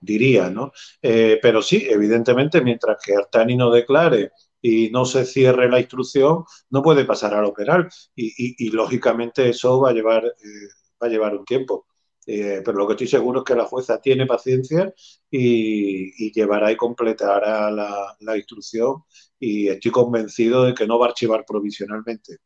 [0.00, 0.72] diría, ¿no?
[1.00, 6.44] Eh, pero sí, evidentemente, mientras que Artani no declare y no se cierre la instrucción,
[6.70, 10.68] no puede pasar al operar y, lógicamente eso va a llevar, eh,
[11.02, 11.86] va a llevar un tiempo.
[12.26, 14.92] Eh, pero lo que estoy seguro es que la jueza tiene paciencia
[15.30, 19.04] y, llevará y completará la, la, instrucción
[19.38, 22.38] y estoy convencido de que no va a archivar provisionalmente,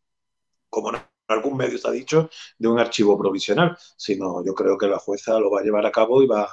[0.69, 4.99] como no algún medio ha dicho, de un archivo provisional, sino yo creo que la
[4.99, 6.49] jueza lo va a llevar a cabo y va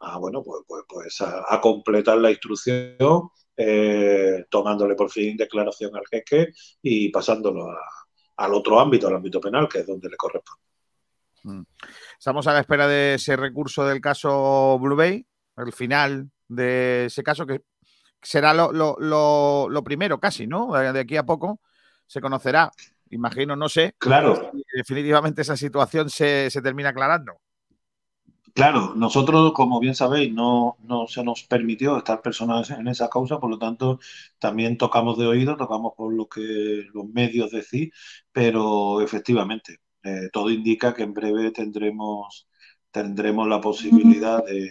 [0.00, 6.06] a, bueno, pues, pues, pues a, completar la instrucción, eh, tomándole por fin declaración al
[6.10, 6.52] jeque
[6.82, 7.68] y pasándolo
[8.36, 10.62] al otro ámbito, al ámbito penal, que es donde le corresponde.
[11.44, 11.62] Mm.
[12.18, 15.26] Estamos a la espera de ese recurso del caso Blue Bay,
[15.56, 17.62] el final de ese caso que
[18.20, 20.72] será lo, lo primero casi, ¿no?
[20.72, 21.60] De aquí a poco
[22.06, 22.70] se conocerá
[23.12, 23.94] imagino, no sé.
[23.98, 24.50] Claro.
[24.74, 27.40] definitivamente esa situación se, termina aclarando.
[28.54, 33.40] Claro, nosotros, como bien sabéis, no, no se nos permitió estar personas en esa causa,
[33.40, 33.98] por lo tanto,
[34.38, 37.92] también tocamos de oído, tocamos por lo que los medios decís,
[38.30, 42.46] pero efectivamente, eh, todo indica que en breve tendremos,
[42.90, 44.68] tendremos la posibilidad de,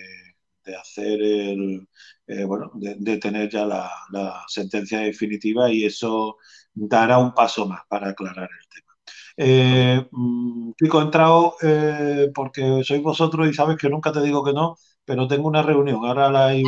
[0.80, 1.88] hacer el,
[2.28, 6.38] eh, bueno, de, tener ya la, la sentencia definitiva y eso
[6.74, 8.92] dará un paso más para aclarar el tema.
[9.38, 14.44] Eh, mm, Pico, he entrado eh, porque sois vosotros y sabes que nunca te digo
[14.44, 16.06] que no, pero tengo una reunión.
[16.06, 16.64] Ahora la eh,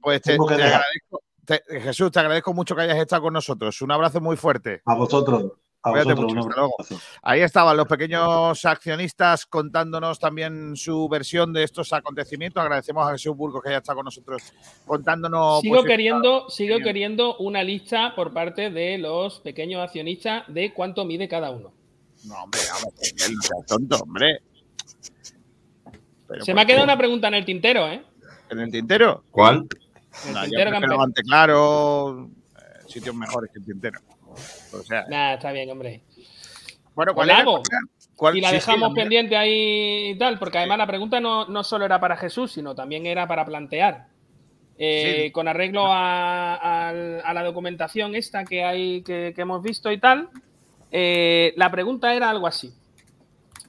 [0.00, 1.22] Pues te, agradezco,
[1.68, 3.80] Jesús, te agradezco mucho que hayas estado con nosotros.
[3.82, 4.82] Un abrazo muy fuerte.
[4.84, 5.52] A vosotros.
[7.22, 12.62] Ahí estaban los pequeños accionistas contándonos también su versión de estos acontecimientos.
[12.62, 14.52] Agradecemos a Jesús Burgos que haya estado con nosotros
[14.84, 15.60] contándonos.
[15.60, 21.04] Sigo, pues, queriendo, sigo queriendo una lista por parte de los pequeños accionistas de cuánto
[21.04, 21.72] mide cada uno.
[22.24, 24.42] No, hombre, vamos, no seas tonto, hombre.
[26.42, 28.04] Se me ha quedado una pregunta en el tintero, ¿eh?
[28.50, 29.24] ¿En el tintero?
[29.30, 29.66] ¿Cuál?
[31.00, 34.00] ante claro, eh, sitios mejores que el Tintero.
[34.72, 36.02] O sea, Nada, está bien, hombre.
[36.94, 37.36] Bueno, ¿cuál es?
[38.34, 41.98] y la dejamos pendiente ahí y tal, porque además la pregunta no, no, solo era
[41.98, 44.08] para Jesús, sino también era para plantear.
[44.82, 46.90] Eh, con arreglo a,
[47.34, 50.30] la documentación esta que hay que, hemos visto y tal,
[50.90, 52.72] eh, la pregunta era algo así.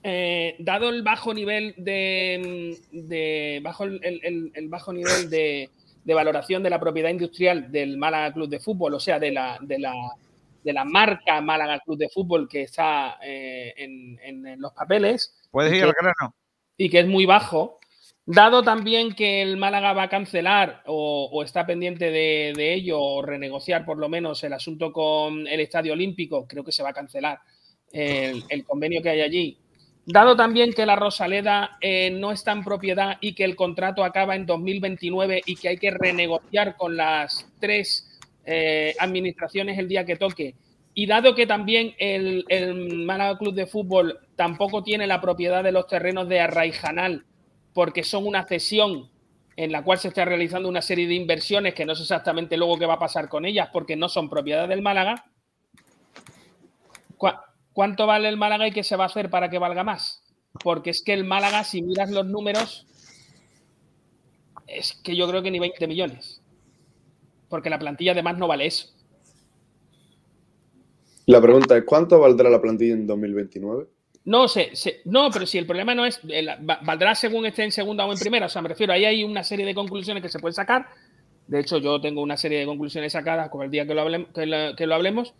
[0.03, 5.69] Eh, dado el bajo nivel de, bajo el, bajo nivel de,
[6.05, 9.79] valoración de la propiedad industrial del Málaga Club de Fútbol, o sea, de la, de
[9.79, 9.93] la,
[10.63, 15.35] de la marca Málaga Club de Fútbol que está eh, en, los papeles.
[15.51, 16.35] Puedes ir al grano.
[16.77, 17.79] Y que es muy bajo.
[18.25, 23.21] Dado también que el Málaga va a cancelar o, está pendiente de, de, ello o
[23.21, 26.93] renegociar por lo menos el asunto con el Estadio Olímpico, creo que se va a
[26.93, 27.39] cancelar
[27.91, 29.61] el, el convenio que hay allí
[30.05, 34.35] Dado también que la Rosaleda eh, no está en propiedad y que el contrato acaba
[34.35, 38.07] en 2029 y que hay que renegociar con las tres
[38.45, 40.55] eh, administraciones el día que toque,
[40.93, 45.71] y dado que también el, el Málaga Club de Fútbol tampoco tiene la propiedad de
[45.71, 47.25] los terrenos de Arraijanal,
[47.73, 49.09] porque son una cesión
[49.55, 52.77] en la cual se está realizando una serie de inversiones que no sé exactamente luego
[52.77, 55.25] qué va a pasar con ellas, porque no son propiedad del Málaga.
[57.73, 60.23] ¿Cuánto vale el Málaga y qué se va a hacer para que valga más?
[60.63, 62.85] Porque es que el Málaga, si miras los números,
[64.67, 66.40] es que yo creo que ni 20 millones.
[67.51, 68.87] Porque la plantilla además no vale eso.
[71.27, 73.85] La pregunta es, ¿cuánto valdrá la plantilla en 2029?
[74.23, 74.71] No sé,
[75.05, 76.19] no, pero si el problema no es,
[76.83, 79.43] valdrá según esté en segunda o en primera, o sea, me refiero, ahí hay una
[79.43, 80.87] serie de conclusiones que se pueden sacar.
[81.47, 84.29] De hecho, yo tengo una serie de conclusiones sacadas con el día que lo, hablemos,
[84.33, 85.33] que lo hablemos,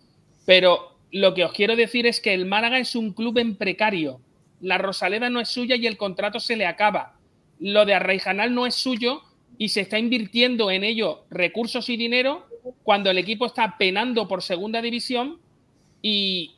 [0.45, 4.19] pero lo que os quiero decir es que el Málaga es un club en precario.
[4.59, 7.17] La Rosaleda no es suya y el contrato se le acaba.
[7.59, 9.21] Lo de Arraijanal no es suyo
[9.57, 12.48] y se está invirtiendo en ello recursos y dinero
[12.84, 15.40] cuando el equipo está penando por segunda división
[16.02, 16.56] y,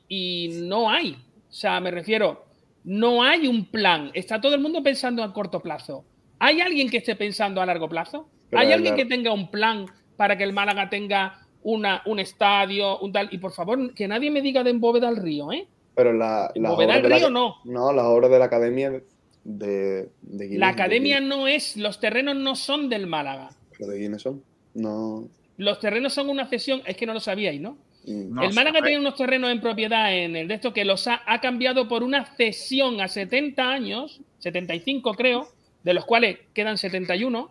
[0.63, 1.17] no hay.
[1.49, 2.45] O sea, me refiero,
[2.83, 4.11] no hay un plan.
[4.13, 6.05] Está todo el mundo pensando a corto plazo.
[6.39, 8.29] ¿Hay alguien que esté pensando a largo plazo?
[8.53, 13.11] ¿Hay alguien que tenga un plan para que el Málaga tenga una, un estadio, un
[13.11, 13.29] tal.
[13.31, 15.67] Y por favor, que nadie me diga de Embóveda al Río, ¿eh?
[15.95, 16.51] Pero la.
[16.55, 17.55] la al Río no.
[17.63, 19.01] No, las obras de la academia
[19.43, 21.77] de, de La academia no es.
[21.77, 23.49] Los terrenos no son del Málaga.
[23.77, 24.43] ¿Pero de quiénes son?
[24.73, 25.27] No.
[25.57, 27.77] Los terrenos son una cesión, es que no lo sabíais, ¿no?
[28.05, 28.43] Mm.
[28.43, 31.39] el Málaga tiene unos terrenos en propiedad en el de esto que los ha, ha,
[31.39, 35.47] cambiado por una cesión a 70 años, 75 creo,
[35.83, 37.49] de los cuales quedan 71,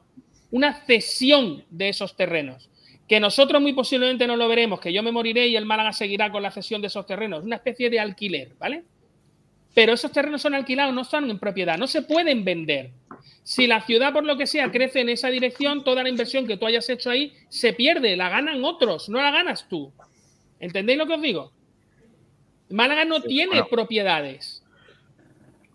[0.51, 2.69] una cesión de esos terrenos
[3.13, 6.33] que nosotros muy posiblemente no lo veremos, que yo me moriré y el Málaga seguirá
[6.33, 8.85] con la cesión de esos terrenos, una especie de alquiler, ¿vale?
[9.75, 12.91] Pero esos terrenos son alquilados, no están en propiedad, no se pueden vender.
[13.43, 16.57] Si la ciudad, por lo que sea, crece en esa dirección, toda la inversión que
[16.57, 19.93] tú hayas hecho ahí se pierde, la ganan otros, no la ganas tú.
[20.61, 21.53] ¿Entendéis lo que os digo?
[22.71, 24.63] Málaga no tiene propiedades.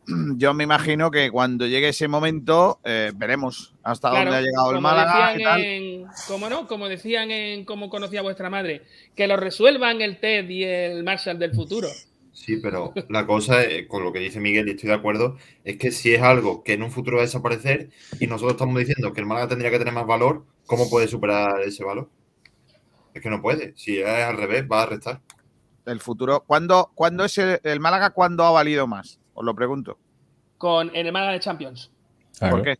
[0.37, 4.81] yo me imagino que cuando llegue ese momento eh, veremos hasta dónde ha llegado el
[4.81, 5.35] Málaga.
[6.27, 8.83] como no, como decían en cómo conocía vuestra madre,
[9.15, 11.87] que lo resuelvan el TED y el Marshall del futuro.
[12.38, 15.91] Sí, pero la cosa, con lo que dice Miguel, y estoy de acuerdo, es que
[15.91, 17.89] si es algo que en un futuro va a desaparecer
[18.19, 21.59] y nosotros estamos diciendo que el Málaga tendría que tener más valor, ¿cómo puede superar
[21.61, 22.09] ese valor?
[23.15, 23.73] Es que no puede.
[23.76, 25.22] Si es al revés, va a restar.
[25.88, 26.43] El futuro.
[26.45, 28.11] ¿Cuándo, ¿cuándo es el, el Málaga?
[28.11, 29.19] ¿Cuándo ha valido más?
[29.34, 29.97] Os lo pregunto.
[30.59, 31.91] Con el Málaga de Champions.
[32.39, 32.77] ¿Por qué?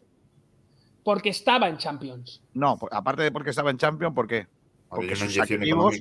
[1.04, 2.44] Porque estaba en Champions.
[2.54, 4.46] No, aparte de porque estaba en Champions, ¿por qué?
[4.88, 5.96] Porque sus activos,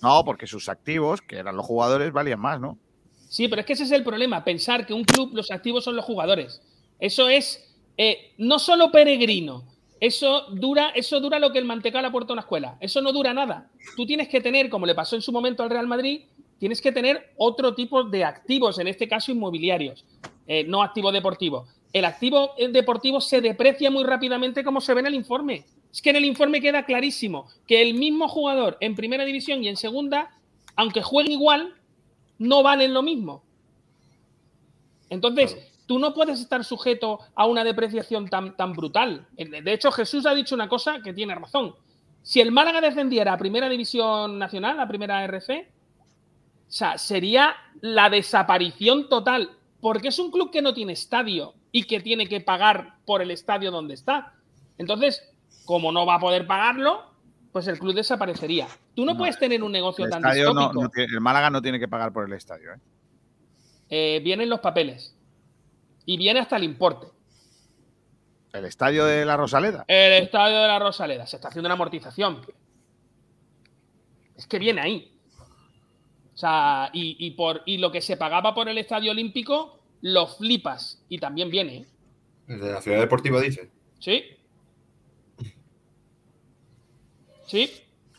[0.00, 2.78] no, porque sus activos, que eran los jugadores, valían más, ¿no?
[3.32, 5.96] Sí, pero es que ese es el problema, pensar que un club, los activos son
[5.96, 6.60] los jugadores.
[7.00, 9.64] Eso es eh, no solo peregrino,
[10.00, 12.76] eso dura, eso dura lo que el mantecal aporta a una escuela.
[12.78, 13.70] Eso no dura nada.
[13.96, 16.24] Tú tienes que tener, como le pasó en su momento al Real Madrid,
[16.58, 20.04] tienes que tener otro tipo de activos, en este caso inmobiliarios,
[20.46, 21.66] eh, no activo deportivo.
[21.94, 25.64] El activo deportivo se deprecia muy rápidamente como se ve en el informe.
[25.90, 29.68] Es que en el informe queda clarísimo que el mismo jugador en primera división y
[29.68, 30.38] en segunda,
[30.76, 31.74] aunque jueguen igual,
[32.42, 33.44] no valen lo mismo.
[35.08, 35.56] Entonces,
[35.86, 39.28] tú no puedes estar sujeto a una depreciación tan, tan brutal.
[39.36, 41.74] De hecho, Jesús ha dicho una cosa que tiene razón.
[42.22, 45.68] Si el Málaga descendiera a Primera División Nacional, a Primera RC,
[46.68, 49.50] o sea, sería la desaparición total,
[49.80, 53.30] porque es un club que no tiene estadio y que tiene que pagar por el
[53.30, 54.34] estadio donde está.
[54.78, 55.22] Entonces,
[55.64, 57.11] como no va a poder pagarlo,
[57.52, 58.66] pues el club desaparecería.
[58.94, 60.90] Tú no, puedes tener un negocio tan distópico.
[60.96, 62.72] el Málaga no tiene que pagar por el estadio.
[62.72, 62.78] ¿eh?
[63.90, 65.14] Eh, vienen los papeles
[66.06, 67.08] y viene hasta el importe.
[68.54, 69.84] ¿El estadio de la Rosaleda?
[69.86, 71.26] El estadio de la Rosaleda.
[71.26, 72.40] Se está haciendo una amortización.
[74.34, 75.18] Es que viene ahí.
[76.34, 81.04] O sea, y, por, y lo que se pagaba por el estadio olímpico, lo flipas.
[81.08, 81.76] Y también viene.
[81.76, 81.86] ¿eh?
[82.56, 83.70] de la ciudad deportiva dice?
[83.98, 84.24] Sí.
[87.52, 87.70] Sí.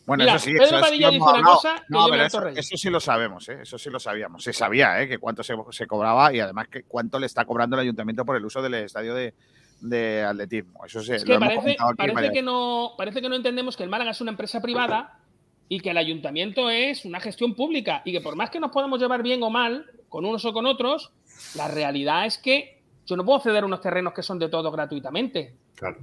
[0.06, 3.60] Bueno, eso sí, Pedro Padilla dice una cosa no, pero eso, sí lo sabemos, ¿eh?
[3.62, 4.44] eso sí lo sabíamos.
[4.44, 5.08] Se sabía ¿eh?
[5.08, 8.46] que cuánto se, cobraba y además que cuánto le está cobrando el ayuntamiento por el
[8.46, 10.86] uso del estadio de, atletismo.
[10.86, 14.12] Eso sí, es que parece, parece que no, parece que no entendemos que el Málaga
[14.12, 15.20] es una empresa privada
[15.68, 19.00] y que el ayuntamiento es una gestión pública y que por más que nos podamos
[19.00, 21.12] llevar bien o mal con unos o con otros,
[21.56, 25.56] la realidad es que yo no puedo ceder unos terrenos que son de todo gratuitamente.
[25.76, 25.98] Claro.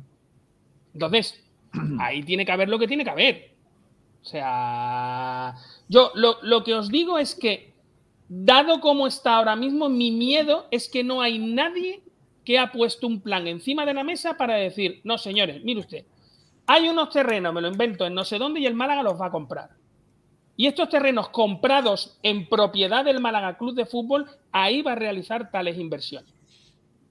[0.92, 1.44] Entonces,
[2.00, 3.50] ahí tiene que haber lo que tiene que haber.
[4.22, 5.54] O sea,
[5.88, 7.72] yo lo, que os digo es que,
[8.28, 12.02] dado como está ahora mismo, mi miedo es que no hay nadie
[12.44, 16.04] que ha puesto un plan encima de la mesa para decir, no, señores, mire usted,
[16.66, 19.26] hay unos terrenos, me lo invento, en no sé dónde y el Málaga los va
[19.26, 19.70] a comprar.
[20.56, 25.50] Y estos terrenos comprados en propiedad del Málaga Club de Fútbol, ahí va a realizar
[25.50, 26.39] tales inversiones.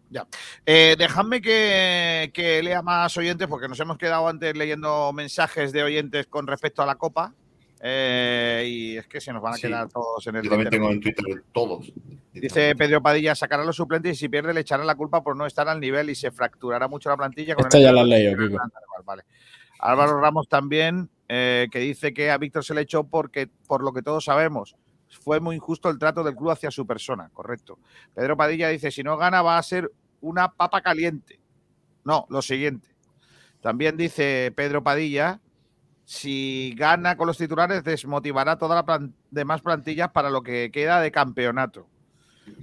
[0.09, 0.27] Ya.
[0.65, 6.27] Eh, dejadme que, lea más oyentes, porque nos hemos quedado antes leyendo mensajes de oyentes
[6.27, 7.33] con respecto a la Copa.
[7.81, 10.43] Eh, y es que se nos van a quedar todos en el.
[10.43, 11.93] Yo también tengo en Twitter todos.
[12.33, 15.45] Dice Pedro Padilla: sacará los suplentes y si pierde le echará la culpa por no
[15.45, 17.55] estar al nivel y se fracturará mucho la plantilla.
[17.55, 18.35] Con ya la ley,
[19.05, 19.23] vale.
[19.79, 23.93] Álvaro Ramos también, eh, que dice que a Víctor se le echó porque, por lo
[23.93, 24.75] que todos sabemos,
[25.09, 27.79] fue muy injusto el trato del club hacia su persona, correcto.
[28.13, 29.91] Pedro Padilla dice, si no gana va a ser
[30.21, 31.39] una papa caliente.
[32.03, 32.89] No, lo siguiente.
[33.61, 35.41] También dice Pedro Padilla,
[36.05, 41.11] si gana con los titulares desmotivará toda la demás plantillas para lo que queda de
[41.11, 41.87] campeonato.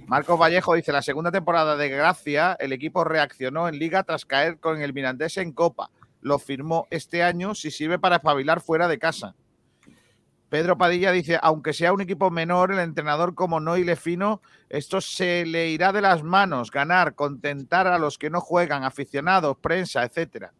[0.05, 4.59] Marcos Vallejo dice, la segunda temporada de Gracia, el equipo reaccionó en liga tras caer
[4.59, 5.91] con el Mirandés en Copa.
[6.21, 9.35] Lo firmó este año si sirve para espabilar fuera de casa.
[10.49, 15.45] Pedro Padilla dice, aunque sea un equipo menor, el entrenador como Noile Fino, esto se
[15.45, 20.53] le irá de las manos, ganar, contentar a los que no juegan, aficionados, prensa, etcétera.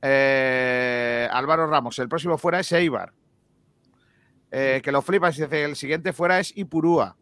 [0.00, 3.12] Eh, Álvaro Ramos, el próximo fuera es Eibar.
[4.50, 7.16] Eh, que lo flipas, dice, el siguiente fuera es Ipurúa.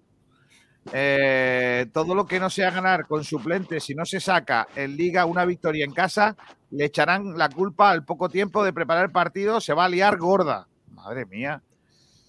[0.92, 5.26] Eh, todo lo que no sea ganar con suplentes, si no se saca en liga
[5.26, 6.36] una victoria en casa,
[6.70, 10.16] le echarán la culpa al poco tiempo de preparar el partido, se va a liar
[10.16, 10.69] gorda.
[11.02, 11.62] Madre mía.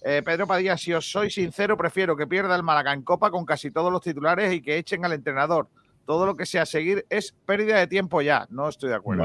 [0.04, 3.44] Eh, Pedro Padilla, si os soy sincero, prefiero que pierda el Málaga en Copa con
[3.44, 5.68] casi todos los titulares y que echen al entrenador.
[6.04, 8.46] Todo lo que sea seguir es pérdida de tiempo ya.
[8.50, 9.24] No estoy de acuerdo.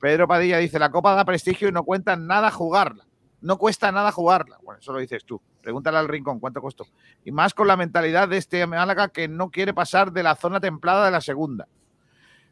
[0.00, 3.06] Pedro Padilla dice, la Copa da prestigio y no cuenta nada jugarla.
[3.40, 4.58] No cuesta nada jugarla.
[4.62, 5.40] Bueno, eso lo dices tú.
[5.62, 6.86] Pregúntale al Rincón cuánto costó.
[7.24, 10.60] Y más con la mentalidad de este Málaga que no quiere pasar de la zona
[10.60, 11.66] templada de la segunda.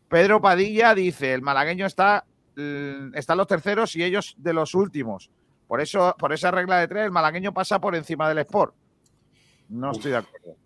[0.09, 2.25] Pedro Padilla dice, el malagueño está,
[2.57, 5.31] mm, están los terceros y ellos de los últimos.
[5.71, 8.75] Por eso, por esa regla de tres, el malagueño pasa por encima del Sport.
[9.69, 10.57] No estoy de acuerdo.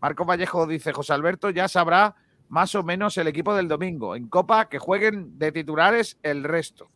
[0.00, 2.14] Marco Vallejo dice, José Alberto ya sabrá
[2.48, 4.14] más o menos el equipo del domingo.
[4.14, 6.88] En Copa que jueguen de titulares el resto.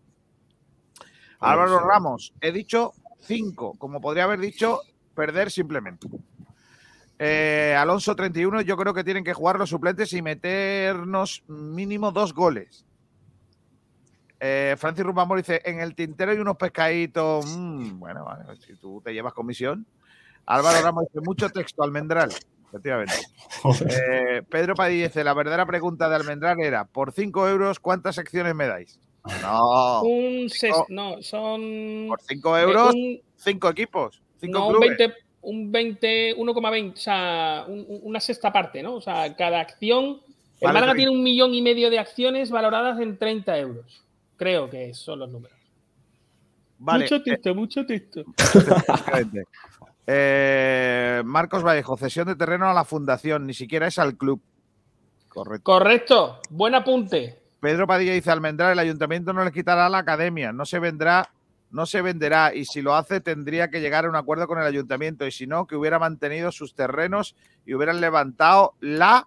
[1.41, 4.79] Álvaro Ramos, he dicho cinco, como podría haber dicho
[5.17, 6.07] perder simplemente.
[7.19, 12.33] Eh, Alonso 31, yo creo que tienen que jugar los suplentes y meternos mínimo dos
[12.33, 12.87] goles.
[14.39, 17.47] Eh, Francis Rumbamor dice, en el tintero hay unos pescaditos.
[17.47, 19.87] Mm, bueno, vale, si tú te llevas comisión.
[20.47, 22.31] Álvaro Ramos dice, mucho texto, almendral.
[22.69, 23.15] Efectivamente.
[23.89, 28.55] Eh, Pedro Padilla dice, la verdadera pregunta de almendral era, por 5 euros, ¿cuántas secciones
[28.55, 29.01] me dais?
[29.43, 30.03] No.
[30.03, 30.49] Un
[30.91, 32.07] no, son...
[32.09, 32.95] Por 5 euros,
[33.37, 34.23] 5 equipos.
[34.41, 35.15] Cinco no, clubes.
[35.41, 38.97] un 20, 1,20, o sea, una sexta parte, ¿no?
[38.97, 40.21] O sea, cada acción...
[40.61, 44.06] El Málaga tiene un millón y medio de acciones valoradas en 30 euros.
[44.37, 45.57] Creo que son los números.
[46.79, 48.25] Mucho texto, mucho texto.
[50.09, 54.41] Eh, Marcos Vallejo, cesión de terreno a la fundación, ni siquiera es al club.
[55.29, 55.65] Correcto.
[55.65, 57.41] Correcto, buen apunte.
[57.59, 61.29] Pedro Padilla dice Almendral, el ayuntamiento no le quitará la academia, no se vendrá,
[61.73, 64.67] no se venderá, y si lo hace tendría que llegar a un acuerdo con el
[64.67, 67.35] ayuntamiento, y si no, que hubiera mantenido sus terrenos
[67.65, 69.27] y hubieran levantado la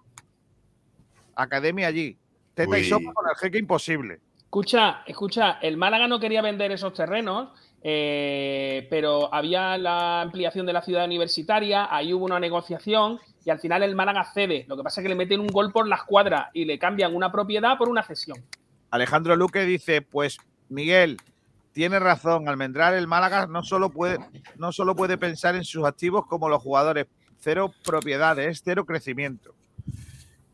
[1.34, 2.16] academia allí.
[2.54, 4.20] Teta y sopa con el jeque imposible.
[4.50, 7.50] Escucha, escucha, el Málaga no quería vender esos terrenos,
[7.84, 13.60] eh, pero había la ampliación de la ciudad universitaria, ahí hubo una negociación y al
[13.60, 14.64] final el Málaga cede.
[14.66, 17.14] Lo que pasa es que le meten un gol por la escuadra y le cambian
[17.14, 18.44] una propiedad por una cesión.
[18.90, 21.18] Alejandro Luque dice, pues Miguel,
[21.70, 24.18] tiene razón, Almendral el Málaga no solo puede,
[24.56, 27.06] no solo puede pensar en sus activos como los jugadores,
[27.38, 29.54] cero propiedades, cero crecimiento.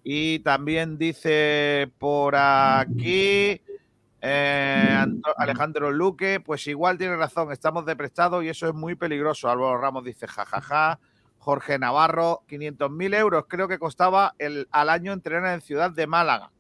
[0.05, 3.63] Y también dice por aquí
[4.21, 5.05] eh,
[5.37, 9.49] Alejandro Luque, pues igual tiene razón, estamos de prestado y eso es muy peligroso.
[9.49, 10.99] Álvaro Ramos dice jajaja.
[11.39, 16.51] Jorge Navarro, 500.000 euros creo que costaba el, al año entrenar en Ciudad de Málaga.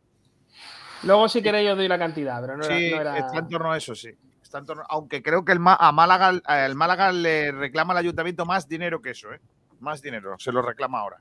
[1.02, 3.76] Luego si queréis os doy la cantidad, pero no, sí, era, está en torno a
[3.76, 4.10] eso, sí.
[4.88, 9.10] aunque creo que el, a Málaga, el Málaga le reclama al ayuntamiento más dinero que
[9.10, 9.40] eso, ¿eh?
[9.80, 11.20] Más dinero, se lo reclama ahora.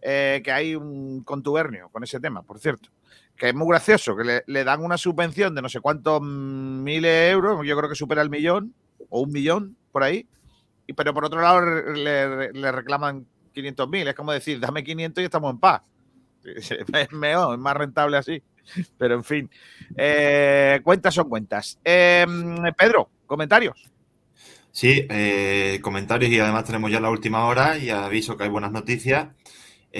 [0.00, 2.90] Eh, que hay un contubernio con ese tema, por cierto.
[3.36, 7.30] Que es muy gracioso, que le, dan una subvención de no sé cuántos miles de
[7.30, 8.74] euros, yo creo que supera el millón,
[9.10, 10.26] o un millón por ahí,
[10.96, 11.60] pero por otro lado
[11.92, 14.08] le, le reclaman 500.000.
[14.08, 15.82] Es como decir, dame 500 y estamos en paz.
[16.44, 18.42] Es mejor, es más rentable así.
[18.98, 19.50] Pero en fin,
[19.96, 21.78] eh, cuentas son cuentas.
[21.82, 23.90] Em, Pedro, comentarios.
[24.70, 28.70] Sí, eh, comentarios y además tenemos ya la última hora y aviso que hay buenas
[28.70, 29.28] noticias.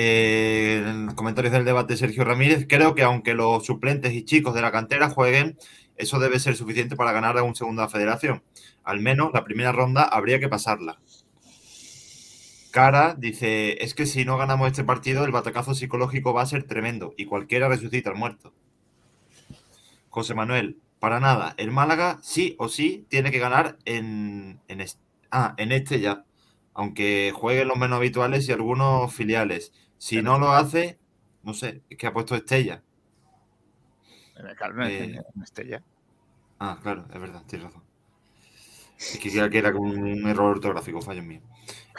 [0.01, 2.67] Eh, comentarios del debate Sergio Ramírez.
[2.69, 5.59] Creo que aunque los suplentes y chicos de la cantera jueguen,
[5.97, 8.45] eso debe ser suficiente para ganar a un segunda federación.
[8.85, 11.01] Al menos la primera ronda habría que pasarla.
[12.71, 16.63] Cara dice, es que si no ganamos este partido, el batacazo psicológico va a ser
[16.63, 18.55] tremendo y cualquiera resucita al muerto.
[20.11, 24.85] José Manuel, para nada, el Málaga sí o sí tiene que ganar en, en,
[25.33, 26.25] ah, en este ya,
[26.73, 29.73] aunque jueguen los menos habituales y algunos filiales.
[29.99, 30.99] Si no lo hace,
[31.43, 32.83] no sé, es que ha puesto Estella.
[34.57, 35.83] Claro, eh, Estella.
[36.61, 37.83] Ah, claro, es verdad, tienes razón.
[38.99, 41.43] Es que que era como un error ortográfico, fallo mío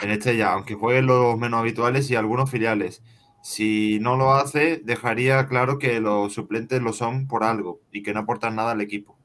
[0.02, 3.04] en este ya, aunque jueguen los menos habituales y algunos filiales.
[3.42, 8.14] Si no lo hace, dejaría claro que los suplentes lo son por algo y que
[8.14, 9.18] no aportan nada al equipo.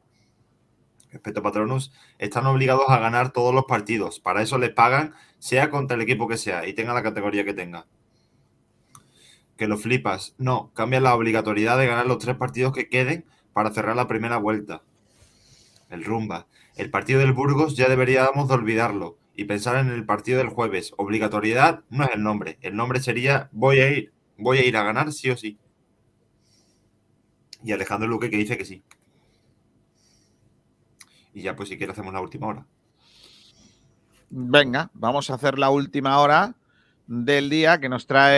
[1.11, 4.21] Respecto a Patronus, están obligados a ganar todos los partidos.
[4.21, 7.55] Para eso les pagan, sea contra el equipo que sea y tenga la categoría que
[7.55, 7.87] tenga.
[9.56, 10.35] Que lo flipas.
[10.39, 14.36] No, cambia la obligatoriedad de ganar los tres partidos que queden para cerrar la primera
[14.36, 14.82] vuelta.
[15.90, 16.47] El rumba.
[16.76, 20.93] El partido del Burgos ya deberíamos de olvidarlo y pensar en el partido del jueves.
[20.97, 22.59] Obligatoriedad no es el nombre.
[22.62, 25.59] El nombre sería voy a ir, voy a ir a ganar sí o sí.
[27.62, 28.82] Y Alejandro Luque que dice que sí.
[31.32, 32.66] Y ya pues si quiere hacemos la última hora.
[34.31, 36.55] Venga, vamos a hacer la última hora
[37.06, 38.35] del día que nos trae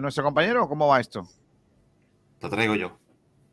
[0.00, 0.68] nuestro compañero.
[0.68, 1.26] ¿Cómo va esto?
[2.40, 2.98] Lo traigo yo.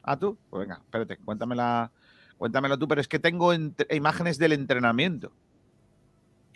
[0.04, 0.38] ¿Ah, tú?
[0.50, 1.92] Pues venga, espérate, cuéntamela,
[2.38, 3.52] cuéntamelo tú, pero es que tengo
[3.90, 5.32] imágenes del entrenamiento.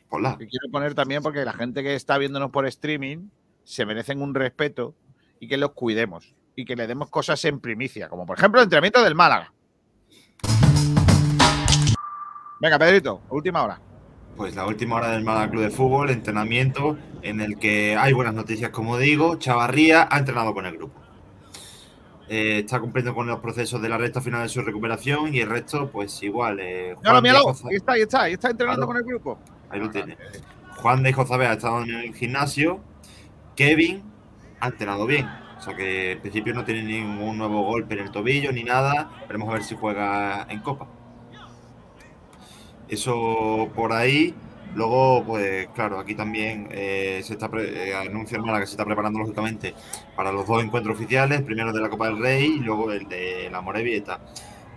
[0.09, 0.37] Hola.
[0.37, 3.29] quiero poner también porque la gente que está viéndonos por streaming
[3.63, 4.95] se merecen un respeto
[5.39, 8.65] y que los cuidemos y que le demos cosas en primicia, como por ejemplo el
[8.65, 9.53] entrenamiento del Málaga.
[12.59, 13.79] Venga, Pedrito, última hora.
[14.39, 18.33] Pues la última hora del Málaga Club de Fútbol, entrenamiento en el que hay buenas
[18.33, 19.35] noticias, como digo.
[19.35, 20.97] Chavarría ha entrenado con el grupo.
[22.29, 25.49] Eh, está cumpliendo con los procesos de la recta final de su recuperación y el
[25.49, 26.61] resto, pues igual.
[26.61, 29.37] Eh, míralo, ahí está, ahí está, ahí está entrenando con el grupo.
[29.69, 30.15] Ahí lo tiene.
[30.77, 32.79] Juan de Josabé ha estado en el gimnasio.
[33.57, 34.03] Kevin
[34.61, 35.27] ha entrenado bien.
[35.57, 39.11] O sea que en principio no tiene ningún nuevo golpe en el tobillo ni nada.
[39.27, 40.87] Veremos a ver si juega en Copa.
[42.89, 44.33] Eso por ahí.
[44.75, 49.73] Luego, pues claro, aquí también eh, se está eh, anuncia que se está preparando lógicamente
[50.15, 53.49] para los dos encuentros oficiales, primero de la Copa del Rey y luego el de
[53.51, 54.19] la Morevieta.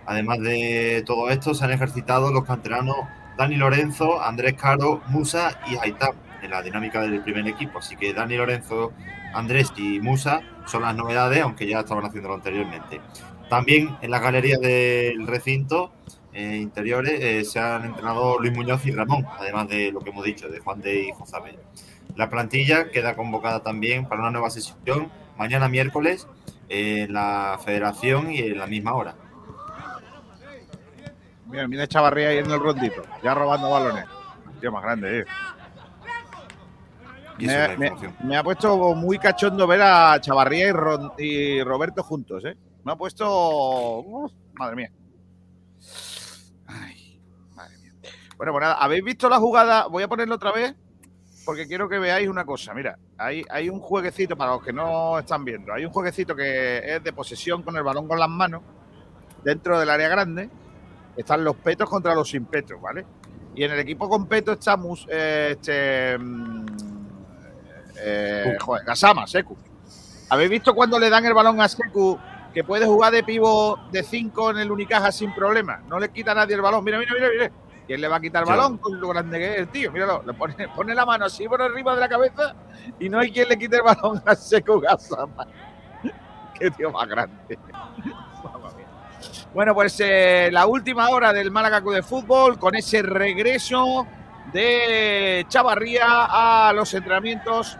[0.05, 2.95] Además de todo esto, se han ejercitado los canteranos
[3.37, 6.11] Dani Lorenzo, Andrés Caro, Musa y Haitán
[6.41, 7.79] en la dinámica del primer equipo.
[7.79, 8.91] Así que Dani Lorenzo,
[9.33, 12.99] Andrés y Musa son las novedades, aunque ya estaban haciéndolo anteriormente.
[13.49, 15.91] También en la galería del recinto
[16.33, 20.25] eh, interiores eh, se han entrenado Luis Muñoz y Ramón, además de lo que hemos
[20.25, 21.37] dicho, de Juan de y José
[22.15, 26.27] La plantilla queda convocada también para una nueva sesión mañana miércoles
[26.69, 29.15] en la federación y en la misma hora.
[31.47, 34.05] Mira, mira Chavarría ahí en el rondito, ya robando balones.
[34.59, 35.25] Tío más grande, eh.
[38.23, 40.73] Me, ha puesto muy cachondo ver a Chavarría
[41.17, 42.55] y, Roberto juntos, ¿eh?
[42.83, 44.03] Me ha puesto.
[44.53, 44.91] madre mía.
[48.43, 49.87] Bueno, pues nada, ¿habéis visto la jugada?
[49.87, 50.75] Voy a ponerlo otra vez
[51.45, 52.73] porque quiero que veáis una cosa.
[52.73, 55.71] Mira, hay, hay un jueguecito para los que no están viendo.
[55.71, 58.61] Hay un jueguecito que es de posesión con el balón con las manos
[59.45, 60.49] dentro del área grande
[61.15, 63.05] están los petos contra los sin petos, ¿vale?
[63.55, 66.65] Y en el equipo con peto está eh, este, mm,
[67.97, 69.55] eh, joder, Gasama, Seku.
[70.27, 72.19] ¿Habéis visto cuando le dan el balón a Seku
[72.53, 75.81] que puede jugar de pivo de 5 en el Unicaja sin problema?
[75.87, 76.83] No le quita a nadie el balón.
[76.83, 77.62] Mira, mira, mira, mira.
[77.87, 79.91] ¿Quién le va a quitar el balón con lo grande que es el tío?
[79.91, 82.55] Míralo, le pone, pone la mano así por arriba de la cabeza
[82.99, 85.47] y no hay quien le quite el balón a Seku Gasama.
[86.59, 87.57] Qué tío más grande.
[89.53, 94.07] Bueno, pues eh, la última hora del Málaga Club de Fútbol con ese regreso
[94.51, 97.77] de Chavarría a los entrenamientos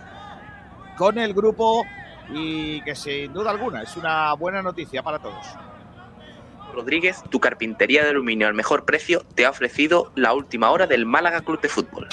[0.98, 1.84] con el grupo
[2.30, 5.46] y que sin duda alguna es una buena noticia para todos.
[6.74, 11.06] Rodríguez, tu carpintería de aluminio al mejor precio, te ha ofrecido la última hora del
[11.06, 12.08] Málaga Club de Fútbol.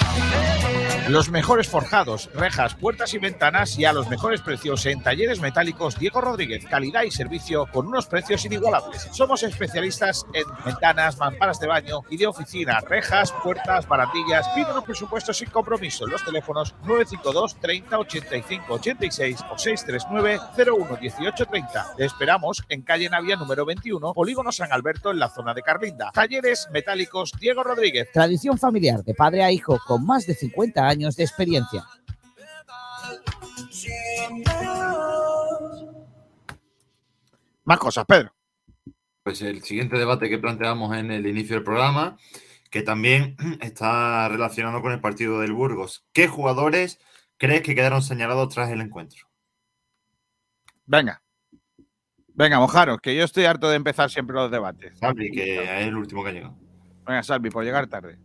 [1.11, 5.99] Los mejores forjados, rejas, puertas y ventanas y a los mejores precios en talleres metálicos
[5.99, 6.63] Diego Rodríguez.
[6.65, 9.09] Calidad y servicio con unos precios inigualables.
[9.11, 14.47] Somos especialistas en ventanas, mamparas de baño y de oficina, rejas, puertas, barandillas.
[14.55, 16.07] Pide presupuestos sin compromiso.
[16.07, 21.95] Los teléfonos 952 30 85 86 o 639 01 18 30.
[21.97, 26.11] Te esperamos en calle Navia número 21, Polígono San Alberto en la zona de Carlinda.
[26.13, 28.09] Talleres metálicos Diego Rodríguez.
[28.11, 31.85] Tradición familiar de padre a hijo con más de 50 años de experiencia.
[37.63, 38.33] Más cosas, Pedro.
[39.23, 42.17] Pues el siguiente debate que planteamos en el inicio del programa,
[42.69, 46.05] que también está relacionado con el partido del Burgos.
[46.11, 46.99] ¿Qué jugadores
[47.37, 49.27] crees que quedaron señalados tras el encuentro?
[50.85, 51.21] Venga.
[52.33, 54.97] Venga, mojaros, que yo estoy harto de empezar siempre los debates.
[54.97, 56.55] Salvi, que es el último que ha llegado.
[57.05, 58.17] Venga, Salvi, por llegar tarde.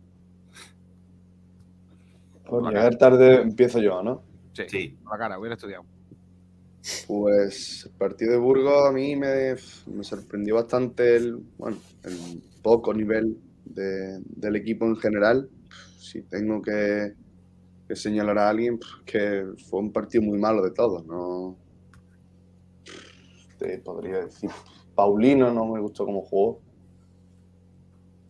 [2.45, 4.23] Por llegar tarde empiezo yo, ¿no?
[4.53, 4.97] Sí, sí.
[5.09, 5.85] la cara, hubiera estudiado.
[7.05, 9.55] Pues el partido de Burgos a mí me,
[9.87, 15.49] me sorprendió bastante el, bueno, el poco nivel de, del equipo en general.
[15.99, 17.13] Si tengo que,
[17.89, 21.05] que señalar a alguien, pues, que fue un partido muy malo de todos.
[21.05, 21.57] No
[23.67, 24.49] te podría decir.
[24.95, 26.61] Paulino no me gustó cómo jugó.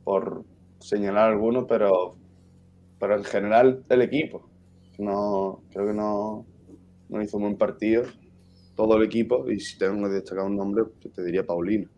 [0.03, 0.45] Por
[0.79, 2.17] señalar alguno, pero
[2.99, 4.49] pero en general el equipo.
[4.97, 6.45] No, creo que no,
[7.09, 8.03] no hizo un buen partido
[8.75, 11.89] todo el equipo y si tengo que destacar un nombre, pues te diría Paulino.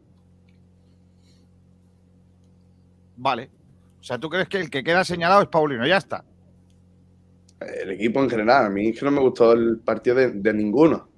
[3.17, 3.49] Vale.
[3.99, 5.85] O sea, ¿tú crees que el que queda señalado es Paulino?
[5.85, 6.23] Ya está.
[7.59, 8.65] El equipo en general.
[8.65, 11.09] A mí es que no me gustó el partido de, ninguno.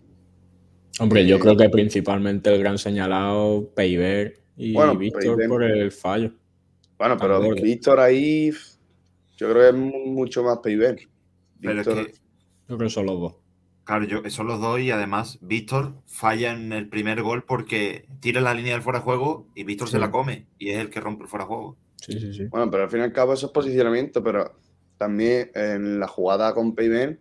[0.99, 6.31] Hombre, yo creo que principalmente el gran señalado, Peiber y Víctor por el fallo.
[6.97, 8.51] Bueno, pero Víctor ahí
[9.37, 10.99] yo creo que es mucho más Peiber.
[11.59, 12.13] Pero es que,
[12.67, 13.35] yo creo que son los dos.
[13.83, 18.41] Claro, yo, son los dos y además Víctor falla en el primer gol porque tira
[18.41, 20.99] la línea del fuera de juego y Víctor se la come y es el que
[20.99, 21.77] rompe el fuera de juego.
[21.95, 22.45] Sí, sí, sí.
[22.45, 24.55] Bueno, pero al fin y al cabo eso es posicionamiento, pero
[24.97, 27.19] también en la jugada con Peiber,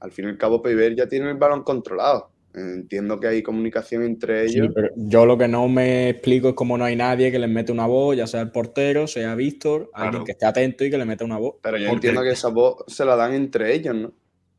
[0.00, 2.31] al fin y al cabo Peiber ya tiene el balón controlado.
[2.54, 4.68] Entiendo que hay comunicación entre ellos.
[4.74, 7.72] pero yo lo que no me explico es cómo no hay nadie que les mete
[7.72, 11.06] una voz, ya sea el portero, sea Víctor, alguien que esté atento y que le
[11.06, 11.54] meta una voz.
[11.62, 14.12] Pero yo entiendo que esa voz se la dan entre ellos, ¿no?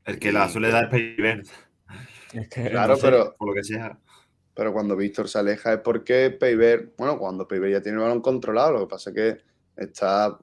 [0.05, 1.51] El que la suele dar es
[2.33, 3.35] Es claro, pero.
[3.37, 3.97] Por lo que sea.
[4.55, 8.21] Pero cuando Víctor se aleja es porque Peiber, bueno, cuando Peiber ya tiene el balón
[8.21, 9.37] controlado, lo que pasa es que
[9.77, 10.37] está.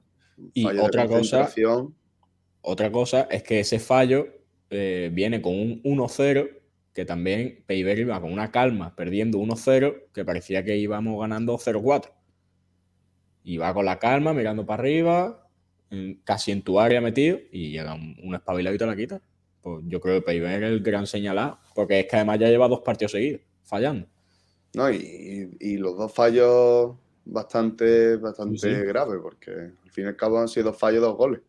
[0.53, 1.49] Y otra cosa.
[2.61, 4.27] Otra cosa es que ese fallo
[4.69, 6.60] eh, viene con un 1-0
[6.93, 12.11] que también Peiber iba con una calma, perdiendo 1-0, que parecía que íbamos ganando 0-4.
[13.43, 15.47] Iba con la calma, mirando para arriba,
[16.23, 19.21] casi en tu área metido, y llega un, un espabiladito a la quita.
[19.61, 22.67] Pues yo creo que Peiber es el gran señalado, porque es que además ya lleva
[22.67, 24.07] dos partidos seguidos, fallando.
[24.73, 26.95] No, y, los dos fallos
[27.25, 31.41] bastante, bastante graves, porque al fin y al cabo han sido dos fallos, dos goles.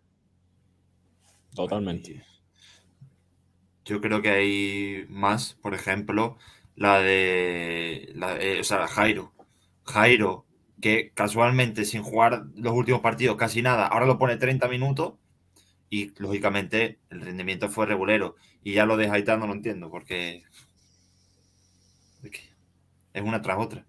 [1.55, 2.25] Totalmente.
[3.85, 6.39] Yo creo que hay más, por ejemplo,
[6.77, 9.33] la de, eh, o sea, Jairo.
[9.85, 10.47] Jairo,
[10.81, 15.15] que casualmente sin jugar los últimos partidos casi nada, ahora lo pone 30 minutos
[15.91, 18.37] y lógicamente el rendimiento fue regulero.
[18.65, 20.45] Y ya lo de no lo entiendo porque
[23.13, 23.85] es una tras otra.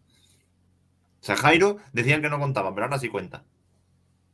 [1.22, 3.44] O sea, Jairo decían que no contaba, pero ahora sí cuenta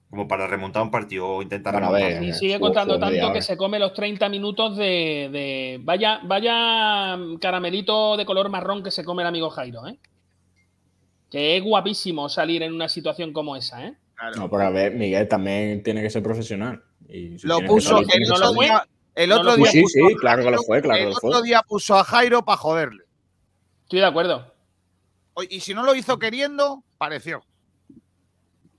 [0.10, 1.81] como para remontar un partido o intentar
[2.23, 8.26] Y sigue contando tanto que se come los 30 minutos de, vaya, vaya caramelito de
[8.26, 9.99] color marrón que se come el amigo Jairo, ¿eh?
[11.30, 13.94] Que es guapísimo salir en una situación como esa, ¿eh?
[14.36, 16.84] No, pero a ver, Miguel también tiene que ser profesional.
[17.44, 19.72] lo puso el, otro día, el otro día.
[19.72, 21.02] Sí, sí, claro que lo fue, claro.
[21.03, 23.03] El otro día puso a Jairo para joderle.
[23.84, 24.53] Estoy de acuerdo.
[25.49, 27.44] Y si no lo hizo queriendo, pareció.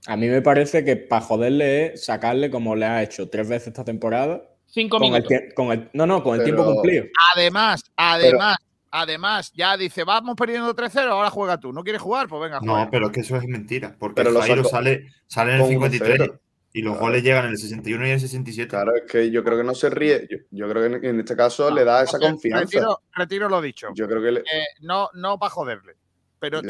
[0.07, 3.69] A mí me parece que para joderle es sacarle como le ha hecho tres veces
[3.69, 4.41] esta temporada.
[4.65, 5.31] Cinco con minutos.
[5.31, 7.05] El, no, no, con el tiempo cumplido.
[7.35, 8.57] Además, además,
[8.89, 11.71] además, ya dice, vamos perdiendo 3-0, ahora juega tú.
[11.71, 12.27] ¿No quieres jugar?
[12.27, 12.85] Pues venga, juega.
[12.85, 13.95] No, pero es que eso es mentira.
[13.99, 16.31] Porque pero Jairo sale, sale en el 53.
[16.73, 18.69] Y los goles llegan en el 61 y en el 67.
[18.69, 20.25] Claro, es que yo creo que no se ríe.
[20.51, 22.97] Yo, creo que en, este caso le da esa confianza.
[23.13, 23.89] Retiro, lo dicho.
[23.93, 25.95] Yo creo que eh, no, no para joderle.
[26.39, 26.61] Pero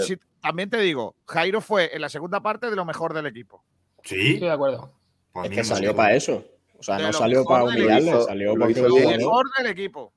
[0.41, 3.63] también te digo, Jairo fue en la segunda parte de lo mejor del equipo.
[4.03, 4.33] Sí.
[4.33, 4.91] Estoy de acuerdo.
[5.31, 6.43] Pues es que salió para eso.
[6.77, 10.11] O sea, no salió para humillarle, salió lo el mejor del equipo.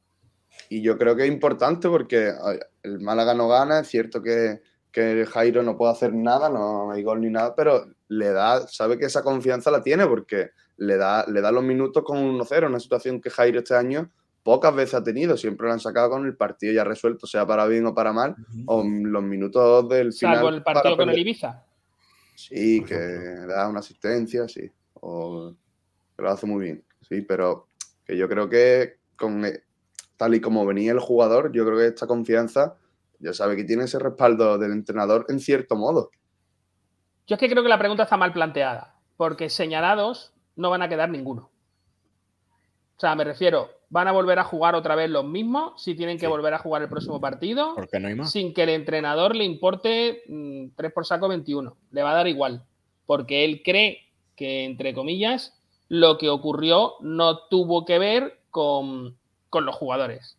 [0.71, 2.33] Y yo creo que es importante porque
[2.83, 7.03] el Málaga no gana, es cierto que, que Jairo no puede hacer nada, no hay
[7.03, 11.27] gol ni nada, pero le da, sabe que esa confianza la tiene porque le da,
[11.29, 14.11] le da los minutos con 1-0, una situación que Jairo este año
[14.45, 17.67] pocas veces ha tenido, siempre lo han sacado con el partido ya resuelto, sea para
[17.67, 20.37] bien o para mal, o los minutos del final.
[20.37, 21.65] Salvo el partido con el Ibiza.
[22.37, 25.55] Sí, que da una asistencia, sí, o
[26.19, 27.69] lo hace muy bien, sí, pero
[28.05, 29.63] que yo creo que con eh,
[30.17, 32.77] tal y como venía el jugador, yo creo que esta confianza
[33.21, 36.11] ya sabe que tiene ese respaldo del entrenador en cierto modo.
[37.27, 40.89] Yo es que creo que la pregunta está mal planteada, porque señalados no van a
[40.89, 41.54] quedar ninguno.
[42.97, 46.19] O sea, me refiero, van a volver a jugar otra vez los mismos si tienen
[46.19, 47.75] que volver a jugar el próximo partido.
[47.75, 48.31] Porque no hay más.
[48.31, 51.77] Sin que el entrenador le importe 3 mm, por saco 21.
[51.91, 52.65] Le va a dar igual.
[53.07, 54.05] Porque él cree
[54.37, 55.55] que, entre comillas,
[55.89, 59.17] lo que ocurrió no tuvo que ver con,
[59.53, 60.37] los jugadores,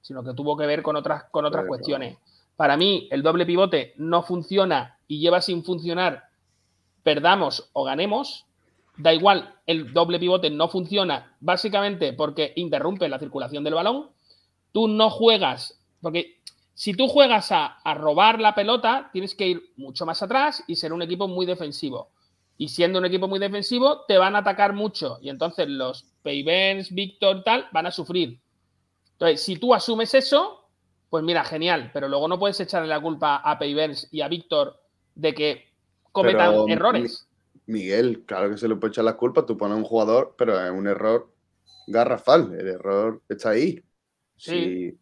[0.00, 2.16] sino que tuvo que ver con otras, con otras cuestiones.
[2.56, 6.24] Para mí, el doble pivote no funciona y lleva sin funcionar,
[7.02, 8.46] perdamos o ganemos
[8.96, 14.10] Da igual, el doble pivote no funciona básicamente porque interrumpe la circulación del balón.
[14.72, 16.38] Tú no juegas, porque
[16.74, 20.92] si tú juegas a, robar la pelota, tienes que ir mucho más atrás y ser
[20.92, 22.10] un equipo muy defensivo.
[22.56, 25.18] Y siendo un equipo muy defensivo, te van a atacar mucho.
[25.22, 28.40] Y entonces los Payvens, Víctor, tal, van a sufrir.
[29.12, 30.68] Entonces, si tú asumes eso,
[31.10, 31.90] pues mira, genial.
[31.92, 34.80] Pero luego no puedes echarle la culpa a Payvens y a Víctor
[35.14, 35.68] de que
[36.12, 37.28] cometan errores.
[37.66, 40.70] Miguel, claro que se le puede echar la culpa, tú pones un jugador, pero es
[40.70, 41.32] un error
[41.86, 43.82] garrafal, el error está ahí.
[44.36, 44.98] Sí.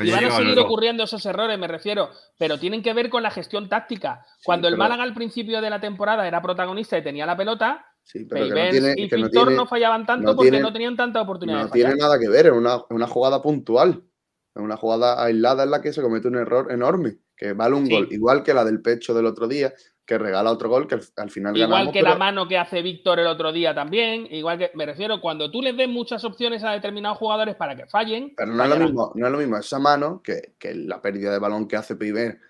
[0.00, 3.30] y van a seguir ocurriendo esos errores, me refiero, pero tienen que ver con la
[3.30, 4.24] gestión táctica.
[4.44, 8.24] Cuando el Málaga al principio de la temporada era protagonista y tenía la pelota, Sí,
[8.24, 11.64] pero no tiene, y Víctor no, fallaban tanto porque no tenían tanta oportunidad.
[11.64, 14.02] No tiene nada que ver, es una, una, jugada puntual.
[14.54, 17.88] Es una jugada aislada en la que se comete un error enorme, que vale un
[17.88, 19.72] gol, igual que la del pecho del otro día,
[20.10, 23.28] que regala otro gol que al, final Igual que la mano que hace Víctor el
[23.28, 27.16] otro día también, igual que, me refiero, cuando tú les des muchas opciones a determinados
[27.16, 28.34] jugadores para que fallen.
[28.36, 31.38] Pero no, es lo, mismo, no es lo mismo esa mano que, la pérdida de
[31.38, 32.40] balón que hace Piber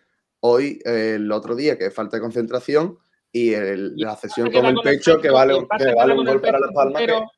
[0.40, 2.98] hoy, el otro día, que es falta de concentración,
[3.30, 6.98] y, la cesión con el pecho, que vale, un gol para la palma.
[6.98, 7.30] Pero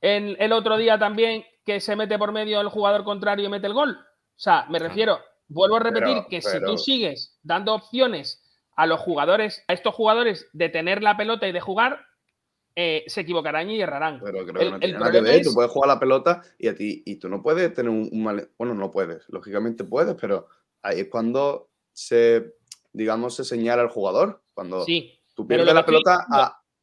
[0.00, 3.74] el otro día también, que se mete por medio el jugador contrario y mete el
[3.74, 3.98] gol.
[3.98, 8.43] O sea, me refiero, vuelvo a repetir que si tú sigues dando opciones
[8.76, 12.06] a los jugadores, a estos jugadores de tener la pelota y de jugar,
[12.76, 14.20] eh, se equivocarán y errarán.
[14.22, 15.42] Pero creo que no tiene nada que ver.
[15.42, 18.50] Tú puedes jugar la pelota y a ti, y tú no puedes tener un, mal.
[18.58, 20.48] Bueno, no puedes, lógicamente puedes, pero
[20.82, 22.56] ahí es cuando se,
[22.92, 24.42] digamos, se señala al jugador.
[24.54, 24.84] Cuando
[25.34, 26.26] tú pierdes la pelota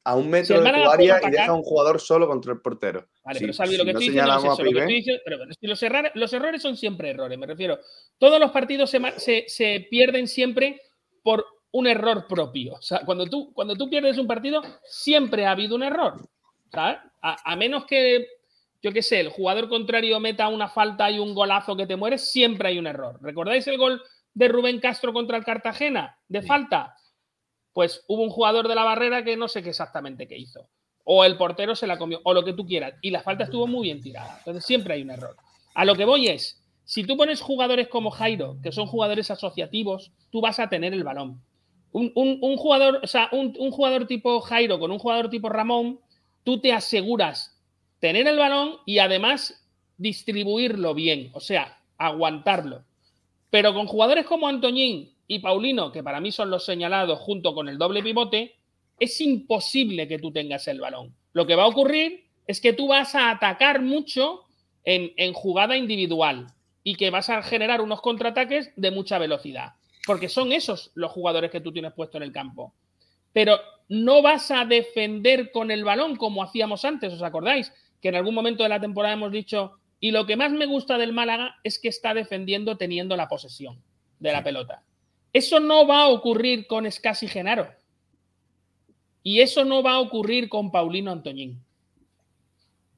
[0.03, 3.07] a, un metro de tu área y dejas a un jugador solo contra el portero.
[3.23, 4.63] Vale, pero Salvi, lo que estoy diciendo es eso.
[4.63, 7.79] Lo que estoy diciendo, pero los, errores, los errores son siempre errores, me refiero.
[8.17, 10.81] Todos los partidos se, se, se pierden siempre
[11.21, 12.75] por un error propio.
[12.75, 16.29] O sea, cuando tú, cuando tú pierdes un partido, siempre ha habido un error.
[16.71, 16.97] ¿sabes?
[17.21, 18.25] A, menos que,
[18.81, 22.31] yo qué sé, el jugador contrario meta una falta y un golazo que te mueres,
[22.31, 23.19] siempre hay un error.
[23.21, 24.01] ¿Recordáis el gol
[24.33, 26.17] de Rubén Castro contra el Cartagena?
[26.27, 26.95] De falta.
[27.73, 30.67] Pues hubo un jugador de la barrera que no sé qué exactamente qué hizo.
[31.03, 32.95] O el portero se la comió, o lo que tú quieras.
[33.01, 34.37] Y la falta estuvo muy bien tirada.
[34.39, 35.35] Entonces siempre hay un error.
[35.73, 40.11] A lo que voy es, si tú pones jugadores como Jairo, que son jugadores asociativos,
[40.31, 41.41] tú vas a tener el balón.
[41.93, 45.99] Un, jugador, o sea, un, jugador tipo Jairo con un jugador tipo Ramón,
[46.43, 47.57] tú te aseguras
[47.99, 52.83] tener el balón y además distribuirlo bien, o sea, aguantarlo.
[53.49, 57.67] Pero con jugadores como Antoñín y Paulino, que para mí son los señalados junto con
[57.67, 58.55] el doble pivote,
[58.97, 61.13] es imposible que tú tengas el balón.
[61.33, 64.45] Lo que va a ocurrir es que tú vas a atacar mucho
[64.85, 66.47] en, en jugada individual
[66.83, 69.73] y que vas a generar unos contraataques de mucha velocidad
[70.11, 72.73] porque son esos los jugadores que tú tienes puesto en el campo.
[73.31, 73.57] Pero
[73.87, 77.71] no vas a defender con el balón como hacíamos antes, ¿os acordáis?
[78.01, 80.97] Que en algún momento de la temporada hemos dicho, y lo que más me gusta
[80.97, 83.81] del Málaga es que está defendiendo teniendo la posesión
[84.19, 84.83] de la pelota.
[85.31, 87.69] Eso no va a ocurrir con Scassi Genaro.
[89.23, 91.63] Y eso no va a ocurrir con Paulino Antoñín.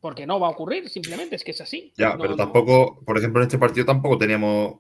[0.02, 1.94] Porque no va a ocurrir, simplemente es que es así.
[1.96, 4.78] Ya, pero tampoco, por ejemplo, en este partido tampoco teníamos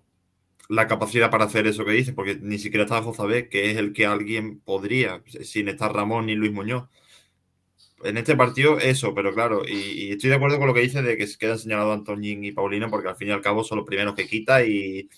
[0.69, 3.93] la capacidad para hacer eso que dice, porque ni siquiera estaba José que es el
[3.93, 6.85] que alguien podría, sin estar Ramón ni Luis Muñoz.
[8.03, 11.17] en este partido eso, pero claro, y, estoy de acuerdo con lo que dice de
[11.17, 13.87] que se quedan señalados Antoñín y Paulino, porque al fin y al cabo son los
[13.87, 15.09] primeros que quita y,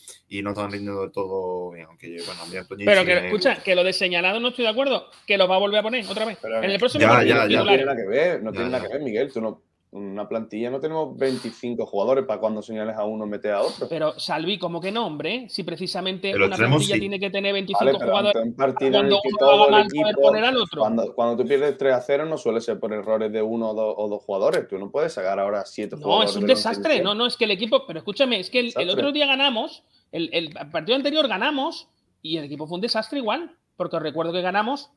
[0.44, 3.84] no están rindiendo de todo bien, aunque bueno, a mí Pero que escucha, que lo
[3.84, 6.38] de señalado no estoy de acuerdo, que lo va a volver a poner otra vez.
[6.44, 7.60] en el próximo ya, ya, ya.
[7.60, 9.62] No tiene nada que ver, no tiene nada que ver, Miguel, tú no
[9.96, 13.88] una plantilla no tenemos 25 jugadores para cuando señales a uno mete a otro.
[13.88, 15.48] Pero Salvi, ¿cómo que no, hombre?
[15.50, 19.88] Si precisamente una plantilla tiene que tener 25 jugadores cuando uno mal
[20.22, 20.82] poner al otro.
[21.16, 24.22] Cuando, tú pierdes 3 a 0 no suele ser por errores de uno o dos,
[24.24, 24.68] jugadores.
[24.68, 26.26] Tú no puedes sacar ahora 7 jugadores.
[26.26, 27.02] No, es un desastre.
[27.02, 27.86] No, no, es que el equipo...
[27.88, 31.88] Pero escúchame, es que el, otro día ganamos, el, el partido anterior ganamos
[32.22, 33.56] y el equipo fue un desastre igual.
[33.78, 34.90] Porque os recuerdo que ganamos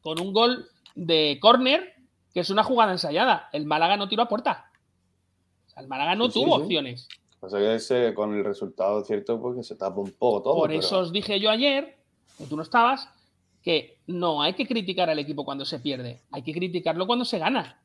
[0.00, 1.97] con un gol de córner
[2.38, 3.48] que es una jugada ensayada.
[3.52, 4.70] El Málaga no tiró a puerta.
[5.76, 7.08] el Málaga no tuvo opciones.
[7.40, 10.54] O sea que ese, con el resultado cierto, porque se tapa un poco todo.
[10.54, 11.98] Por eso os dije yo ayer,
[12.38, 13.08] que tú no estabas,
[13.60, 17.40] que no hay que criticar al equipo cuando se pierde, hay que criticarlo cuando se
[17.40, 17.82] gana.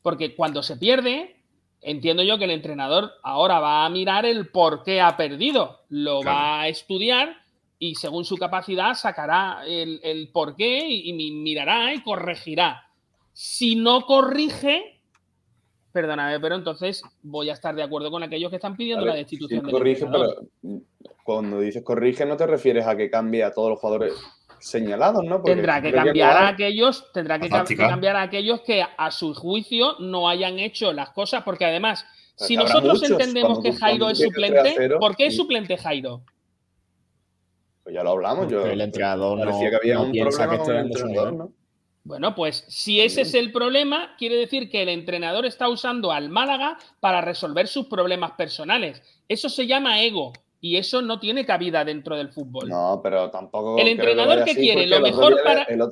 [0.00, 1.42] Porque cuando se pierde,
[1.80, 6.22] entiendo yo que el entrenador ahora va a mirar el por qué ha perdido, lo
[6.22, 7.34] va a estudiar
[7.80, 12.87] y según su capacidad sacará el, el por qué y mirará y corregirá.
[13.40, 15.00] Si no corrige,
[15.92, 19.64] perdóname, pero entonces voy a estar de acuerdo con aquellos que están pidiendo la destitución.
[19.64, 20.34] Sí, corrige, pero
[21.22, 24.14] cuando dices corrige, no te refieres a que cambie a todos los jugadores
[24.58, 25.40] señalados, ¿no?
[25.42, 30.28] tendrá que cambiar a aquellos, tendrá que, cambiar a aquellos que a su juicio no
[30.28, 32.04] hayan hecho las cosas, porque además,
[32.34, 36.22] si nosotros entendemos que Jairo es suplente, ¿por qué es suplente Jairo?
[37.84, 38.66] Pues ya lo hablamos, yo.
[38.66, 40.82] El entrenador no, que había un piensa que esté
[41.32, 41.52] ¿no?
[42.08, 46.30] Bueno, pues si ese es el problema, quiere decir que el entrenador está usando al
[46.30, 49.02] Málaga para resolver sus problemas personales.
[49.28, 52.70] Eso se llama ego y eso no tiene cabida dentro del fútbol.
[52.70, 53.76] No, pero tampoco.
[53.78, 55.64] El entrenador que, quiere lo mejor para.
[55.64, 55.82] El,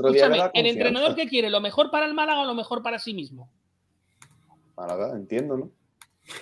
[0.54, 3.50] el entrenador que quiere lo mejor para el Málaga o lo mejor para sí mismo.
[4.74, 5.70] Málaga, entiendo, ¿no?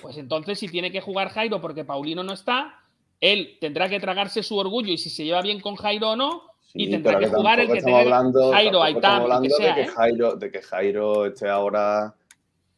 [0.00, 2.78] Pues entonces, si tiene que jugar Jairo porque Paulino no está,
[3.20, 6.53] él tendrá que tragarse su orgullo y si se lleva bien con Jairo o no,
[6.74, 9.86] y tendrá que, jugar el que tenga hablando, Jairo, hablando de, que ¿eh?
[9.86, 12.14] Jairo, de que Jairo esté ahora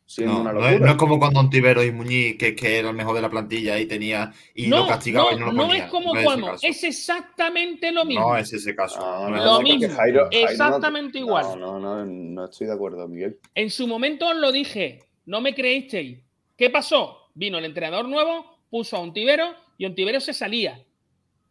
[0.05, 0.79] siendo no, una locura.
[0.79, 3.79] No es, como cuando Ontivero y Muñiz, que, que, era el mejor de la plantilla
[3.79, 5.67] y tenía y no, lo castigaba y no lo ponía.
[5.67, 8.29] No es como cuando, es, exactamente lo mismo.
[8.29, 9.01] No es ese caso.
[9.31, 11.59] lo mismo, Jairo, exactamente igual.
[11.59, 13.39] No, no, no, estoy de acuerdo, Miguel.
[13.55, 16.19] En su momento os lo dije, no me creísteis.
[16.55, 17.31] ¿Qué pasó?
[17.35, 20.86] Vino el entrenador nuevo, puso a Ontivero y Ontivero se salía.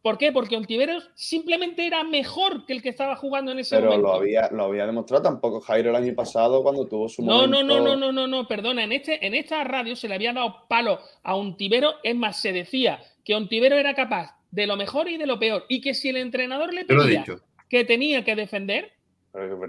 [0.05, 0.31] ¿Por qué?
[0.31, 3.95] Porque Ontiveros simplemente era mejor que el que estaba jugando en ese momento.
[3.95, 7.47] Pero lo había, lo había demostrado tampoco Jairo el año pasado cuando tuvo su no,
[7.47, 7.63] momento.
[7.63, 8.83] No, no, no, no, no, perdona.
[8.83, 11.95] En, este, en esta radio se le había dado palo a Ontivero.
[12.03, 15.65] Es más, se decía que Ontivero era capaz de lo mejor y de lo peor.
[15.69, 17.25] Y que si el entrenador le pedía
[17.67, 18.91] que tenía que defender,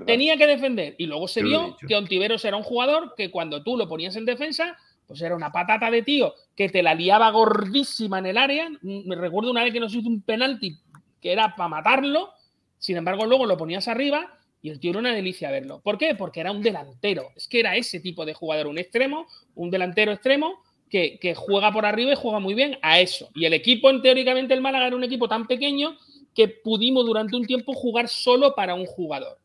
[0.05, 0.97] tenía que defender.
[0.99, 4.27] Y luego se vio que Ontiveros era un jugador que cuando tú lo ponías en
[4.27, 4.77] defensa,
[5.07, 8.69] pues era una patata de tío que te la liaba gordísima en el área.
[8.83, 10.79] Me recuerdo una vez que nos hizo un penalti
[11.21, 12.31] que era para matarlo.
[12.79, 15.81] Sin embargo, luego lo ponías arriba y el tío era una delicia verlo.
[15.81, 16.15] ¿Por qué?
[16.15, 17.31] Porque era un delantero.
[17.37, 21.73] Es que era ese tipo de jugador, un extremo, un delantero extremo que, que juega
[21.73, 23.31] por arriba y juega muy bien a eso.
[23.35, 25.97] Y el equipo, en teóricamente, el Málaga era un equipo tan pequeño
[26.35, 29.39] que pudimos durante un tiempo jugar solo para un jugador.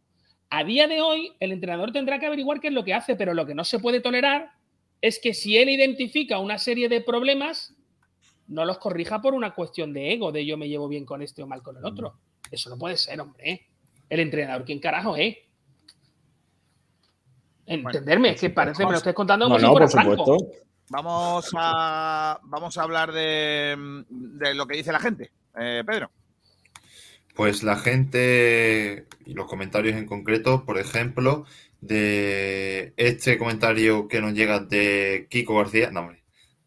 [0.50, 3.34] A día de hoy, el entrenador tendrá que averiguar qué es lo que hace, pero
[3.34, 4.52] lo que no se puede tolerar
[5.02, 7.73] es que si él identifica una serie de problemas,
[8.48, 11.41] no los corrija por una cuestión de ego, de yo me llevo bien con este
[11.41, 12.19] o mal con el otro.
[12.52, 13.68] Eso no puede ser, hombre.
[14.10, 15.38] El entrenador, ¿quién carajo es?
[17.65, 20.18] Entenderme, es que parece, me lo estés contando como no, si fuera
[20.90, 24.03] Vamos a, vamos a hablar de,
[24.53, 25.32] lo que dice la gente.
[25.57, 26.11] Eh, Pedro.
[27.34, 31.45] Pues la gente y los comentarios en concreto, por ejemplo,
[31.82, 35.91] de este comentario que nos llega de Kiko García.
[35.91, 36.22] No, hombre.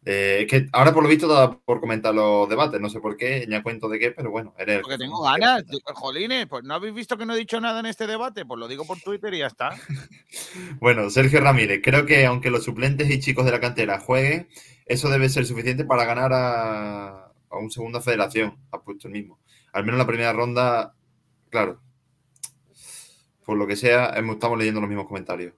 [0.07, 3.17] Eh, es que ahora por lo visto da por comentar los debates, no sé por
[3.17, 4.53] qué, ya cuento de qué, pero bueno.
[4.59, 5.63] Eres Porque tengo ganas,
[5.95, 8.67] jolines, pues no habéis visto que no he dicho nada en este debate, pues lo
[8.67, 9.71] digo por Twitter y ya está.
[10.79, 14.47] bueno, Sergio Ramírez, creo que aunque los suplentes y chicos de la cantera jueguen,
[14.85, 19.39] eso debe ser suficiente para ganar a, a un segunda federación, ha puesto el mismo.
[19.73, 20.93] Al menos la primera ronda,
[21.49, 21.81] claro,
[23.45, 25.53] por lo que sea, estamos leyendo los mismos comentarios.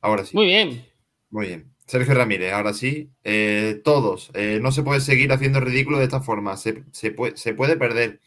[0.00, 0.36] Ahora sí.
[0.36, 0.86] Muy bien.
[1.30, 1.74] Muy bien.
[1.86, 3.10] Sergio Ramírez, ahora sí.
[3.24, 4.30] Eh, todos.
[4.34, 6.56] Eh, no se puede seguir haciendo ridículo de esta forma.
[6.56, 8.20] Se, puede, se puede perder,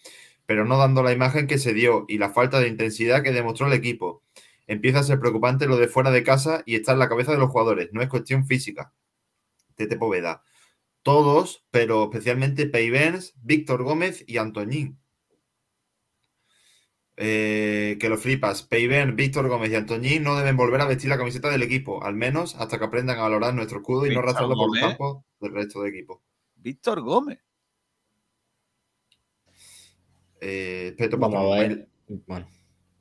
[0.45, 3.67] pero no dando la imagen que se dio y la falta de intensidad que demostró
[3.67, 4.23] el equipo.
[4.67, 7.39] Empieza a ser preocupante lo de fuera de casa y está en la cabeza de
[7.39, 7.89] los jugadores.
[7.91, 8.93] No es cuestión física.
[9.75, 10.43] Tete Poveda.
[11.03, 15.00] Todos, pero especialmente Peivens, Víctor Gómez y Antoñín.
[17.23, 18.63] Eh, que lo flipas.
[18.63, 22.15] Peiben, Víctor Gómez y Antoñín no deben volver a vestir la camiseta del equipo, al
[22.15, 25.53] menos hasta que aprendan a valorar nuestro escudo y no arrastrarlo por los campos del
[25.53, 26.23] resto del equipo.
[26.55, 27.39] Víctor Gómez.
[30.41, 31.87] Eh, Vamos a ver.
[32.07, 32.47] Bueno,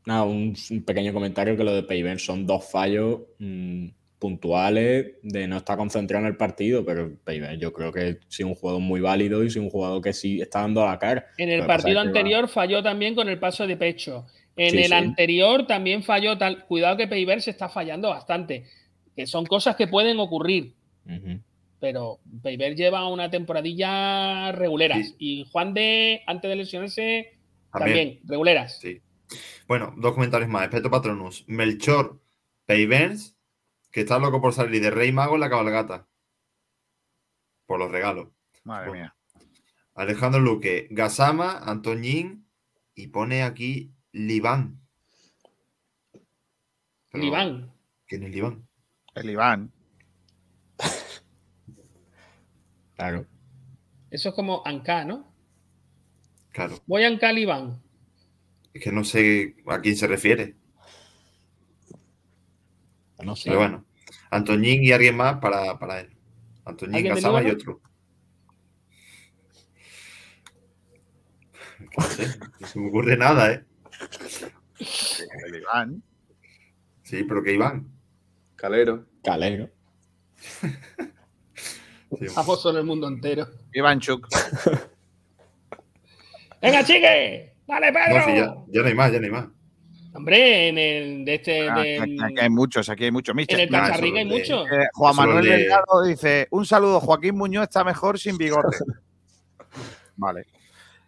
[0.05, 3.89] nada, un, pequeño comentario que lo de Peiben son dos fallos mm,
[4.21, 7.11] puntuales de no estar concentrado en el partido, pero
[7.59, 10.61] yo creo que sí un jugador muy válido y sí un jugador que sí está
[10.61, 11.27] dando la cara.
[11.39, 14.27] En el partido anterior falló también con el paso de pecho.
[14.57, 16.67] En el anterior también falló tal.
[16.67, 18.67] Cuidado que Peiber se está fallando bastante.
[19.17, 20.75] Que son cosas que pueden ocurrir.
[21.81, 25.15] Pero Peiber lleva una temporadilla reguleras.
[25.19, 27.39] Y Juan de, antes de lesionarse,
[27.73, 28.81] también, reguleras.
[28.81, 29.01] Sí.
[29.67, 30.65] Bueno, dos comentarios más.
[30.65, 31.43] Espeto Patronus.
[31.47, 32.21] Melchor
[32.67, 33.35] Peibers
[33.91, 36.07] que está loco por salir de Rey Mago en la cabalgata.
[37.67, 38.29] Por los regalos.
[38.65, 39.17] Madre mía.
[39.95, 42.49] Alejandro Luque, Gasama, Antoñín
[42.95, 44.81] y pone aquí Libán.
[47.13, 47.73] Libán.
[48.07, 48.69] ¿Quién es Libán?
[49.15, 49.73] El Libán.
[52.97, 53.27] claro.
[54.11, 55.33] Eso es como Anca, ¿no?
[56.53, 56.79] Claro.
[56.87, 57.83] Voy a Anca Libán.
[58.73, 60.57] Es que no sé a quién se refiere.
[63.23, 63.51] No sé.
[63.51, 63.85] Pero bueno,
[64.31, 66.11] Antoñín y alguien más para, para él.
[66.65, 67.81] Antoñín Casaba y otro.
[71.97, 73.65] No sé, no se me ocurre nada, ¿eh?
[75.47, 76.03] El Iván.
[77.03, 77.91] Sí, pero que Iván.
[78.57, 79.07] Calero.
[79.25, 79.71] Calero.
[82.35, 83.49] Famoso en el mundo entero.
[83.73, 84.29] Iván Chuk.
[86.63, 87.55] ¡Venga, chique!
[87.67, 88.19] ¡Dale, Pedro!
[88.19, 89.47] No, sí, ya, ya no hay más, ya no hay más.
[90.13, 91.69] Hombre, en el de este.
[91.69, 91.81] Ah,
[92.25, 93.35] aquí hay muchos, aquí hay muchos.
[93.37, 94.67] En el Cacharrica hay muchos.
[94.71, 98.77] Eh, Juan Manuel Delgado dice: Un saludo, Joaquín Muñoz está mejor sin bigote.
[100.17, 100.47] vale.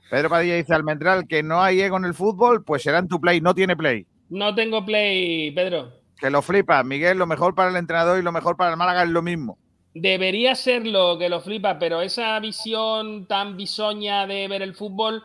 [0.08, 3.20] Pedro Padilla dice: Almendral, que no hay ego en el fútbol, pues será en tu
[3.20, 4.06] play, no tiene play.
[4.28, 5.92] No tengo play, Pedro.
[6.16, 9.02] Que lo flipa, Miguel, lo mejor para el entrenador y lo mejor para el Málaga
[9.02, 9.58] es lo mismo.
[9.94, 15.22] Debería serlo, que lo flipa, pero esa visión tan bisoña de ver el fútbol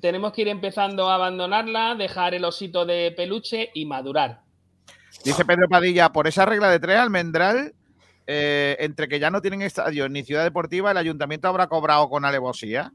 [0.00, 4.42] tenemos que ir empezando a abandonarla, dejar el osito de peluche y madurar.
[5.24, 7.74] Dice Pedro Padilla, por esa regla de tres, Almendral,
[8.26, 12.24] eh, entre que ya no tienen estadio ni ciudad deportiva, el ayuntamiento habrá cobrado con
[12.24, 12.92] alevosía.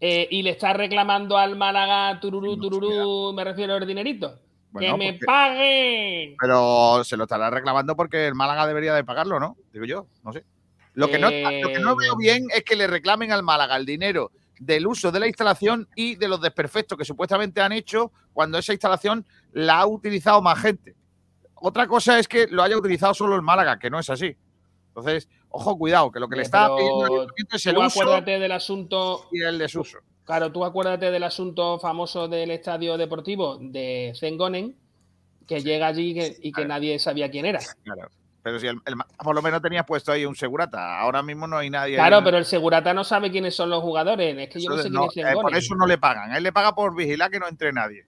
[0.00, 4.40] Eh, y le está reclamando al Málaga tururú, tururú, me refiero al dinerito.
[4.78, 6.36] ¡Que me paguen!
[6.38, 9.56] Pero se lo estará reclamando porque el Málaga debería de pagarlo, ¿no?
[9.72, 10.44] Digo yo, no sé.
[10.92, 13.76] Lo que, no, lo que no veo eh, bien es que le reclamen al Málaga
[13.76, 18.12] el dinero del uso de la instalación y de los desperfectos que supuestamente han hecho
[18.32, 20.94] cuando esa instalación la ha utilizado más gente.
[21.54, 24.36] Otra cosa es que lo haya utilizado solo el Málaga, que no es así.
[24.88, 29.28] Entonces, ojo, cuidado, que lo que le está pidiendo es el uso acuérdate del asunto
[29.32, 29.98] y el desuso.
[30.24, 34.76] Claro, tú acuérdate del asunto famoso del estadio deportivo de Zengonen,
[35.46, 37.60] que llega allí y que, nadie sabía quién era.
[37.84, 38.10] Claro.
[38.46, 38.80] Pero si el,
[39.24, 41.96] por lo menos tenías puesto ahí un segurata, ahora mismo no hay nadie.
[41.96, 44.38] Claro, pero el segurata no sabe quiénes son los jugadores.
[44.38, 46.32] Es que yo no sé quién es eh, Por eso no le pagan.
[46.32, 48.06] Él le paga por vigilar que no entre nadie.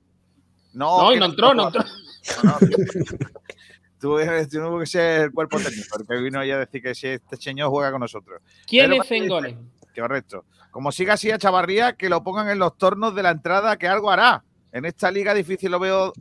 [0.74, 1.82] No, no y no entró, no entró.
[4.00, 4.16] tú,
[4.60, 7.70] no que ser el cuerpo técnico, porque vino ya a decir que si este señor
[7.70, 8.40] juega con nosotros.
[8.64, 9.72] ¿Quién es Fengonen?
[9.92, 10.44] Correcto.
[10.70, 13.88] Como siga así a Chavarría, que lo pongan en los tornos de la entrada, que
[13.88, 14.44] algo hará.
[14.70, 16.12] En esta liga difícil lo veo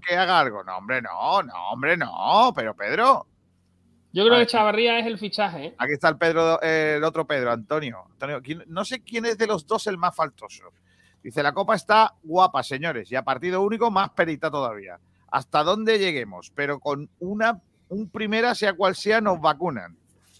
[0.00, 0.64] que haga algo.
[0.64, 2.54] No, hombre, no, no, hombre, no.
[2.56, 3.26] Pero Pedro,
[4.12, 5.66] yo creo que Chavarría es el fichaje.
[5.66, 5.74] ¿eh?
[5.78, 8.04] Aquí está el Pedro, el otro Pedro, Antonio.
[8.10, 10.72] Antonio no sé quién es de los dos el más faltoso.
[11.22, 14.98] Dice, la copa está guapa, señores, y a partido único más perita todavía.
[15.30, 17.60] Hasta dónde lleguemos, pero con una
[17.90, 19.96] un primera, sea cual sea, nos vacunan.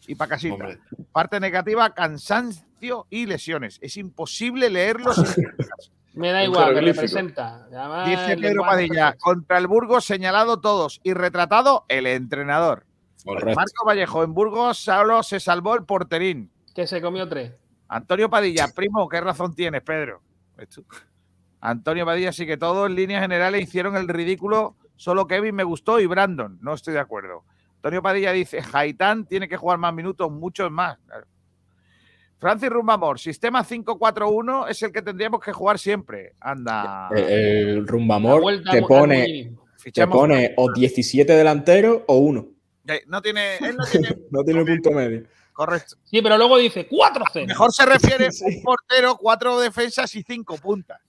[0.06, 0.78] Y para casita.
[1.12, 3.78] Parte negativa, cansancio y lesiones.
[3.82, 5.16] Es imposible leerlos.
[6.14, 7.68] Me da igual, me representa.
[8.05, 12.84] Dice Pedro Padilla, contra el Burgos señalado todos y retratado el entrenador.
[13.24, 16.51] Marco Vallejo, en Burgos solo se salvó el porterín.
[16.74, 17.52] Que se comió tres.
[17.88, 20.22] Antonio Padilla, primo, ¿qué razón tienes, Pedro?
[21.60, 26.01] Antonio Padilla, sí que todos en líneas generales hicieron el ridículo, solo Kevin me gustó
[26.01, 27.44] y Brandon, no estoy de acuerdo.
[27.76, 30.98] Antonio Padilla dice, Haitán tiene que jugar más minutos, muchos más.
[32.38, 36.34] Francis Rumbamor, sistema 5-4-1 es el que tendríamos que jugar siempre.
[36.40, 37.09] Anda.
[37.14, 39.52] El, Rumbamor te pone,
[39.92, 42.48] te pone o 17 delanteros o uno.
[43.06, 45.26] No tiene, él no tiene, no tiene punto medio.
[45.52, 45.96] Correcto.
[46.04, 50.22] Sí, pero luego dice 4 0 Mejor se refiere a un portero, cuatro defensas y
[50.22, 51.00] cinco puntas.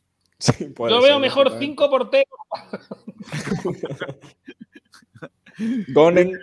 [0.59, 2.27] Yo veo mejor cinco porteros.
[5.93, 6.37] Gonen.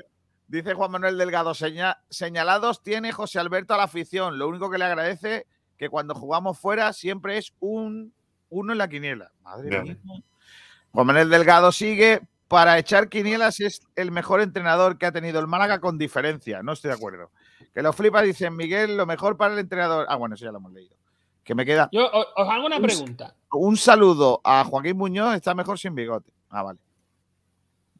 [0.46, 4.38] Dice Juan Manuel Delgado, señalados tiene José Alberto a la afición.
[4.38, 5.46] Lo único que le agradece
[5.76, 8.14] que cuando jugamos fuera siempre es un
[8.48, 9.30] uno en la quiniela.
[9.42, 9.98] Madre mía.
[10.92, 12.20] Juan Manuel Delgado sigue.
[12.48, 16.62] Para echar quinielas es el mejor entrenador que ha tenido el Málaga con diferencia.
[16.62, 17.30] No estoy de acuerdo.
[17.74, 20.06] Que lo flipa, dicen Miguel, lo mejor para el entrenador.
[20.08, 20.96] Ah, bueno, eso ya lo hemos leído.
[21.44, 21.90] Que me queda.
[21.92, 23.34] Yo os hago una pregunta.
[23.52, 26.30] Un saludo a Joaquín Muñoz, está mejor sin bigote.
[26.48, 26.78] Ah, vale.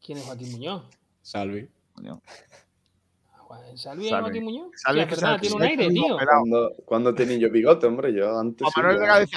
[0.02, 0.82] ¿Quién es Joaquín Muñoz?
[1.20, 1.68] Salvi.
[3.74, 4.70] ¿Salvi es Joaquín Muñoz?
[4.76, 6.16] Salvi que tiene un aire, tío.
[6.16, 8.66] Cuando, cuando tenía yo bigote, hombre, yo antes.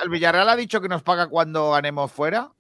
[0.04, 2.52] el Villarreal ha dicho que nos paga cuando ganemos fuera.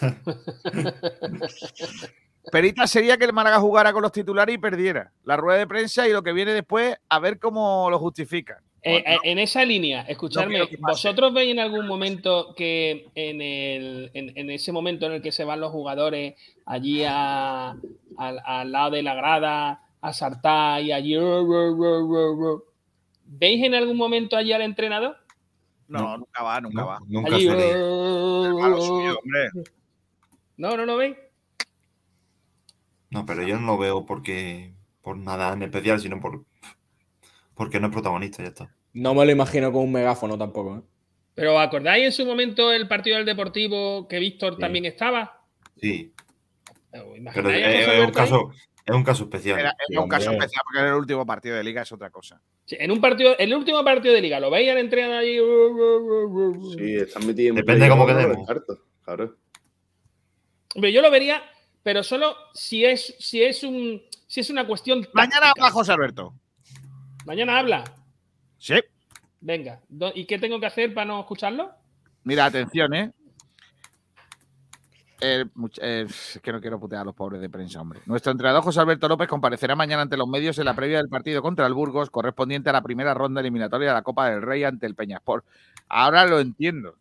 [2.52, 6.06] Perita sería que el Málaga jugara con los titulares y perdiera la rueda de prensa
[6.06, 8.58] y lo que viene después a ver cómo lo justifican.
[8.82, 14.48] Eh, eh, en esa línea, escuchadme, ¿vosotros veis en algún momento que en, el, en,
[14.48, 16.34] ese momento en el que se van los jugadores
[16.64, 17.80] allí al
[18.16, 21.16] lado de la grada, a saltar y allí...
[23.24, 25.16] ¿Veis en algún momento allí al entrenador?
[25.88, 27.00] No, nunca va, nunca va.
[27.06, 27.46] Nunca allí,
[30.56, 31.16] no, no lo veis.
[33.10, 36.44] No, pero yo no lo veo porque por nada en especial, sino por
[37.54, 38.74] porque no es protagonista, ya está.
[38.92, 40.78] No me lo imagino con un megáfono tampoco.
[40.78, 40.82] ¿eh?
[41.34, 45.42] Pero ¿acordáis en su momento el partido del Deportivo que Víctor también estaba?
[45.80, 46.12] Sí.
[46.90, 48.50] Pero, es, un caso,
[48.86, 49.74] es un caso especial.
[49.88, 52.40] es un caso especial porque era el último partido de liga, es otra cosa.
[52.68, 55.38] en un partido, el último partido de liga, ¿lo veían entrenando allí?
[56.78, 58.48] Sí, están metidos Depende de cómo quedemos.
[59.04, 59.36] Claro.
[60.74, 61.42] Hombre, yo lo vería,
[61.82, 65.06] pero solo si es, si es un si es una cuestión.
[65.12, 66.34] Mañana habla José Alberto.
[67.24, 67.84] Mañana habla.
[68.58, 68.74] Sí.
[69.40, 69.80] Venga,
[70.14, 71.70] ¿y qué tengo que hacer para no escucharlo?
[72.24, 73.12] Mira, atención, ¿eh?
[75.20, 78.00] Es que no quiero putear a los pobres de prensa, hombre.
[78.06, 81.42] Nuestro entrenador José Alberto López comparecerá mañana ante los medios en la previa del partido
[81.42, 84.86] contra el Burgos, correspondiente a la primera ronda eliminatoria de la Copa del Rey ante
[84.86, 85.44] el Peñaspor.
[85.88, 86.96] Ahora lo entiendo.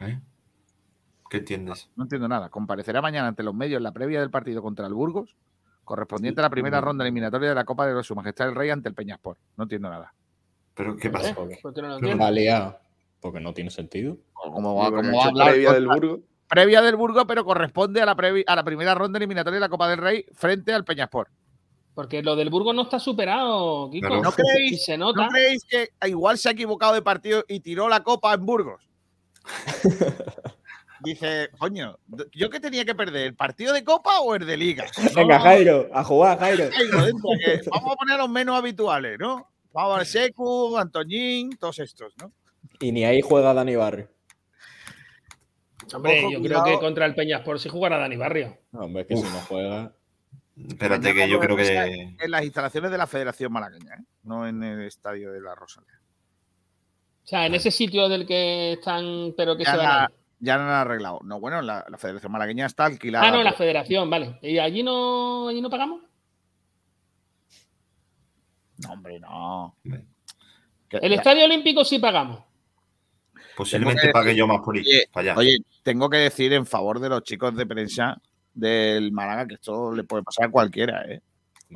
[0.00, 0.18] ¿Eh?
[1.30, 1.90] ¿Qué entiendes?
[1.96, 2.48] No entiendo nada.
[2.48, 5.36] Comparecerá mañana ante los medios en la previa del partido contra el Burgos,
[5.84, 8.88] correspondiente a la primera ronda eliminatoria de la Copa de Su Majestad el Rey ante
[8.88, 9.36] el Peñaspor.
[9.56, 10.12] No entiendo nada.
[10.74, 11.34] ¿Pero qué pasa?
[11.34, 12.76] no
[13.20, 14.18] porque no tiene sentido.
[14.34, 16.20] ¿Cómo va, a hablar previa del Burgos?
[16.48, 18.16] Previa del Burgos, pero corresponde a la,
[18.46, 21.28] a la primera ronda eliminatoria de la Copa del Rey frente al Peñaspor.
[21.94, 24.20] Porque lo del Burgos no está superado, Kiko.
[24.20, 25.24] ¿No, creéis, se nota.
[25.24, 28.86] ¿No creéis que igual se ha equivocado de partido y tiró la copa en Burgos?
[31.00, 31.98] dice, coño,
[32.32, 33.28] ¿yo qué tenía que perder?
[33.28, 34.84] ¿El partido de Copa o el de Liga?
[35.14, 36.68] Venga, Jairo, a jugar, Jairo.
[37.70, 39.48] vamos a poner los menos habituales, ¿no?
[39.72, 42.32] Vamos a ver Secu, Antoñín, todos estos, ¿no?
[42.80, 44.08] Y ni ahí juega Dani Barrio.
[45.94, 48.58] Hombre, yo creo que contra el Peñaspor sí jugará Dani Barrio.
[48.72, 49.92] No, hombre, es que si no juega.
[50.68, 52.16] Espérate, que yo creo que.
[52.18, 54.04] En las instalaciones de la Federación Malagueña, ¿eh?
[54.24, 56.00] no en el estadio de la Rosalía.
[57.24, 60.08] O sea, en ese sitio del que están, pero que se van
[60.38, 61.20] ya no han arreglado.
[61.24, 63.26] No, bueno, la, Federación Malagueña está alquilada.
[63.26, 64.38] Ah, no, la Federación, vale.
[64.42, 66.02] ¿Y allí no, allí no pagamos?
[68.78, 69.76] No, hombre, no.
[70.90, 72.45] El Estadio Olímpico sí pagamos.
[73.56, 75.40] Posiblemente pague yo más por ir para allá.
[75.40, 78.20] Oye, tengo que decir en favor de los chicos de prensa
[78.52, 81.20] del Málaga que esto le puede pasar a cualquiera, ¿eh?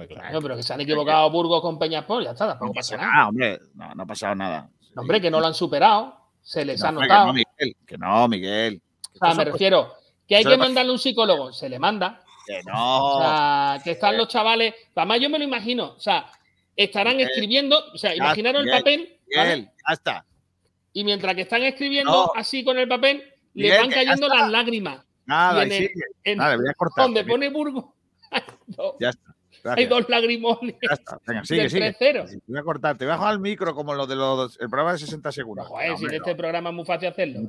[0.08, 3.28] Claro, pero que se han equivocado Burgos con Peñaspor, ya está, tampoco no pasa nada.
[3.28, 4.70] hombre, no, no ha pasado nada.
[4.94, 7.32] hombre, que no lo han superado se les ha notado.
[7.86, 8.80] Que no, Miguel.
[9.14, 9.94] o sea, me refiero
[10.26, 12.22] que hay que mandarle un psicólogo, se le manda.
[12.46, 13.16] Que no.
[13.16, 14.74] O sea, que están los chavales.
[14.94, 15.94] Además, yo me lo imagino.
[15.96, 16.26] O sea,
[16.74, 17.78] estarán escribiendo.
[17.92, 19.18] O sea, imaginaron el papel.
[19.26, 20.26] Miguel, ya está.
[20.92, 23.22] Y mientras que están escribiendo así con el papel,
[23.54, 25.04] le van cayendo las lágrimas.
[25.26, 25.90] Nada, y,
[26.24, 27.04] en Nada, voy a cortar.
[27.04, 27.94] Donde pone Burgo.
[29.00, 29.30] ya está.
[29.64, 30.76] Hay dos lagrimones.
[30.82, 31.20] Ya está.
[31.26, 31.94] Venga, sigue, sigue.
[32.46, 32.96] Voy a cortar.
[32.96, 35.66] Te voy a dejar el micro como lo de los, el programa de 60 segundos.
[35.68, 37.40] joder, si en este programa es muy fácil hacerlo.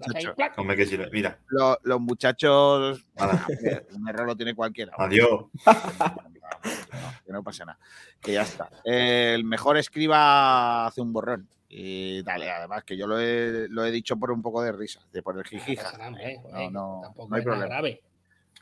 [0.58, 1.10] Hombre, que sirve.
[1.12, 1.40] Mira.
[1.48, 3.06] Los, los muchachos.
[3.96, 4.94] un error lo tiene cualquiera.
[4.98, 5.46] Adiós.
[7.26, 7.80] que no pasa nada.
[8.22, 8.70] Que ya está.
[8.84, 11.48] El mejor escriba hace un borrón.
[11.74, 15.00] Y dale, además que yo lo he, lo he dicho por un poco de risa,
[15.14, 15.98] de por el jijija.
[15.98, 17.66] No, no, no, hay problema.
[17.66, 18.02] Grave.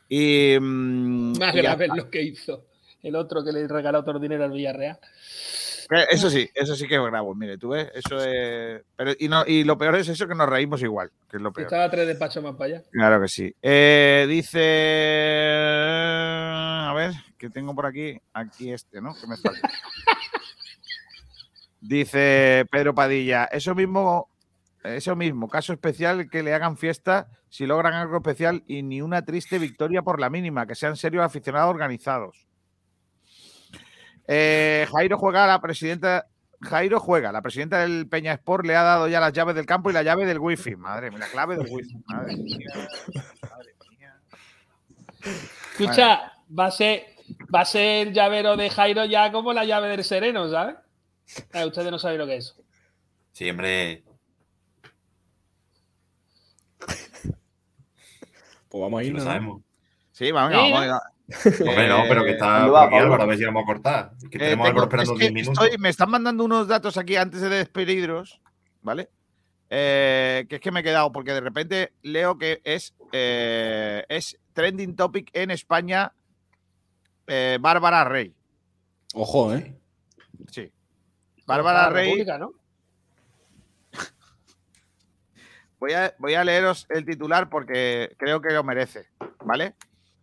[0.08, 2.66] Y, mm, más grave es lo que hizo
[3.02, 5.00] el otro que le regaló todo el dinero al Villarreal.
[5.90, 7.34] Eh, eso sí, eso sí que es bravo.
[7.34, 8.80] Mire, tú ves, eso es.
[8.94, 11.52] Pero, y, no, y lo peor es eso que nos reímos igual, que es lo
[11.52, 11.66] peor.
[11.66, 12.84] Estaba tres despachos más para allá.
[12.92, 13.52] Claro que sí.
[13.60, 14.60] Eh, dice.
[16.86, 18.20] A ver, que tengo por aquí.
[18.32, 19.16] Aquí este, ¿no?
[19.20, 19.68] Que me falta.
[21.80, 23.44] dice Pedro Padilla.
[23.44, 24.28] Eso mismo.
[24.82, 29.22] Eso mismo, caso especial que le hagan fiesta si logran algo especial y ni una
[29.26, 32.46] triste victoria por la mínima, que sean serios aficionados organizados.
[34.26, 36.28] Eh, Jairo juega la presidenta.
[36.62, 39.90] Jairo juega, la presidenta del Peña Sport le ha dado ya las llaves del campo
[39.90, 40.76] y la llave del wifi.
[40.76, 41.94] Madre mía, la clave del wifi.
[42.06, 42.58] Madre mía.
[45.72, 47.04] Escucha, va a ser
[47.54, 50.76] va a ser llavero de Jairo ya como la llave del sereno, ¿sabes?
[51.52, 52.54] Eh, ustedes no saben lo que es.
[53.32, 54.04] Siempre.
[58.68, 59.62] Pues vamos a ir, lo sabemos.
[60.12, 61.02] Sí, vamos, vamos, vamos.
[61.60, 64.12] Hombre, no, pero que está por aquí Álvaro, a ver si vamos a cortar.
[64.30, 65.68] Que eh, tenemos algo esperando 10 minutos.
[65.78, 68.40] me están mandando unos datos aquí antes de despediros,
[68.82, 69.10] ¿vale?
[69.70, 74.38] Eh, que es que me he quedado, porque de repente leo que es, eh, es
[74.52, 76.12] trending topic en España
[77.60, 78.34] Bárbara Rey.
[79.14, 79.76] Ojo, ¿eh?
[80.50, 80.72] Sí.
[81.50, 82.24] Bárbara Rey.
[85.80, 89.08] Voy a, voy a leeros el titular porque creo que lo merece,
[89.44, 89.74] ¿vale?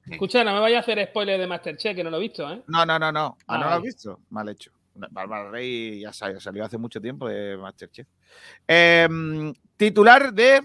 [0.08, 2.62] Escucha, no me vaya a hacer spoiler de Masterchef, que no lo he visto, ¿eh?
[2.68, 3.38] No, no, no, no.
[3.48, 4.22] Ah, ¿no lo has visto?
[4.30, 4.72] Mal hecho.
[4.94, 8.08] Bárbara Rey ya salió, salió hace mucho tiempo de Masterchef.
[8.68, 10.62] Em, titular de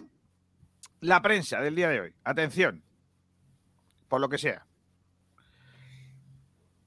[1.00, 2.14] la prensa del día de hoy.
[2.22, 2.84] Atención.
[4.08, 4.66] Por lo que sea.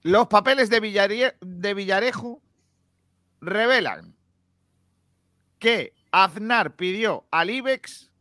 [0.04, 2.44] Los papeles de, de Villarejo
[3.46, 4.16] revelan
[5.60, 8.12] que Aznar pidió al IBEX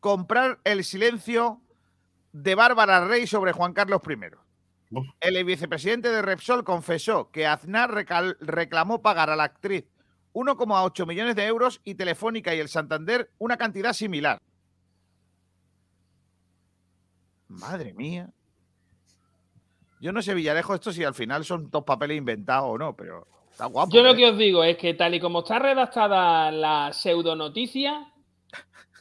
[0.00, 1.62] comprar el silencio
[2.32, 4.98] de Bárbara Rey sobre Juan Carlos I.
[5.20, 7.90] El vicepresidente de Repsol confesó que Aznar
[8.40, 9.84] reclamó pagar a la actriz
[10.32, 14.38] 1,8 millones de euros y Telefónica y el Santander una cantidad similar.
[17.48, 18.30] Madre mía.
[20.00, 23.26] Yo no sé, Villarejo, esto si al final son dos papeles inventados o no, pero
[23.54, 23.92] está guapo.
[23.92, 28.12] Yo lo que os digo es que tal y como está redactada la pseudonoticia,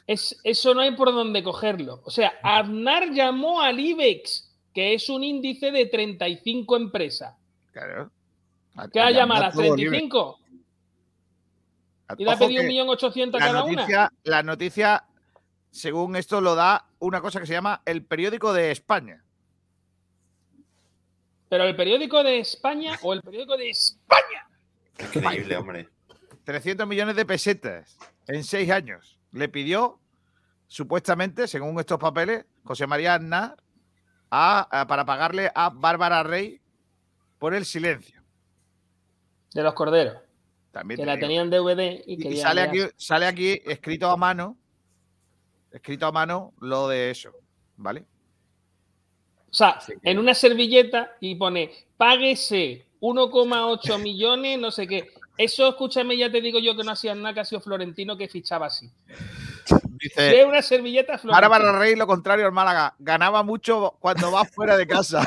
[0.08, 2.02] es, eso no hay por dónde cogerlo.
[2.06, 7.36] O sea, Aznar llamó al IBEX, que es un índice de 35 empresas.
[7.72, 8.12] Claro.
[8.92, 10.40] ¿Qué va a llamar a 35?
[12.18, 14.12] Y le ha pedido 1.800.000 cada una.
[14.24, 15.04] La noticia,
[15.72, 19.23] según esto, lo da una cosa que se llama el periódico de España.
[21.54, 24.48] ¿Pero el periódico de España o el periódico de España?
[24.98, 25.88] Increíble, hombre.
[26.46, 27.96] 300 millones de pesetas
[28.28, 30.00] en seis años le pidió,
[30.66, 33.58] supuestamente, según estos papeles, José María Aznar,
[34.32, 36.60] para pagarle a Bárbara Rey
[37.38, 38.24] por el silencio.
[39.54, 40.18] De los corderos.
[40.72, 44.58] También que la tenían DVD y, sale, aquí, sale aquí escrito a mano,
[45.72, 47.32] escrito a mano lo de eso,
[47.78, 48.08] ¿vale?
[49.54, 55.12] O sea, en una servilleta y pone, páguese 1,8 millones, no sé qué.
[55.38, 58.28] Eso, escúchame, ya te digo yo que no hacía nada que ha sido Florentino que
[58.28, 58.90] fichaba así.
[59.92, 62.96] Dice, una servilleta Bárbara Rey, lo contrario al Málaga.
[62.98, 65.24] Ganaba mucho cuando va fuera de casa.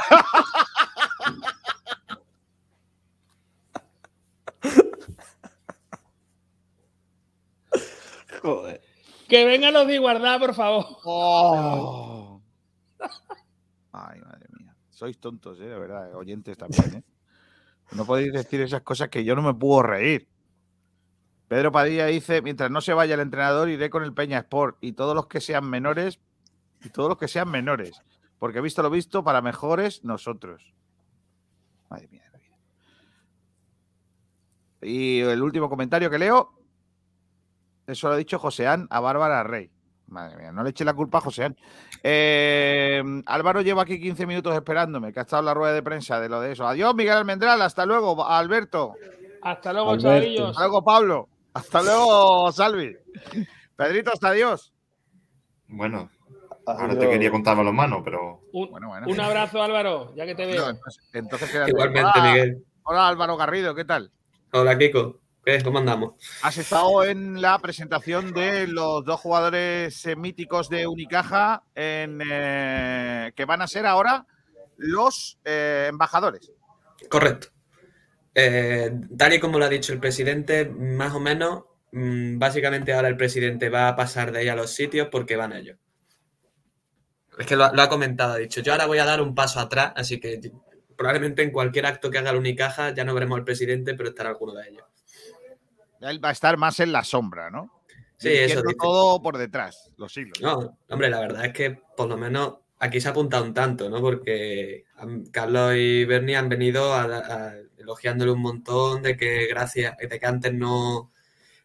[8.43, 8.83] Joder.
[9.29, 10.85] Que vengan los de igualdad, por favor.
[11.05, 12.41] Oh.
[14.09, 14.75] Ay, madre mía.
[14.89, 15.65] Sois tontos, ¿eh?
[15.65, 16.15] de verdad.
[16.15, 17.05] Oyentes también, ¿eh?
[17.93, 20.29] No podéis decir esas cosas que yo no me puedo reír.
[21.49, 24.93] Pedro Padilla dice, mientras no se vaya el entrenador, iré con el Peña Sport y
[24.93, 26.19] todos los que sean menores,
[26.83, 28.03] y todos los que sean menores.
[28.39, 30.75] Porque visto lo visto, para mejores nosotros.
[31.89, 32.23] Madre mía.
[34.83, 36.53] Y el último comentario que leo,
[37.87, 39.71] eso lo ha dicho Joseán a Bárbara Rey.
[40.09, 41.55] Madre mía, no le eche la culpa a José.
[42.03, 46.21] Eh, Álvaro lleva aquí 15 minutos esperándome, que ha estado en la rueda de prensa
[46.21, 46.67] de lo de eso.
[46.67, 47.61] Adiós, Miguel Almendral.
[47.61, 48.95] Hasta luego, Alberto.
[49.43, 50.51] Hasta luego, chavalillos.
[50.51, 51.29] Hasta luego, Pablo.
[51.55, 52.97] Hasta luego, Salvi.
[53.75, 54.73] Pedrito, hasta adiós.
[55.69, 56.09] Bueno,
[56.67, 58.43] ahora te quería contar los manos, pero.
[58.53, 58.69] Un,
[59.07, 60.69] un abrazo, Álvaro, ya que te veo.
[61.13, 62.65] entonces, Igualmente, Miguel.
[62.85, 64.13] Hola, Álvaro Garrido, ¿qué tal?
[64.53, 65.19] Hola, Kiko.
[65.63, 66.15] ¿Cómo andamos?
[66.43, 73.45] Has estado en la presentación de los dos jugadores eh, míticos de Unicaja eh, que
[73.45, 74.27] van a ser ahora
[74.77, 76.51] los eh, embajadores.
[77.09, 77.49] Correcto.
[78.35, 81.63] tal y como lo ha dicho el presidente, más o menos,
[81.93, 85.53] mm, básicamente ahora el presidente va a pasar de ahí a los sitios porque van
[85.53, 85.79] ellos.
[87.39, 89.61] Es que lo, lo ha comentado, ha dicho, yo ahora voy a dar un paso
[89.61, 90.41] atrás, así que
[90.97, 94.31] probablemente en cualquier acto que haga el Unicaja ya no veremos al presidente, pero estará
[94.31, 94.86] alguno de ellos.
[96.01, 97.83] Él va a estar más en la sombra, ¿no?
[98.19, 98.63] Sí, eso.
[98.81, 100.41] todo por detrás, los siglos.
[100.41, 103.91] No, hombre, la verdad es que por lo menos aquí se ha apuntado un tanto,
[103.91, 104.01] ¿no?
[104.01, 104.85] Porque
[105.31, 106.95] Carlos y Bernie han venido
[107.79, 111.13] elogiándole un montón de que gracias, de que antes no,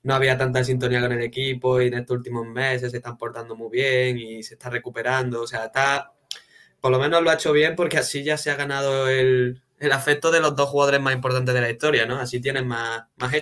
[0.03, 3.55] no había tanta sintonía con el equipo y en estos últimos meses se están portando
[3.55, 5.41] muy bien y se está recuperando.
[5.41, 6.13] O sea, está,
[6.79, 9.91] por lo menos lo ha hecho bien porque así ya se ha ganado el, el
[9.91, 12.17] afecto de los dos jugadores más importantes de la historia, ¿no?
[12.17, 13.33] Así tienen más, más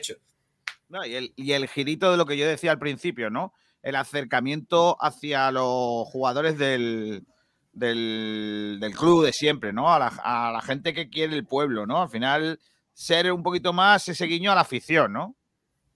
[0.90, 3.54] hechos y, el, girito de lo que yo decía al principio, ¿no?
[3.82, 7.26] El acercamiento hacia los jugadores del,
[7.74, 9.94] del, club de siempre, ¿no?
[9.94, 12.02] A la, gente que quiere el pueblo, ¿no?
[12.02, 12.60] Al final,
[12.94, 15.36] ser un poquito más ese guiño a la afición, ¿no?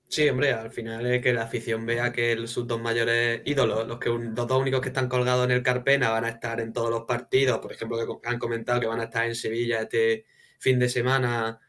[0.10, 3.98] Sí, hombre, al final es que la afición vea que sus dos mayores ídolos, los,
[3.98, 6.92] que, los dos únicos que están colgados en el Carpena, van a estar en todos
[6.92, 7.58] los partidos.
[7.60, 10.26] Por ejemplo, que han comentado que van a estar en Sevilla este
[10.60, 11.60] fin de semana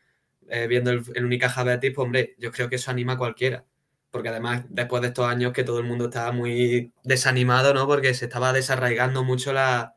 [0.48, 3.64] eh, viendo el, el Unicaja Betis, pues hombre, yo creo que eso anima a cualquiera.
[4.14, 7.84] Porque además, después de estos años que todo el mundo estaba muy desanimado, ¿no?
[7.84, 9.96] Porque se estaba desarraigando mucho la,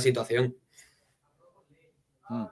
[0.00, 0.56] situación.
[2.28, 2.44] Mm.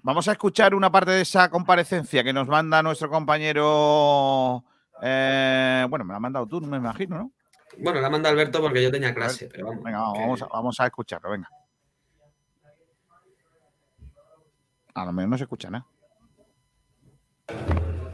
[0.00, 4.64] Vamos a escuchar una parte de esa comparecencia que nos manda nuestro compañero.
[5.02, 7.32] Eh, bueno, me la ha mandado tú, me imagino, ¿no?
[7.76, 9.84] Bueno, la ha mandado Alberto porque yo tenía clase, pero vamos.
[9.84, 11.50] Venga, vamos, a, vamos a escucharlo, venga.
[14.94, 15.86] A lo mejor no se escucha nada.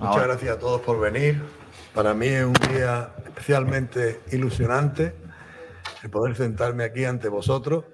[0.05, 1.43] Muchas gracias a todos por venir.
[1.95, 5.15] Para mí es un día especialmente ilusionante
[6.03, 7.87] el poder sentarme aquí ante vosotros.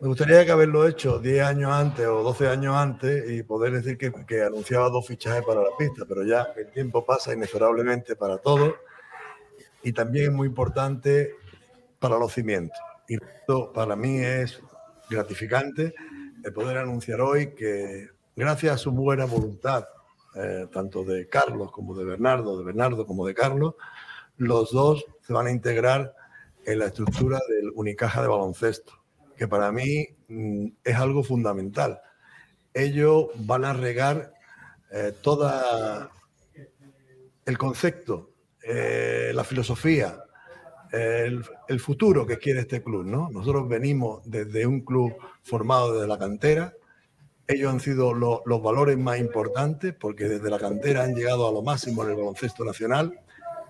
[0.00, 3.98] Me gustaría que haberlo hecho 10 años antes o 12 años antes y poder decir
[3.98, 8.38] que, que anunciaba dos fichajes para la pista, pero ya el tiempo pasa inexorablemente para
[8.38, 8.72] todos
[9.82, 11.34] y también es muy importante
[11.98, 12.78] para los cimientos.
[13.08, 14.58] Y esto para mí es
[15.10, 15.94] gratificante
[16.42, 19.84] el poder anunciar hoy que gracias a su buena voluntad
[20.40, 23.74] eh, tanto de Carlos como de Bernardo, de Bernardo como de Carlos,
[24.36, 26.14] los dos se van a integrar
[26.64, 28.92] en la estructura del Unicaja de baloncesto,
[29.36, 32.00] que para mí mm, es algo fundamental.
[32.72, 34.32] Ellos van a regar
[34.92, 36.10] eh, toda
[37.44, 38.30] el concepto,
[38.62, 40.22] eh, la filosofía,
[40.92, 43.04] el, futuro que quiere este club.
[43.04, 43.28] ¿no?
[43.30, 46.74] Nosotros venimos desde un club formado desde la cantera,
[47.48, 51.62] ellos han sido los valores más importantes porque desde la cantera han llegado a lo
[51.62, 53.18] máximo en el baloncesto nacional.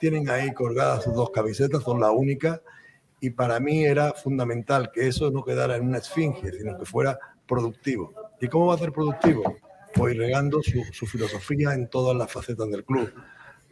[0.00, 2.60] Tienen ahí colgadas sus dos camisetas, son las únicas.
[3.20, 7.18] Y para mí era fundamental que eso no quedara en una esfinge, sino que fuera
[7.46, 8.12] productivo.
[8.40, 9.56] ¿Y cómo va a ser productivo?
[9.94, 13.12] Pues regando su, su filosofía en todas las facetas del club.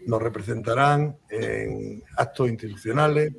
[0.07, 3.33] Nos representarán en actos institucionales,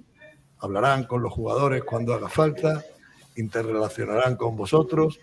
[0.59, 2.83] hablarán con los jugadores cuando haga falta,
[3.37, 5.19] interrelacionarán con vosotros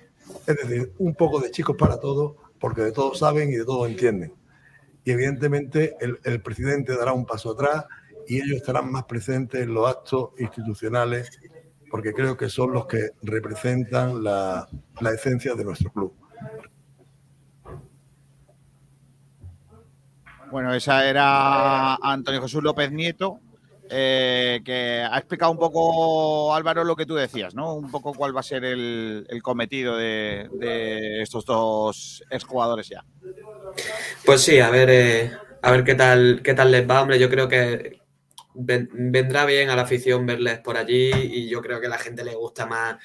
[0.46, 3.88] es decir, un poco de chicos para todos, porque de todos saben y de todos
[3.88, 4.34] entienden.
[5.04, 7.84] Y evidentemente el, presidente dará un paso atrás
[8.26, 11.30] y ellos estarán más presentes en los actos institucionales,
[11.90, 14.66] porque creo que son los que representan la,
[15.00, 16.14] la esencia de nuestro club.
[20.50, 23.40] Bueno, esa era Antonio Jesús López Nieto,
[23.90, 27.74] eh, que ha explicado un poco, Álvaro, lo que tú decías, ¿no?
[27.74, 33.04] Un poco cuál va a ser el, cometido de, estos dos exjugadores ya.
[34.24, 37.18] Pues sí, a ver, eh, a ver qué tal, qué tal les va, hombre.
[37.18, 38.00] Yo creo que
[38.54, 42.24] vendrá bien a la afición verles por allí y yo creo que a la gente
[42.24, 42.96] le gusta más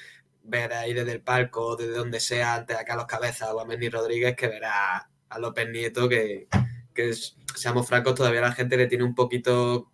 [0.44, 3.90] ver ahí desde el palco, desde donde sea, ante acá los cabezas o a Mendy
[3.90, 6.48] Rodríguez, que verá a López Nieto, que,
[6.94, 7.14] que
[7.56, 9.92] seamos francos, todavía la gente le tiene un poquito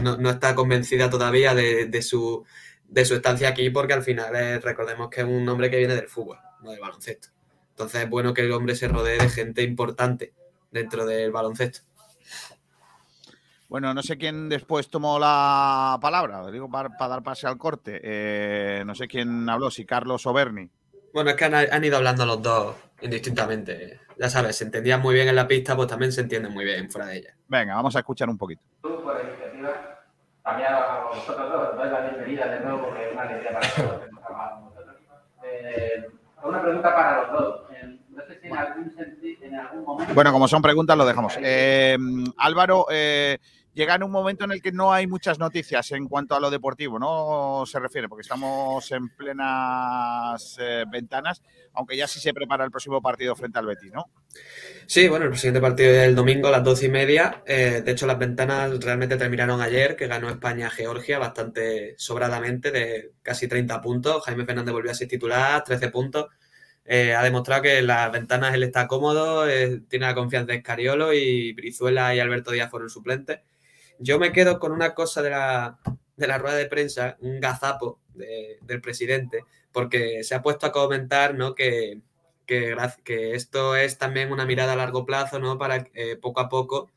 [0.00, 2.44] no, está convencida todavía de, su,
[2.88, 5.94] de su estancia aquí porque al final eh, recordemos que es un hombre que viene
[5.94, 7.28] del fútbol, no del baloncesto.
[7.70, 10.32] Entonces es bueno que el hombre se rodee de gente importante
[10.70, 11.80] dentro del baloncesto.
[13.68, 18.00] Bueno, no sé quién después tomó la palabra, digo para, dar pase al corte.
[18.02, 20.68] Eh, no sé quién habló, si Carlos o Berni.
[21.14, 24.00] Bueno, es que han, ido hablando los dos indistintamente.
[24.18, 26.90] Ya sabes, se entendían muy bien en la pista, pues también se entienden muy bien
[26.90, 27.34] fuera de ella.
[27.48, 28.62] Venga, vamos a escuchar un poquito
[30.42, 33.68] también a vosotros dos, os doy la bienvenida de nuevo porque es una alegría para
[33.68, 34.02] todos.
[35.44, 36.08] Eh,
[36.44, 37.60] una pregunta para los dos.
[37.72, 40.14] Eh, no sé si en algún, sentido, en algún momento...
[40.14, 41.38] Bueno, como son preguntas, lo dejamos.
[41.40, 41.96] Eh,
[42.36, 43.38] Álvaro, eh,
[43.74, 46.50] llega en un momento en el que no hay muchas noticias en cuanto a lo
[46.50, 47.64] deportivo, ¿no?
[47.66, 51.42] Se refiere, porque estamos en plenas eh, ventanas,
[51.72, 54.10] aunque ya sí se prepara el próximo partido frente al Betis, ¿no?
[54.86, 57.42] Sí, bueno, el siguiente partido es el domingo a las doce y media.
[57.46, 63.12] Eh, de hecho, las ventanas realmente terminaron ayer, que ganó España Georgia bastante sobradamente, de
[63.22, 64.22] casi 30 puntos.
[64.24, 66.26] Jaime Fernández volvió a ser titular, 13 puntos.
[66.84, 69.46] Eh, ha demostrado que en las ventanas él está cómodo,
[69.88, 73.38] tiene la confianza de Escariolo y Brizuela y Alberto Díaz fueron suplentes.
[73.98, 75.78] Yo me quedo con una cosa de la,
[76.38, 81.54] rueda de prensa, un gazapo del presidente, porque se ha puesto a comentar ¿no?
[81.54, 82.00] que,
[82.46, 85.58] que, esto es también una mirada a largo plazo ¿no?
[85.58, 86.90] para eh, poco a poco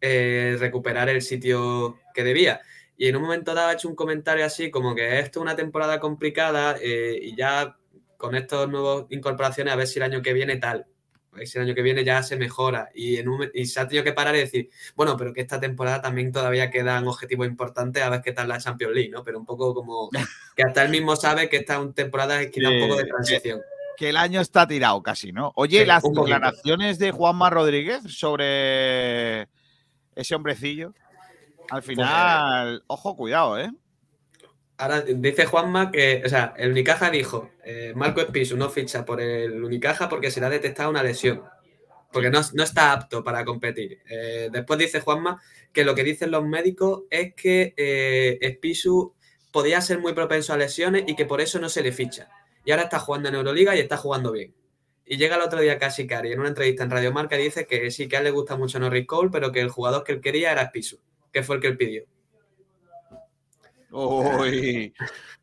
[0.00, 2.60] eh, recuperar el sitio que debía.
[2.96, 5.56] Y en un momento dado ha hecho un comentario así como que esto es una
[5.56, 7.76] temporada complicada eh, y ya
[8.16, 10.86] con estas nuevas incorporaciones a ver si el año que viene tal.
[11.32, 12.90] A ver si el año que viene ya se mejora.
[12.94, 16.00] Y, en y se ha tenido que parar y decir, bueno, pero que esta temporada
[16.00, 19.22] también todavía quedan objetivos importantes a ver qué tal la Champions League, ¿no?
[19.22, 20.08] Pero un poco como
[20.56, 23.60] que hasta él mismo sabe que esta temporada es queda un poco de transición.
[23.96, 25.52] Que el año está tirado casi, ¿no?
[25.56, 29.48] Oye, las declaraciones de Juanma Rodríguez sobre
[30.14, 30.94] ese hombrecillo,
[31.70, 33.70] al pues, final, ojo, cuidado, ¿eh?
[34.78, 39.20] Ahora dice Juanma que, o sea, el Unicaja dijo, eh, Marco Espisu no ficha por
[39.20, 41.42] el Unicaja porque se le ha detectado una lesión,
[42.12, 43.98] porque no, está apto para competir.
[44.08, 45.42] Eh, después dice Juanma
[45.72, 49.14] que lo que dicen los médicos es que eh, Espisu
[49.50, 52.28] podía ser muy propenso a lesiones y que por eso no se le ficha.
[52.64, 54.54] Y ahora está jugando en Euroliga y está jugando bien.
[55.04, 57.66] Y llega el otro día casi Cari en una entrevista en Radio Marca y dice
[57.66, 60.12] que sí, que a él le gusta mucho Norris Cole, pero que el jugador que
[60.12, 61.00] él quería era Espisu,
[61.32, 62.04] que fue el que él pidió.
[63.90, 64.92] Uy,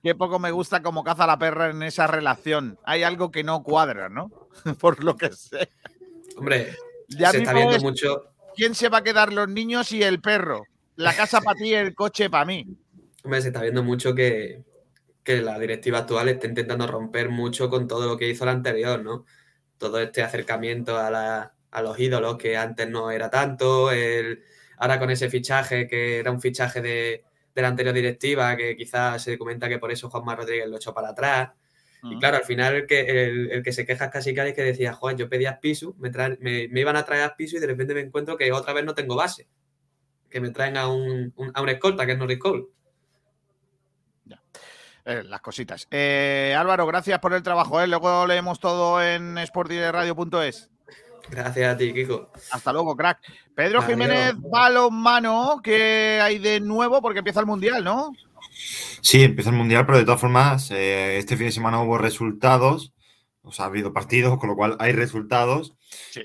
[0.03, 2.77] qué poco me gusta cómo caza la perra en esa relación.
[2.83, 4.29] Hay algo que no cuadra, ¿no?
[4.79, 5.69] Por lo que sé.
[6.37, 6.75] Hombre,
[7.09, 8.29] ya se está viendo mucho.
[8.55, 10.65] ¿Quién se va a quedar los niños y el perro?
[10.95, 12.65] La casa para ti y el coche para mí.
[13.23, 14.63] Hombre, se está viendo mucho que,
[15.25, 19.25] la directiva actual está intentando romper mucho con todo lo que hizo la anterior, ¿no?
[19.77, 24.43] Todo este acercamiento a, a los ídolos que antes no era tanto, el,
[24.77, 27.25] ahora con ese fichaje que era un fichaje de,
[27.55, 30.93] de la anterior directiva, que quizás se comenta que por eso Juanma Rodríguez lo echó
[30.93, 31.51] para atrás.
[32.03, 34.93] Y claro, al final el que, el, que se queja casi casi es que decía,
[34.93, 38.01] Juan, yo pedía Pisu, me, me, iban a traer a Pisu y de repente me
[38.01, 39.47] encuentro que otra vez no tengo base.
[40.29, 42.65] Que me traen a un, a un escolta, que es Norris Cole.
[45.05, 45.87] Eh, las cositas.
[45.91, 47.79] Eh, Álvaro, gracias por el trabajo.
[47.79, 47.87] ¿eh?
[47.87, 50.71] Luego leemos todo en sportiradio.es.
[51.29, 52.31] Gracias a ti, Kiko.
[52.51, 53.19] Hasta luego, crack.
[53.55, 57.01] Pedro Jiménez, balonmano, ¿qué hay de nuevo?
[57.01, 58.11] Porque empieza el Mundial, ¿no?
[59.01, 62.93] Sí, empieza el Mundial, pero de todas formas, eh, este fin de semana hubo resultados,
[63.41, 65.75] o sea, ha habido partidos, con lo cual hay resultados.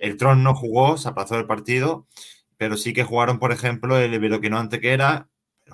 [0.01, 2.06] El Tron no jugó, se aplazó el partido,
[2.56, 5.28] pero sí que jugaron, por ejemplo, el Iberoquino Antequera,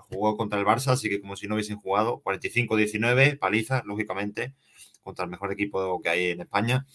[0.09, 4.55] jugó contra el Barça, así que como si no hubiesen jugado, 45-19, paliza, lógicamente,
[5.03, 6.87] contra el mejor equipo que hay en España.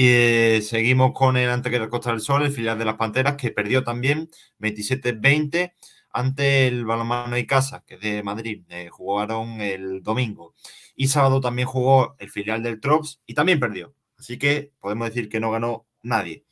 [0.00, 3.50] Y eh, seguimos con el Antequera Costa del Sol, el filial de las Panteras, que
[3.50, 4.30] perdió también
[4.60, 5.72] 27-20
[6.12, 8.64] ante el Balonmano y Casa, que es de Madrid.
[8.68, 10.54] Eh, jugaron el domingo.
[10.94, 13.92] Y sábado también jugó el filial del Trops y también perdió.
[14.16, 16.44] Así que podemos decir que no ganó nadie.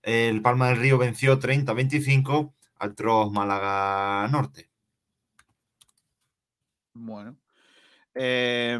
[0.00, 4.70] El Palma del Río venció 30-25 al Trops Málaga Norte.
[6.94, 7.36] Bueno,
[8.20, 8.76] eh,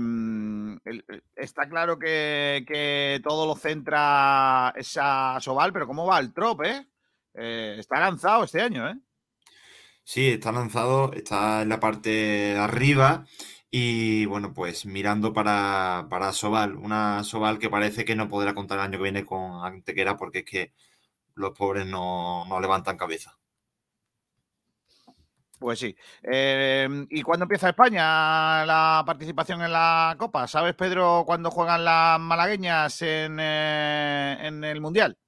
[1.37, 6.89] está claro que, todo lo centra esa Sobal, pero ¿cómo va el trop, eh?
[7.35, 7.77] eh?
[7.79, 8.97] Está lanzado este año, ¿eh?
[10.03, 13.27] Sí, está lanzado, está en la parte de arriba
[13.71, 18.79] y bueno, pues mirando para, para Sobal, una Sobal que parece que no podrá contar
[18.79, 20.73] el año que viene con Antequera porque es que
[21.35, 23.38] los pobres no levantan cabeza.
[25.59, 25.97] Pues sí.
[26.23, 30.47] Em, ¿Y cuándo empieza España la participación en la Copa?
[30.47, 35.19] ¿Sabes, Pedro, cuándo juegan las malagueñas en, eh, el Mundial?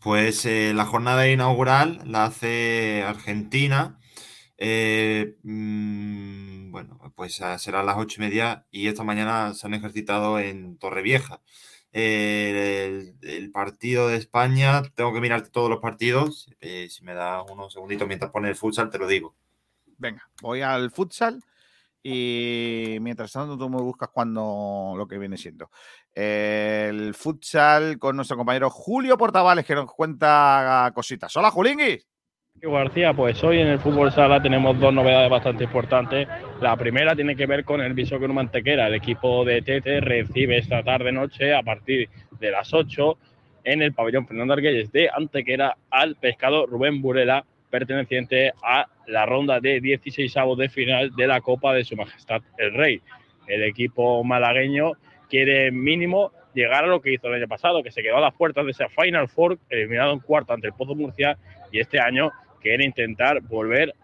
[0.00, 3.98] Pues eh, la jornada inaugural la hace Argentina.
[4.58, 9.74] Eh, mm, bueno, pues será a las ocho y media y esta mañana se han
[9.74, 11.42] ejercitado en Torrevieja
[11.92, 16.50] el, partido de España, tengo que mirar todos los partidos.
[16.60, 19.34] Eh, si me da unos segunditos mientras pone el futsal, te lo digo.
[19.98, 21.42] Venga, voy al futsal
[22.02, 25.70] y mientras tanto tú me buscas cuando lo que viene siendo.
[26.12, 31.36] El futsal con nuestro compañero Julio Portavales que nos cuenta cositas.
[31.36, 32.06] Hola, Julinguis.
[32.68, 36.28] García, pues hoy en el fútbol sala tenemos dos novedades bastante importantes.
[36.60, 38.86] La primera tiene que ver con el Bisóquero Mantequera.
[38.86, 43.16] El equipo de Tete recibe esta tarde noche a partir de las 8
[43.64, 49.60] en el pabellón Fernando Arguelles de Antequera al pescado Rubén Burela, perteneciente a la ronda
[49.60, 53.00] de 16 avos de final de la Copa de Su Majestad el Rey.
[53.46, 54.92] El equipo malagueño
[55.28, 58.34] quiere mínimo llegar a lo que hizo el año pasado, que se quedó a las
[58.34, 61.38] puertas de esa Final Four, eliminado en cuarto ante el Pozo Murcia,
[61.70, 63.94] y este año quiere intentar volver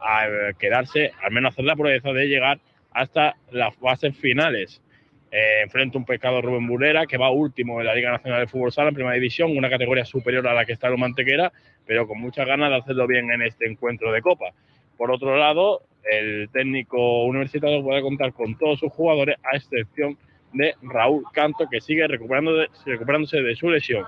[0.00, 2.58] a quedarse, al menos hacer la proeza de llegar
[2.92, 4.82] hasta las bases finales.
[5.30, 8.72] Eh, enfrenta un pescado Rubén Burera, que va último en la Liga Nacional de Fútbol
[8.72, 11.52] Sala en Primera División, una categoría superior a la que está el Mantequera,
[11.84, 14.52] pero con muchas ganas de hacerlo bien en este encuentro de Copa.
[14.96, 20.16] Por otro lado, el técnico universitario puede contar con todos sus jugadores, a excepción
[20.52, 24.04] de Raúl Canto, que sigue recuperándose de su lesión.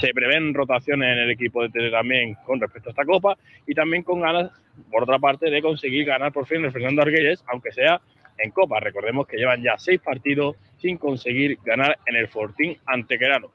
[0.00, 3.74] Se prevén rotaciones en el equipo de Tele también con respecto a esta copa y
[3.74, 4.52] también con ganas,
[4.90, 8.00] por otra parte, de conseguir ganar por fin el Fernando Arguelles, aunque sea
[8.38, 8.78] en copa.
[8.78, 13.50] Recordemos que llevan ya seis partidos sin conseguir ganar en el Fortín Antequerano.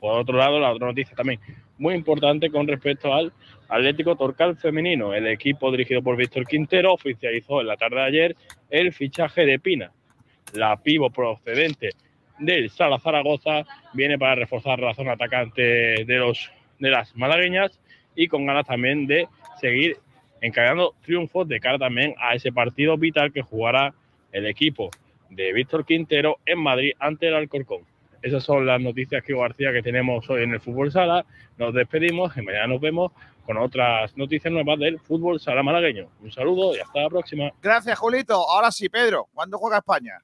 [0.00, 1.40] Por otro lado, la otra noticia también
[1.78, 3.32] muy importante con respecto al
[3.68, 5.14] Atlético Torcal femenino.
[5.14, 8.36] El equipo dirigido por Víctor Quintero oficializó en la tarde de ayer
[8.68, 9.92] el fichaje de Pina.
[10.52, 11.90] La pivo procedente
[12.38, 15.62] del Sala Zaragoza viene para reforzar la zona atacante
[16.04, 17.78] de, los, de las malagueñas
[18.14, 19.28] y con ganas también de
[19.60, 19.98] seguir
[20.40, 23.94] encargando triunfos de cara también a ese partido vital que jugará
[24.32, 24.90] el equipo
[25.30, 27.82] de Víctor Quintero en Madrid ante el Alcorcón.
[28.22, 31.26] Esas son las noticias que García que tenemos hoy en el Fútbol Sala.
[31.58, 33.12] Nos despedimos y mañana nos vemos
[33.44, 36.08] con otras noticias nuevas del Fútbol Sala malagueño.
[36.20, 37.50] Un saludo y hasta la próxima.
[37.60, 38.34] Gracias, Julito.
[38.34, 40.14] Ahora sí, Pedro, ¿cuándo juega España?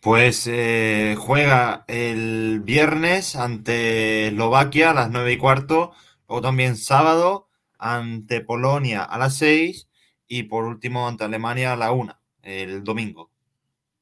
[0.00, 5.92] Pues eh, juega el viernes ante Eslovaquia a las nueve y cuarto,
[6.26, 7.48] luego también sábado
[7.78, 9.90] ante Polonia a las seis
[10.26, 13.30] y por último ante Alemania a la una, el domingo.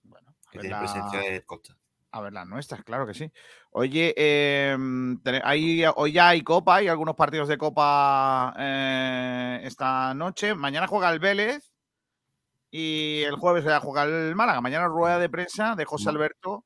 [0.05, 1.77] Bueno, que tiene presencia de Costa.
[2.13, 3.33] A ver, las nuestras, claro que sí.
[3.71, 4.77] Oye, eh,
[5.97, 10.55] hoy ya hay Copa, hay algunos partidos de Copa eh, esta noche.
[10.55, 11.73] Mañana juega el Vélez
[12.71, 14.61] y el jueves va a jugar el Málaga.
[14.61, 16.65] Mañana rueda de prensa de José Alberto.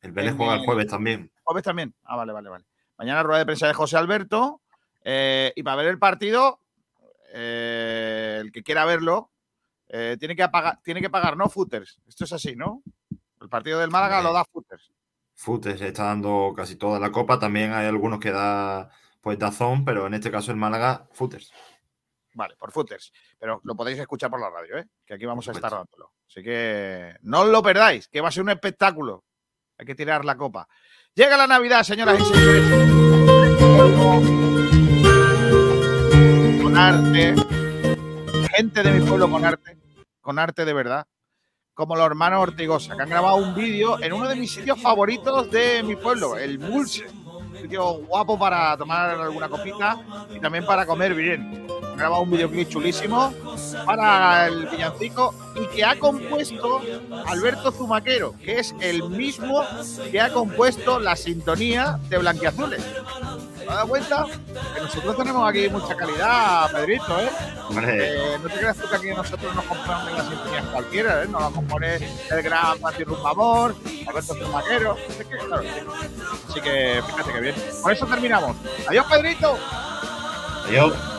[0.00, 1.30] El Vélez juega el jueves también.
[1.42, 1.94] Jueves también.
[2.04, 2.64] Ah, vale, vale, vale.
[2.98, 4.60] Mañana rueda de prensa de José Alberto.
[5.02, 6.60] Eh, y para ver el partido,
[7.32, 9.30] eh, el que quiera verlo,
[9.88, 10.48] tiene, que
[10.82, 11.48] tiene que pagar, ¿no?
[11.48, 12.00] Footers.
[12.06, 12.82] Esto es así, ¿no?
[13.40, 14.92] El partido del Málaga lo da Footers.
[15.34, 17.38] Footers está dando casi toda la copa.
[17.38, 18.90] También hay algunos que da
[19.20, 21.52] pues Dazón, pero en este caso el Málaga, Footers.
[22.36, 23.12] Vale, por Footers.
[23.38, 24.86] Pero lo podéis escuchar por la radio, ¿eh?
[25.06, 26.12] Que aquí vamos a estar dándolo.
[26.28, 29.24] Así que no os lo perdáis, que va a ser un espectáculo.
[29.78, 30.68] Hay que tirar la copa.
[31.14, 32.62] Llega la Navidad, señoras y señores.
[36.62, 37.34] Con arte.
[38.54, 39.78] Gente de mi pueblo con arte.
[40.20, 41.06] Con arte de verdad
[41.72, 45.50] como los hermanos Ortigosa, que han grabado un vídeo en uno de mis sitios favoritos
[45.50, 47.04] de mi pueblo, el Bulse.
[47.06, 51.66] Un sitio guapo para tomar alguna copita y también para comer bien.
[51.96, 53.32] Grabado un videoclip chulísimo
[53.86, 56.82] para el villancico y que ha compuesto
[57.26, 59.64] Alberto Zumaquero, que es el mismo
[60.10, 62.82] que ha compuesto la sintonía de Blanquiazules.
[63.58, 64.26] ¿Te has dado cuenta?
[64.74, 67.30] Que nosotros tenemos aquí mucha calidad, Pedrito, ¿eh?
[67.82, 71.28] eh no te creas tú que aquí nosotros nos compramos las sintonías cualquiera, ¿eh?
[71.28, 71.96] Nos la compone
[72.30, 73.74] el gran Pati Rumbamor,
[74.06, 74.96] Alberto Zumaquero.
[75.48, 75.62] Claro,
[76.48, 77.54] Así que fíjate que bien.
[77.82, 78.56] Por eso terminamos.
[78.86, 79.58] Adiós, Pedrito.
[80.66, 81.15] Adiós.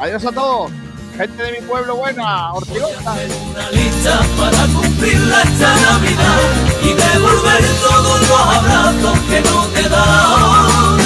[0.00, 0.70] Adiós a todos.
[1.16, 3.16] Gente de mi pueblo buena, Ortigosa.
[3.50, 6.38] Una lista para cumplirla esta Navidad
[6.82, 10.98] y devolver todos los abrazos que no te dan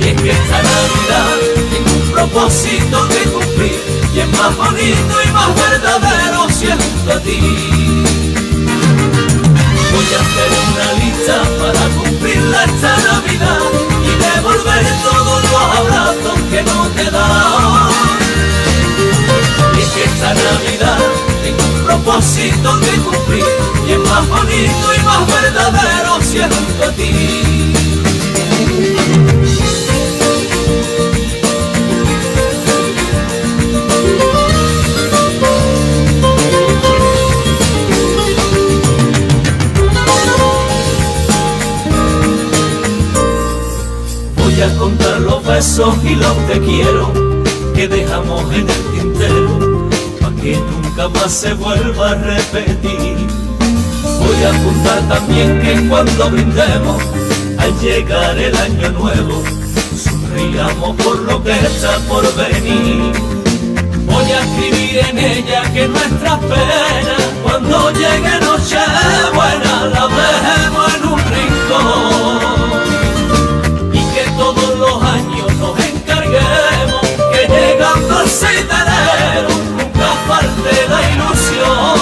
[0.00, 1.36] es que esta Navidad
[1.70, 3.80] tiene un propósito que cumplir
[4.14, 7.40] y es más bonito y más verdadero si es junto a ti.
[9.92, 13.87] Voy a hacer una lista para cumplirla esta Navidad y
[14.48, 17.90] devolver todos los abrazos que no te dan.
[19.74, 20.98] Y que esta Navidad
[21.42, 23.44] tiene un propósito que cumplir
[23.86, 27.68] y es más bonito y más verdadero si es junto a ti.
[44.58, 47.12] Voy a contar los besos y los te quiero
[47.76, 49.88] que dejamos en el tintero,
[50.20, 53.18] para que nunca más se vuelva a repetir.
[54.02, 57.00] Voy a contar también que cuando brindemos
[57.56, 59.44] al llegar el año nuevo,
[59.96, 63.12] sonriamos por lo que está por venir.
[64.06, 68.76] Voy a escribir en ella que nuestras penas, cuando llegue noche
[69.32, 72.47] buena, la dejemos en un rincón
[78.28, 81.96] llegando al 6 de enero nunca falte la ilusión.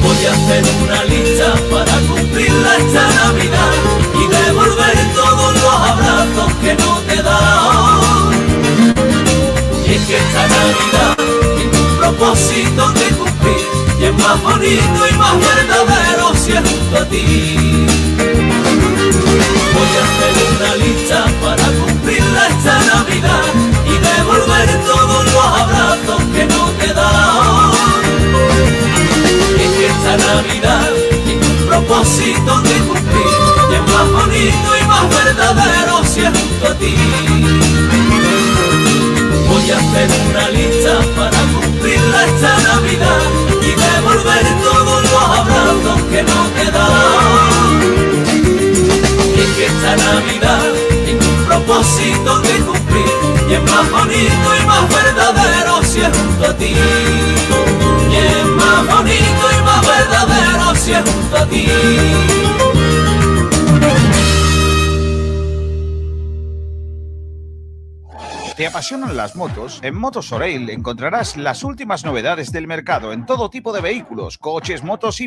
[0.00, 3.74] Voy a hacer una lista para cumplirla esta Navidad
[4.14, 8.34] y devolver todos los abrazos que no te dan.
[9.86, 11.16] Y es que esta Navidad
[11.64, 13.66] un propósito de cumplir
[14.00, 17.56] y es más bonito y más verdadero si es junto a ti.
[19.74, 21.93] Voy a hacer una lista para cumplirla esta
[23.14, 27.70] y devolver todos los abrazos que no te dan.
[29.56, 30.90] Es esta Navidad
[31.24, 33.34] ningún propósito de cumplir
[33.70, 36.94] y es más bonito y más verdadero si es junto a ti.
[39.48, 43.22] Voy a hacer una lista para cumplirla esta Navidad
[43.62, 47.80] y devolver todos los abrazos que no te dan.
[49.36, 50.93] Y es que esta Navidad
[51.54, 53.06] propósito que cumplir
[53.48, 56.74] y es más bonito y más verdadero si es junto a ti.
[58.10, 61.66] Y es más bonito y más verdadero si es junto a ti.
[68.56, 69.80] ¿Te apasionan las motos?
[69.82, 74.84] En Motos Oreil encontrarás las últimas novedades del mercado en todo tipo de vehículos, coches,
[74.84, 75.22] motos y